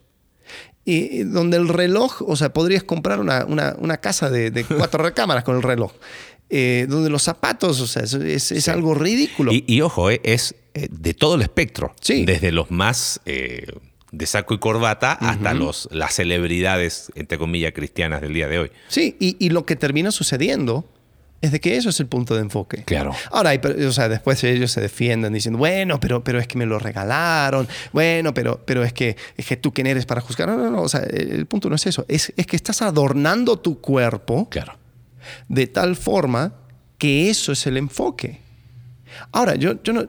Y 0.84 1.24
donde 1.24 1.58
el 1.58 1.68
reloj, 1.68 2.22
o 2.22 2.34
sea, 2.34 2.54
podrías 2.54 2.82
comprar 2.82 3.20
una, 3.20 3.44
una, 3.44 3.76
una 3.78 3.98
casa 3.98 4.30
de, 4.30 4.50
de 4.50 4.64
cuatro 4.64 5.04
recámaras 5.04 5.44
con 5.44 5.56
el 5.56 5.62
reloj. 5.62 5.92
Eh, 6.50 6.86
donde 6.88 7.10
los 7.10 7.22
zapatos, 7.22 7.78
o 7.80 7.86
sea, 7.86 8.04
es, 8.04 8.68
algo 8.68 8.94
ridículo. 8.94 9.52
Y, 9.52 9.80
ojo, 9.82 10.10
eh, 10.10 10.20
es 10.24 10.54
eh, 10.72 10.88
de 10.90 11.12
todo 11.12 11.34
el 11.34 11.42
espectro, 11.42 11.94
desde 12.06 12.52
los 12.52 12.70
más 12.70 13.20
de 13.24 14.26
saco 14.26 14.54
y 14.54 14.58
corbata 14.58 15.12
hasta 15.12 15.52
los, 15.52 15.88
las 15.92 16.14
celebridades, 16.14 17.12
entre 17.14 17.36
comillas, 17.36 17.72
cristianas 17.74 18.22
del 18.22 18.32
día 18.32 18.48
de 18.48 18.60
hoy. 18.60 18.72
Sí, 18.88 19.16
y, 19.20 19.50
lo 19.50 19.66
que 19.66 19.76
termina 19.76 20.10
sucediendo 20.10 20.88
es 21.42 21.52
de 21.52 21.60
que 21.60 21.76
eso 21.76 21.90
es 21.90 22.00
el 22.00 22.06
punto 22.06 22.34
de 22.34 22.40
enfoque. 22.40 22.82
Claro. 22.84 23.14
Ahora, 23.30 23.52
o 23.86 23.92
sea, 23.92 24.08
después 24.08 24.42
ellos 24.42 24.72
se 24.72 24.80
defienden 24.80 25.34
diciendo, 25.34 25.58
bueno, 25.58 26.00
pero, 26.00 26.24
pero 26.24 26.38
es 26.38 26.48
que 26.48 26.56
me 26.56 26.64
lo 26.64 26.78
regalaron, 26.78 27.68
bueno, 27.92 28.32
pero, 28.32 28.62
pero 28.64 28.82
es, 28.82 28.94
que, 28.94 29.16
es 29.36 29.46
que 29.46 29.58
tú 29.58 29.74
quién 29.74 29.86
eres 29.86 30.06
para 30.06 30.22
juzgar. 30.22 30.48
No, 30.48 30.56
no, 30.56 30.70
no, 30.70 30.80
o 30.80 30.88
sea, 30.88 31.00
el 31.00 31.44
punto 31.44 31.68
no 31.68 31.76
es 31.76 31.86
eso, 31.86 32.06
es, 32.08 32.32
es 32.38 32.46
que 32.46 32.56
estás 32.56 32.80
adornando 32.80 33.58
tu 33.58 33.82
cuerpo. 33.82 34.48
Claro 34.48 34.78
de 35.48 35.66
tal 35.66 35.96
forma 35.96 36.54
que 36.98 37.30
eso 37.30 37.52
es 37.52 37.66
el 37.66 37.76
enfoque. 37.76 38.40
Ahora, 39.32 39.54
yo, 39.54 39.82
yo 39.82 39.92
no, 39.92 40.08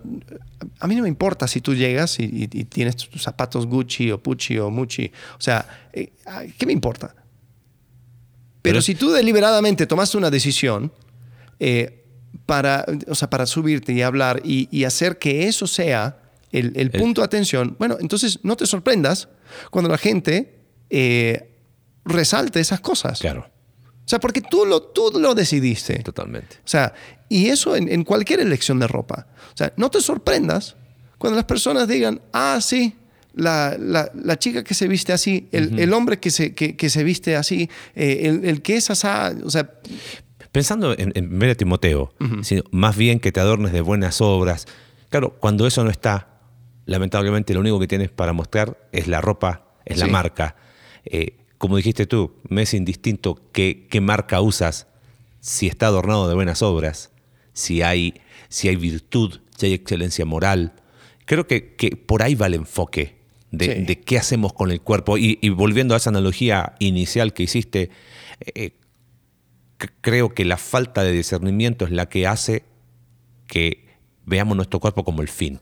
a 0.79 0.87
mí 0.87 0.95
no 0.95 1.03
me 1.03 1.09
importa 1.09 1.47
si 1.47 1.61
tú 1.61 1.73
llegas 1.73 2.19
y, 2.19 2.47
tienes 2.47 2.95
tus 2.97 3.21
zapatos 3.21 3.65
Gucci 3.65 4.11
o 4.11 4.21
Pucci 4.21 4.57
o 4.57 4.69
Mucci. 4.69 5.11
O 5.37 5.41
sea, 5.41 5.89
eh, 5.93 6.11
¿qué 6.57 6.65
me 6.65 6.73
importa? 6.73 7.15
Pero, 8.61 8.81
si 8.81 8.95
tú 8.95 9.11
deliberadamente 9.11 9.87
tomaste 9.87 10.17
una 10.17 10.29
decisión 10.29 10.91
eh, 11.59 12.03
para, 12.45 12.85
o 13.07 13.15
sea, 13.15 13.29
para 13.29 13.45
subirte 13.45 13.93
y 13.93 14.01
hablar 14.01 14.41
y, 14.43 14.83
hacer 14.83 15.17
que 15.17 15.47
eso 15.47 15.65
sea 15.65 16.19
el, 16.51 16.91
punto 16.91 17.21
de 17.21 17.25
atención, 17.25 17.75
bueno, 17.79 17.97
entonces 17.99 18.39
no 18.43 18.55
te 18.55 18.65
sorprendas 18.65 19.29
cuando 19.71 19.89
la 19.89 19.97
gente 19.97 20.59
eh, 20.89 21.51
resalte 22.05 22.59
esas 22.59 22.81
cosas. 22.81 23.19
Claro. 23.19 23.49
O 24.09 24.15
sea, 24.17 24.19
porque 24.19 24.41
tú 24.41 24.65
lo, 24.65 24.81
tú 24.81 25.11
lo 25.19 25.35
decidiste. 25.35 25.99
Totalmente. 25.99 26.55
O 26.65 26.67
sea, 26.67 26.95
y 27.29 27.49
eso 27.49 27.75
en, 27.75 28.03
cualquier 28.03 28.39
elección 28.39 28.79
de 28.79 28.87
ropa. 28.87 29.27
O 29.53 29.55
sea, 29.55 29.71
no 29.77 29.91
te 29.91 30.01
sorprendas 30.01 30.75
cuando 31.19 31.35
las 31.35 31.45
personas 31.45 31.87
digan, 31.87 32.19
ah, 32.33 32.57
sí, 32.59 32.95
la, 33.35 33.77
la, 33.77 34.39
chica 34.39 34.63
que 34.63 34.73
se 34.73 34.87
viste 34.87 35.13
así, 35.13 35.47
el, 35.51 35.77
el 35.77 35.93
hombre 35.93 36.19
que 36.19 36.31
se, 36.31 36.55
que, 36.55 36.89
se 36.89 37.03
viste 37.03 37.35
así, 37.35 37.69
eh, 37.93 38.21
el, 38.23 38.45
el, 38.45 38.63
que 38.63 38.77
es 38.77 38.89
así, 38.89 39.07
o 39.43 39.51
sea... 39.51 39.69
Pensando 40.51 40.97
en, 40.97 41.11
en 41.13 41.37
ver 41.37 41.51
a 41.51 41.55
Timoteo, 41.55 42.11
sino 42.41 42.63
más 42.71 42.97
bien 42.97 43.19
que 43.19 43.31
te 43.31 43.39
adornes 43.39 43.73
de 43.73 43.81
buenas 43.81 44.21
obras. 44.21 44.65
Claro, 45.09 45.35
cuando 45.39 45.67
eso 45.67 45.83
no 45.83 45.91
está, 45.91 46.39
lamentablemente 46.87 47.53
lo 47.53 47.59
único 47.59 47.79
que 47.79 47.87
tienes 47.87 48.09
para 48.09 48.33
mostrar 48.33 48.75
es 48.91 49.07
la 49.07 49.21
ropa, 49.21 49.67
es 49.85 49.99
la 49.99 50.07
marca. 50.07 50.55
Eh, 51.05 51.38
como 51.59 51.77
dijiste 51.77 52.07
tú, 52.07 52.31
me 52.47 52.63
es 52.63 52.73
indistinto 52.73 53.39
qué, 53.51 53.85
qué 53.89 54.01
marca 54.01 54.41
usas, 54.41 54.87
si 55.41 55.67
está 55.67 55.87
adornado 55.87 56.27
de 56.27 56.33
buenas 56.33 56.61
obras, 56.61 57.11
si 57.53 57.81
hay, 57.81 58.15
si 58.47 58.69
hay 58.69 58.77
virtud, 58.77 59.41
si 59.57 59.67
hay 59.67 59.73
excelencia 59.73 60.25
moral. 60.25 60.73
Creo 61.25 61.47
que, 61.47 61.75
que 61.75 61.91
por 61.97 62.23
ahí 62.23 62.33
va 62.33 62.47
el 62.47 62.55
enfoque 62.55 63.19
de, 63.51 64.01
qué 64.05 64.17
hacemos 64.17 64.53
con 64.53 64.71
el 64.71 64.79
cuerpo. 64.79 65.17
Y, 65.17 65.37
volviendo 65.49 65.93
a 65.93 65.97
esa 65.97 66.09
analogía 66.09 66.75
inicial 66.79 67.33
que 67.33 67.43
hiciste, 67.43 67.89
eh, 68.55 68.71
creo 70.01 70.33
que 70.33 70.45
la 70.45 70.57
falta 70.57 71.03
de 71.03 71.11
discernimiento 71.11 71.85
es 71.85 71.91
la 71.91 72.07
que 72.07 72.25
hace 72.25 72.63
que 73.47 73.85
veamos 74.25 74.55
nuestro 74.55 74.79
cuerpo 74.79 75.03
como 75.03 75.21
el 75.21 75.27
fin 75.27 75.59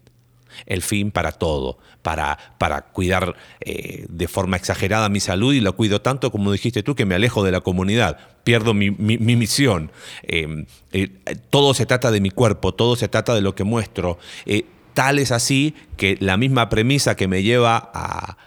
el 0.66 0.82
fin 0.82 1.12
para 1.12 1.32
todo, 1.32 1.78
para, 2.02 2.38
para 2.58 2.82
cuidar 2.82 3.36
eh, 3.62 4.06
de 4.10 4.28
forma 4.28 4.58
exagerada 4.58 5.10
mi 5.10 5.20
salud 5.20 5.54
y 5.54 5.60
lo 5.60 5.76
cuido 5.76 6.02
tanto 6.02 6.32
como 6.32 6.52
dijiste 6.52 6.84
tú 6.84 6.96
que 6.96 7.06
me 7.06 7.16
alejo 7.16 7.44
de 7.44 7.52
la 7.52 7.62
comunidad, 7.62 8.18
pierdo 8.44 8.74
mi, 8.74 8.92
misión. 8.92 9.92
Em, 10.24 10.66
eh, 10.92 11.10
todo 11.50 11.74
se 11.74 11.86
trata 11.86 12.12
de 12.12 12.22
mi 12.22 12.30
cuerpo, 12.30 12.74
todo 12.74 12.96
se 12.96 13.08
trata 13.08 13.36
de 13.36 13.42
lo 13.42 13.56
que 13.56 13.64
muestro. 13.64 14.18
Eh, 14.46 14.66
tal 14.94 15.20
es 15.20 15.32
así 15.32 15.76
que 15.98 16.18
la 16.20 16.38
misma 16.38 16.70
premisa 16.70 17.16
que 17.16 17.28
me 17.28 17.44
lleva 17.44 17.92
a, 17.94 18.38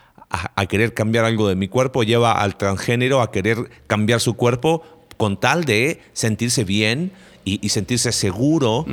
querer 0.68 0.94
cambiar 0.94 1.24
algo 1.24 1.48
de 1.48 1.56
mi 1.56 1.68
cuerpo 1.68 2.04
lleva 2.04 2.40
al 2.40 2.56
transgénero 2.56 3.20
a 3.20 3.32
querer 3.32 3.68
cambiar 3.88 4.20
su 4.20 4.34
cuerpo 4.34 4.82
con 5.16 5.38
tal 5.38 5.64
de 5.64 6.00
sentirse 6.12 6.64
bien 6.64 7.12
y, 7.44 7.68
sentirse 7.68 8.12
seguro, 8.12 8.86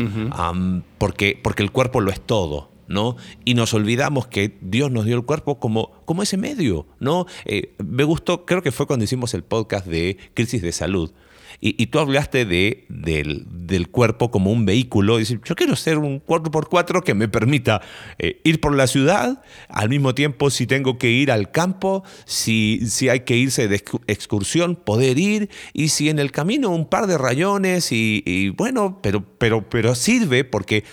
porque, 0.97 1.39
porque 1.41 1.63
el 1.63 1.71
cuerpo 1.71 2.01
lo 2.01 2.11
es 2.11 2.19
todo. 2.19 2.69
¿No? 2.87 3.17
Y 3.45 3.53
nos 3.53 3.73
olvidamos 3.73 4.27
que 4.27 4.57
Dios 4.61 4.91
nos 4.91 5.05
dio 5.05 5.15
el 5.15 5.25
cuerpo 5.25 5.59
como, 5.59 5.91
como 6.05 6.23
ese 6.23 6.37
medio, 6.37 6.87
¿no? 6.99 7.25
Eh, 7.45 7.75
me 7.83 8.03
gustó, 8.03 8.45
creo 8.45 8.61
que 8.61 8.71
fue 8.71 8.87
cuando 8.87 9.05
hicimos 9.05 9.33
el 9.33 9.43
podcast 9.43 9.85
de 9.85 10.17
crisis 10.33 10.61
de 10.61 10.71
salud, 10.71 11.11
Y, 11.59 11.87
tú 11.87 11.97
hablaste 11.97 12.45
de, 12.45 12.85
del, 12.87 13.89
cuerpo 13.89 14.29
como 14.29 14.51
un 14.51 14.65
vehículo. 14.65 15.17
Dices, 15.17 15.39
yo 15.43 15.55
quiero 15.55 15.75
ser 15.75 15.97
un 15.97 16.23
4x4 16.23 17.01
que 17.01 17.15
me 17.15 17.27
permita 17.27 17.81
eh, 18.19 18.39
ir 18.43 18.59
por 18.59 18.75
la 18.75 18.85
ciudad, 18.85 19.41
al 19.67 19.89
mismo 19.89 20.13
tiempo 20.13 20.51
si 20.51 20.67
tengo 20.67 20.99
que 20.99 21.09
ir 21.09 21.31
al 21.31 21.49
campo, 21.49 22.03
si, 22.25 22.81
si 22.85 23.09
hay 23.09 23.21
que 23.21 23.35
irse 23.37 23.67
de 23.67 23.83
excursión, 24.05 24.75
poder 24.75 25.17
ir, 25.17 25.49
y 25.73 25.87
si 25.87 26.09
en 26.09 26.19
el 26.19 26.31
camino 26.31 26.69
un 26.69 26.85
par 26.85 27.07
de 27.07 27.17
rayones, 27.17 27.91
y, 27.91 28.49
bueno, 28.55 28.99
pero, 29.01 29.23
pero, 29.39 29.67
pero 29.67 29.95
sirve 29.95 30.43
porque 30.43 30.83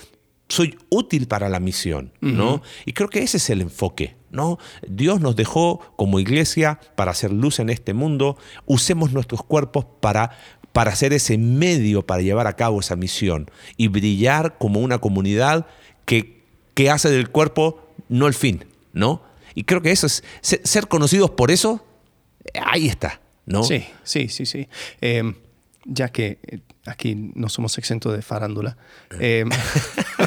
soy 0.54 0.78
útil 0.88 1.26
para 1.26 1.48
la 1.48 1.60
misión, 1.60 2.12
¿no? 2.20 2.62
Y 2.86 2.92
creo 2.92 3.08
que 3.08 3.22
ese 3.22 3.38
es 3.38 3.50
el 3.50 3.60
enfoque, 3.60 4.16
¿no? 4.30 4.58
Dios 4.88 5.20
nos 5.20 5.36
dejó 5.36 5.80
como 5.96 6.20
iglesia 6.20 6.78
para 6.94 7.10
hacer 7.10 7.32
luz 7.32 7.58
en 7.58 7.70
este 7.70 7.92
mundo, 7.92 8.36
usemos 8.66 9.12
nuestros 9.12 9.42
cuerpos 9.42 9.84
para 10.00 10.30
para 10.72 10.90
hacer 10.90 11.12
ese 11.12 11.38
medio 11.38 12.04
para 12.04 12.20
llevar 12.20 12.48
a 12.48 12.56
cabo 12.56 12.80
esa 12.80 12.96
misión 12.96 13.48
y 13.76 13.86
brillar 13.86 14.58
como 14.58 14.80
una 14.80 14.98
comunidad 14.98 15.66
que, 16.04 16.42
que 16.74 16.90
hace 16.90 17.10
del 17.10 17.30
cuerpo 17.30 17.80
no 18.08 18.26
el 18.26 18.34
fin, 18.34 18.64
¿no? 18.92 19.22
Y 19.54 19.62
creo 19.62 19.82
que 19.82 19.92
eso 19.92 20.06
es, 20.06 20.24
ser, 20.42 20.88
conocidos 20.88 21.30
por 21.30 21.52
eso, 21.52 21.86
ahí 22.60 22.88
está, 22.88 23.20
¿no? 23.46 23.62
Sí, 23.62 23.84
sí, 24.02 24.28
sí, 24.28 24.46
sí. 24.46 24.66
Em, 25.00 25.36
ya 25.84 26.08
que 26.08 26.38
eh, 26.42 26.58
aquí 26.86 27.32
no 27.34 27.48
somos 27.48 27.78
exentos 27.78 28.14
de 28.14 28.22
farándula, 28.22 28.76
em, 29.18 29.48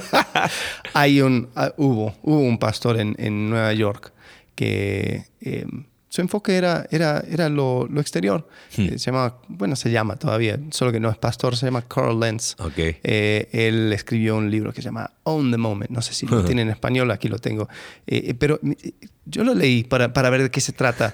hay 0.93 1.22
un, 1.22 1.49
ah, 1.55 1.74
hubo, 1.78 2.16
hubo 2.24 2.39
un 2.39 2.58
pastor 2.58 2.99
en, 2.99 3.16
en 3.20 3.49
Nueva 3.49 3.74
York 3.74 4.14
que 4.55 5.26
em, 5.41 5.86
su 6.10 6.22
enfoque 6.22 6.55
era, 6.55 6.88
era, 6.89 7.24
era 7.30 7.47
lo, 7.47 7.86
lo 7.88 8.01
exterior. 8.01 8.47
Hmm. 8.76 8.86
Eh, 8.86 8.97
se 8.97 9.12
llama, 9.12 9.36
bueno, 9.49 9.76
se 9.76 9.91
llama 9.91 10.16
todavía, 10.16 10.60
solo 10.72 10.91
que 10.91 10.99
no 10.99 11.10
es 11.10 11.18
pastor, 11.18 11.55
se 11.55 11.68
llama 11.68 11.84
Carl 11.84 12.20
Lenz. 12.20 12.55
Okay. 12.58 12.97
Eh, 13.03 13.49
él 13.51 13.93
escribió 13.93 14.36
un 14.36 14.49
libro 14.49 14.74
que 14.74 14.82
se 14.82 14.88
llama 14.88 15.12
Own 15.24 15.51
the 15.51 15.58
Moment. 15.58 15.91
No 15.91 16.01
sé 16.01 16.14
si 16.14 16.26
lo 16.26 16.43
tiene 16.45 16.64
en 16.64 16.70
español, 16.70 17.12
aquí 17.12 17.28
lo 17.28 17.39
tengo. 17.39 17.68
Eh, 18.08 18.34
pero 18.34 18.60
yo 19.26 19.43
lo 19.43 19.53
leí 19.53 19.84
para, 19.84 20.12
para, 20.14 20.30
ver 20.32 20.43
de 20.43 20.49
qué 20.49 20.62
se 20.62 20.72
trata. 20.72 21.14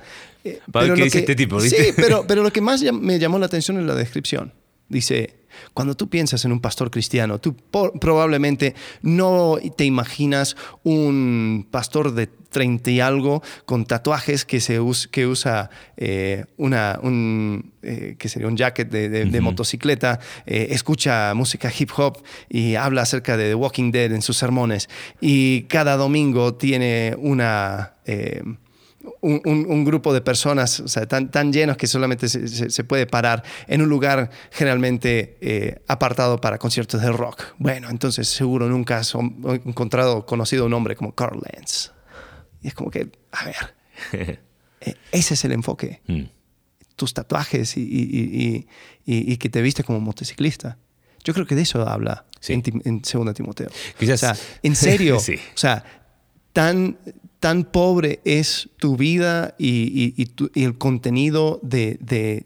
¿Para 0.72 0.86
pero 0.86 0.96
qué 0.96 1.04
dice 1.04 1.20
este 1.20 1.36
tipo? 1.36 1.60
Sí, 1.60 1.76
pero, 1.96 2.24
pero 2.28 2.44
lo 2.44 2.54
que 2.54 2.62
más 2.62 2.82
me 2.82 3.20
llamó 3.20 3.40
la 3.40 3.48
atención 3.48 3.80
es 3.80 3.86
la 3.86 3.96
descripción. 3.96 4.54
Dice, 4.94 5.44
cuando 5.74 5.96
tú 5.96 6.08
piensas 6.08 6.46
en 6.46 6.52
un 6.52 6.60
pastor 6.60 6.92
cristiano, 6.92 7.40
tú 7.40 7.56
probablemente 8.00 8.76
no 9.02 9.58
te 9.76 9.86
imaginas 9.86 10.56
un 10.84 11.68
pastor 11.72 12.14
de 12.14 12.28
30 12.28 12.92
y 12.92 13.00
algo 13.00 13.42
con 13.66 13.86
tatuajes 13.86 14.46
que, 14.46 14.62
se 14.62 14.80
que 15.12 15.26
usa 15.26 15.72
eh, 15.98 16.46
una, 16.58 17.00
un, 17.02 17.74
eh, 17.82 18.16
que 18.20 18.30
sería 18.30 18.48
un 18.48 18.56
jacket 18.56 18.90
de, 18.90 19.42
motocicleta, 19.42 20.20
eh, 20.46 20.68
escucha 20.70 21.34
música 21.34 21.72
hip 21.76 21.90
hop 21.98 22.24
y 22.50 22.76
habla 22.76 23.02
acerca 23.02 23.36
de 23.36 23.50
The 23.50 23.56
Walking 23.56 23.92
Dead 23.92 24.12
en 24.12 24.22
sus 24.22 24.38
sermones. 24.38 24.90
Y 25.20 25.64
cada 25.64 25.98
domingo 25.98 26.54
tiene 26.54 27.16
una 27.18 27.94
un, 29.22 29.86
grupo 29.86 30.14
de 30.14 30.22
personas 30.22 30.84
tan, 31.08 31.30
tan 31.32 31.52
llenos 31.52 31.78
que 31.78 31.88
solamente 31.88 32.28
se, 32.30 32.84
puede 32.84 33.06
parar 33.06 33.44
en 33.68 33.82
un 33.82 33.90
lugar 33.90 34.30
generalmente 34.52 35.38
eh, 35.42 35.82
apartado 35.88 36.40
para 36.40 36.58
conciertos 36.58 37.02
de 37.02 37.12
rock. 37.12 37.44
Bueno, 37.58 37.90
entonces 37.90 38.28
seguro 38.28 38.68
nunca 38.68 38.98
has 38.98 39.14
encontrado, 39.14 40.26
conocido 40.26 40.66
un 40.66 40.74
hombre 40.74 40.96
como 40.96 41.14
Carl 41.16 41.40
Lenz. 41.52 41.92
Y 42.62 42.68
es 42.68 42.74
como 42.74 42.90
que, 42.90 43.12
a 43.32 43.46
ver, 43.46 43.76
e, 44.82 44.96
ese 45.12 45.34
es 45.34 45.46
el 45.46 45.52
enfoque. 45.52 46.02
Mm. 46.08 46.24
Tus 46.96 47.14
tatuajes 47.14 47.74
y, 47.76 48.68
que 49.06 49.50
te 49.50 49.62
viste 49.62 49.84
como 49.84 50.00
motociclista. 50.00 50.78
Yo 51.24 51.34
creo 51.34 51.46
que 51.46 51.56
de 51.56 51.64
eso 51.64 51.88
habla 51.88 52.26
en, 52.48 52.64
en 52.86 53.04
Segunda 53.04 53.34
Timoteo. 53.34 53.70
O 53.70 54.18
sea, 54.18 54.36
en 54.62 54.76
serio. 54.76 55.18
O 55.56 55.58
sea, 55.58 55.84
tan, 56.54 56.98
tan 57.44 57.66
pobre 57.66 58.22
es 58.24 58.70
tu 58.78 58.96
vida 58.96 59.54
y, 59.60 60.30
el 60.56 60.78
contenido 60.78 61.60
de, 61.62 62.46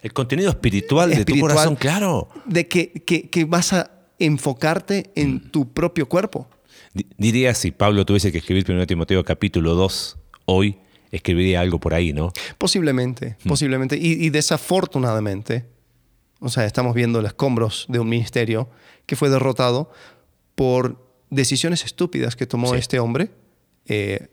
el 0.00 0.12
contenido 0.12 0.48
espiritual, 0.48 1.10
de 1.10 1.24
tu 1.24 1.40
corazón, 1.40 1.74
claro. 1.74 2.28
De 2.46 2.68
que, 2.68 3.44
vas 3.48 3.72
a 3.72 3.90
enfocarte 4.20 5.10
en 5.16 5.34
mm. 5.34 5.50
tu 5.50 5.72
propio 5.72 6.08
cuerpo. 6.08 6.48
Diría 7.18 7.52
si 7.54 7.72
Pablo 7.72 8.06
tuviese 8.06 8.30
que 8.30 8.38
escribir 8.38 8.64
1 8.68 8.86
Timoteo 8.86 9.24
capítulo 9.24 9.74
2 9.74 10.16
hoy, 10.44 10.78
escribiría 11.10 11.60
algo 11.60 11.80
por 11.80 11.92
ahí, 11.92 12.12
¿no? 12.12 12.32
Posiblemente, 12.58 13.38
mm. 13.42 13.48
posiblemente. 13.48 13.98
Y, 14.00 14.30
desafortunadamente, 14.30 15.66
o 16.38 16.48
sea, 16.48 16.64
estamos 16.64 16.94
viendo 16.94 17.20
los 17.20 17.32
escombros 17.32 17.86
de 17.88 17.98
un 17.98 18.08
ministerio 18.08 18.70
que 19.04 19.16
fue 19.16 19.30
derrotado 19.30 19.90
por 20.54 21.04
decisiones 21.30 21.84
estúpidas 21.84 22.36
que 22.36 22.46
tomó 22.46 22.76
este 22.76 23.00
hombre 23.00 23.41
eh, 23.86 24.28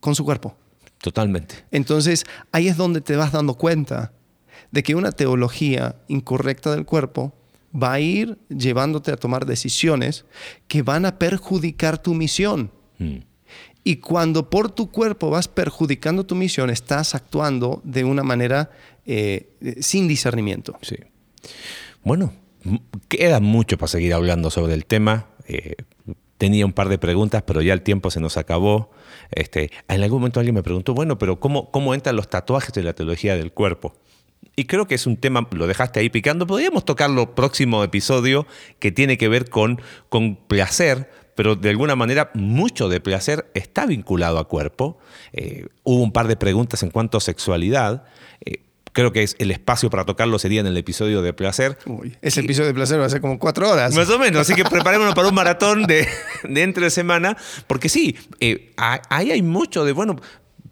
con 0.00 0.14
su 0.14 0.24
cuerpo. 0.24 0.56
Totalmente. 0.98 1.64
Entonces, 1.70 2.24
ahí 2.52 2.68
es 2.68 2.76
donde 2.76 3.00
te 3.00 3.16
vas 3.16 3.32
dando 3.32 3.54
cuenta 3.54 4.12
de 4.70 4.82
que 4.82 4.94
una 4.94 5.12
teología 5.12 5.96
incorrecta 6.08 6.74
del 6.74 6.84
cuerpo 6.84 7.34
va 7.74 7.94
a 7.94 8.00
ir 8.00 8.38
llevándote 8.48 9.12
a 9.12 9.16
tomar 9.16 9.46
decisiones 9.46 10.24
que 10.68 10.82
van 10.82 11.06
a 11.06 11.18
perjudicar 11.18 12.02
tu 12.02 12.14
misión. 12.14 12.70
Mm. 12.98 13.18
Y 13.82 13.96
cuando 13.96 14.50
por 14.50 14.70
tu 14.70 14.90
cuerpo 14.90 15.30
vas 15.30 15.48
perjudicando 15.48 16.24
tu 16.24 16.34
misión, 16.34 16.68
estás 16.68 17.14
actuando 17.14 17.80
de 17.84 18.04
una 18.04 18.22
manera 18.22 18.70
eh, 19.06 19.56
sin 19.80 20.06
discernimiento. 20.06 20.78
Sí. 20.82 20.96
Bueno, 22.04 22.32
queda 23.08 23.40
mucho 23.40 23.78
para 23.78 23.88
seguir 23.88 24.12
hablando 24.12 24.50
sobre 24.50 24.74
el 24.74 24.84
tema. 24.84 25.26
Eh, 25.48 25.76
tenía 26.40 26.64
un 26.64 26.72
par 26.72 26.88
de 26.88 26.96
preguntas, 26.96 27.42
pero 27.46 27.60
ya 27.60 27.74
el 27.74 27.82
tiempo 27.82 28.10
se 28.10 28.18
nos 28.18 28.38
acabó. 28.38 28.90
Este, 29.30 29.70
en 29.88 30.02
algún 30.02 30.20
momento 30.20 30.40
alguien 30.40 30.54
me 30.54 30.62
preguntó, 30.62 30.94
bueno, 30.94 31.18
pero 31.18 31.38
¿cómo, 31.38 31.70
cómo 31.70 31.92
entran 31.92 32.16
los 32.16 32.30
tatuajes 32.30 32.74
en 32.78 32.86
la 32.86 32.94
teología 32.94 33.36
del 33.36 33.52
cuerpo? 33.52 33.92
Y 34.56 34.64
creo 34.64 34.86
que 34.86 34.94
es 34.94 35.06
un 35.06 35.18
tema, 35.18 35.46
lo 35.52 35.66
dejaste 35.66 36.00
ahí 36.00 36.08
picando, 36.08 36.46
podríamos 36.46 36.86
tocarlo 36.86 37.34
próximo 37.34 37.84
episodio 37.84 38.46
que 38.78 38.90
tiene 38.90 39.18
que 39.18 39.28
ver 39.28 39.50
con, 39.50 39.82
con 40.08 40.34
placer, 40.34 41.10
pero 41.34 41.56
de 41.56 41.68
alguna 41.68 41.94
manera 41.94 42.30
mucho 42.32 42.88
de 42.88 43.00
placer 43.00 43.50
está 43.52 43.84
vinculado 43.84 44.38
a 44.38 44.48
cuerpo. 44.48 44.98
Eh, 45.34 45.66
hubo 45.84 46.02
un 46.02 46.12
par 46.12 46.26
de 46.26 46.36
preguntas 46.36 46.82
en 46.82 46.90
cuanto 46.90 47.18
a 47.18 47.20
sexualidad. 47.20 48.04
Eh, 48.46 48.62
creo 48.92 49.12
que 49.12 49.22
es 49.22 49.36
el 49.38 49.50
espacio 49.50 49.90
para 49.90 50.04
tocarlo 50.04 50.38
sería 50.38 50.60
en 50.60 50.66
el 50.66 50.76
episodio 50.76 51.22
de 51.22 51.32
placer. 51.32 51.78
ese 52.22 52.40
episodio 52.40 52.68
de 52.68 52.74
placer 52.74 53.00
va 53.00 53.06
a 53.06 53.10
ser 53.10 53.20
como 53.20 53.38
cuatro 53.38 53.68
horas. 53.70 53.94
Más 53.94 54.08
o 54.10 54.18
menos, 54.18 54.42
así 54.42 54.54
que 54.54 54.64
preparémonos 54.64 55.14
para 55.14 55.28
un 55.28 55.34
maratón 55.34 55.84
de, 55.84 56.08
de 56.44 56.62
entre 56.62 56.90
semana, 56.90 57.36
porque 57.66 57.88
sí, 57.88 58.16
eh, 58.40 58.72
ahí 58.76 59.30
hay 59.30 59.42
mucho 59.42 59.84
de, 59.84 59.92
bueno, 59.92 60.16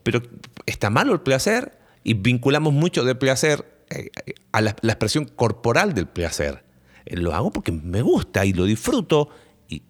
pero 0.02 0.22
está 0.66 0.90
malo 0.90 1.12
el 1.12 1.20
placer 1.20 1.78
y 2.02 2.14
vinculamos 2.14 2.72
mucho 2.72 3.04
de 3.04 3.14
placer 3.14 3.64
eh, 3.90 4.10
a 4.52 4.60
la, 4.60 4.70
expresión 4.70 5.24
corporal 5.24 5.94
del 5.94 6.06
placer. 6.06 6.64
Eh, 7.06 7.16
lo 7.16 7.34
hago 7.34 7.50
porque 7.50 7.72
me 7.72 8.02
gusta 8.02 8.44
y 8.44 8.52
lo 8.52 8.64
disfruto. 8.64 9.30
y 9.68 9.82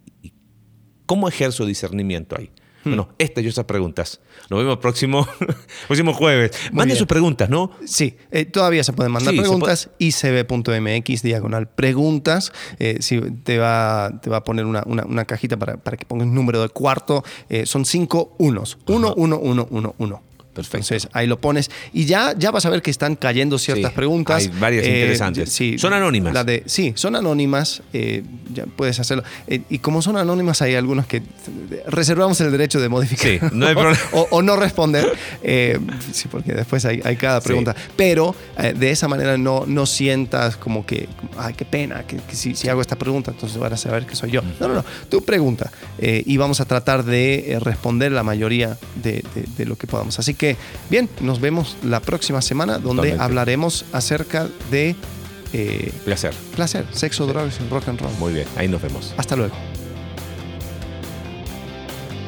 ¿Cómo 1.06 1.28
ejerzo 1.28 1.64
discernimiento 1.64 2.36
ahí? 2.38 2.50
Bueno, 2.84 3.08
estas 3.18 3.44
y 3.44 3.48
esas 3.48 3.64
preguntas. 3.64 4.20
Nos 4.50 4.60
vemos 4.60 4.78
próximo, 4.78 5.26
próximo 5.86 6.14
jueves. 6.14 6.52
Mande 6.72 6.96
sus 6.96 7.06
preguntas, 7.06 7.50
¿no? 7.50 7.70
Sí, 7.84 8.16
eh, 8.30 8.44
todavía 8.44 8.84
se 8.84 8.92
pueden 8.92 9.12
mandar 9.12 9.34
preguntas. 9.34 9.90
icb.mx, 9.98 11.22
diagonal 11.22 11.68
preguntas. 11.68 12.52
Eh, 12.78 12.98
te, 13.42 13.58
va, 13.58 14.20
te 14.22 14.30
va 14.30 14.38
a 14.38 14.44
poner 14.44 14.64
una, 14.64 14.82
una, 14.86 15.24
cajita 15.24 15.56
para, 15.56 15.76
para, 15.76 15.96
que 15.96 16.06
pongas 16.06 16.28
número 16.28 16.62
de 16.62 16.68
cuarto. 16.68 17.24
Eh, 17.48 17.66
son 17.66 17.84
cinco 17.84 18.34
unos. 18.38 18.78
Uno, 18.86 19.14
uno, 19.16 19.38
uno, 19.38 19.66
uno, 19.70 19.94
uno. 19.98 20.27
Perfecto. 20.58 20.78
Entonces 20.78 21.08
ahí 21.12 21.28
lo 21.28 21.40
pones 21.40 21.70
y 21.92 22.04
ya, 22.04 22.34
ya 22.36 22.50
vas 22.50 22.66
a 22.66 22.70
ver 22.70 22.82
que 22.82 22.90
están 22.90 23.14
cayendo 23.14 23.58
ciertas 23.58 23.92
preguntas. 23.92 24.42
Hay 24.42 24.48
varias 24.58 24.84
eh, 24.84 24.88
interesantes. 24.88 25.52
Sí, 25.52 25.78
son 25.78 25.92
anónimas. 25.92 26.34
La 26.34 26.42
de, 26.42 26.64
sí, 26.66 26.92
son 26.96 27.14
anónimas. 27.14 27.80
Eh, 27.92 28.24
ya 28.52 28.64
puedes 28.66 28.98
hacerlo. 28.98 29.22
Eh, 29.46 29.60
y 29.70 29.78
como 29.78 30.02
son 30.02 30.16
anónimas, 30.16 30.60
hay 30.60 30.74
algunos 30.74 31.06
que 31.06 31.22
reservamos 31.86 32.40
el 32.40 32.50
derecho 32.50 32.80
de 32.80 32.88
modificar. 32.88 33.28
Sí, 33.28 33.38
no 33.52 33.68
hay 33.68 33.74
problema. 33.76 34.00
o, 34.12 34.42
no 34.42 34.56
responder. 34.56 35.12
sí, 36.12 36.26
porque 36.28 36.54
después 36.54 36.84
hay, 36.84 37.02
hay 37.04 37.14
cada 37.14 37.40
pregunta. 37.40 37.76
Pero 37.96 38.34
de 38.56 38.90
esa 38.90 39.06
manera 39.06 39.38
no, 39.38 39.62
no 39.64 39.86
sientas 39.86 40.56
como 40.56 40.84
que, 40.84 41.08
ay, 41.36 41.54
qué 41.54 41.66
pena, 41.66 42.04
que, 42.04 42.18
si, 42.34 42.56
si, 42.56 42.68
hago 42.68 42.80
esta 42.80 42.96
pregunta, 42.96 43.30
entonces 43.30 43.58
van 43.58 43.72
a 43.72 43.76
saber 43.76 44.06
que 44.06 44.16
soy 44.16 44.32
yo. 44.32 44.42
No, 44.58 44.66
no, 44.66 44.74
no. 44.74 44.84
Tu 45.08 45.22
pregunta. 45.24 45.70
y 46.00 46.36
vamos 46.36 46.60
a 46.60 46.64
tratar 46.64 47.04
de 47.04 47.58
responder 47.60 48.10
la 48.10 48.24
mayoría 48.24 48.76
de, 48.96 49.22
de 49.56 49.66
lo 49.66 49.76
que 49.76 49.86
podamos. 49.86 50.18
Así 50.18 50.34
que 50.34 50.47
bien, 50.90 51.08
nos 51.20 51.40
vemos 51.40 51.76
la 51.82 52.00
próxima 52.00 52.42
semana 52.42 52.78
donde 52.78 53.16
hablaremos 53.18 53.84
acerca 53.92 54.48
de... 54.70 54.96
Eh, 55.52 55.92
placer. 56.04 56.34
Placer, 56.54 56.86
sexo, 56.92 57.26
drogas 57.26 57.58
y 57.60 57.68
rock 57.70 57.88
and 57.88 58.00
roll. 58.00 58.12
Muy 58.18 58.32
bien, 58.34 58.46
ahí 58.56 58.68
nos 58.68 58.82
vemos. 58.82 59.14
Hasta 59.16 59.34
luego. 59.34 59.54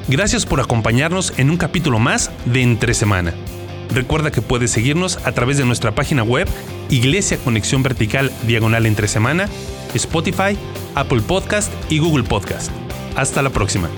Gracias 0.08 0.46
por 0.46 0.60
acompañarnos 0.60 1.32
en 1.36 1.50
un 1.50 1.56
capítulo 1.56 1.98
más 1.98 2.30
de 2.46 2.62
Entre 2.62 2.94
Semana. 2.94 3.32
Recuerda 3.94 4.30
que 4.30 4.42
puedes 4.42 4.70
seguirnos 4.70 5.18
a 5.24 5.32
través 5.32 5.58
de 5.58 5.64
nuestra 5.64 5.94
página 5.94 6.22
web 6.22 6.48
Iglesia 6.90 7.38
Conexión 7.38 7.82
Vertical 7.82 8.32
Diagonal 8.46 8.86
entre 8.86 9.08
semana, 9.08 9.48
Spotify, 9.94 10.56
Apple 10.94 11.20
Podcast 11.20 11.72
y 11.88 11.98
Google 11.98 12.24
Podcast. 12.24 12.70
Hasta 13.16 13.42
la 13.42 13.50
próxima. 13.50 13.88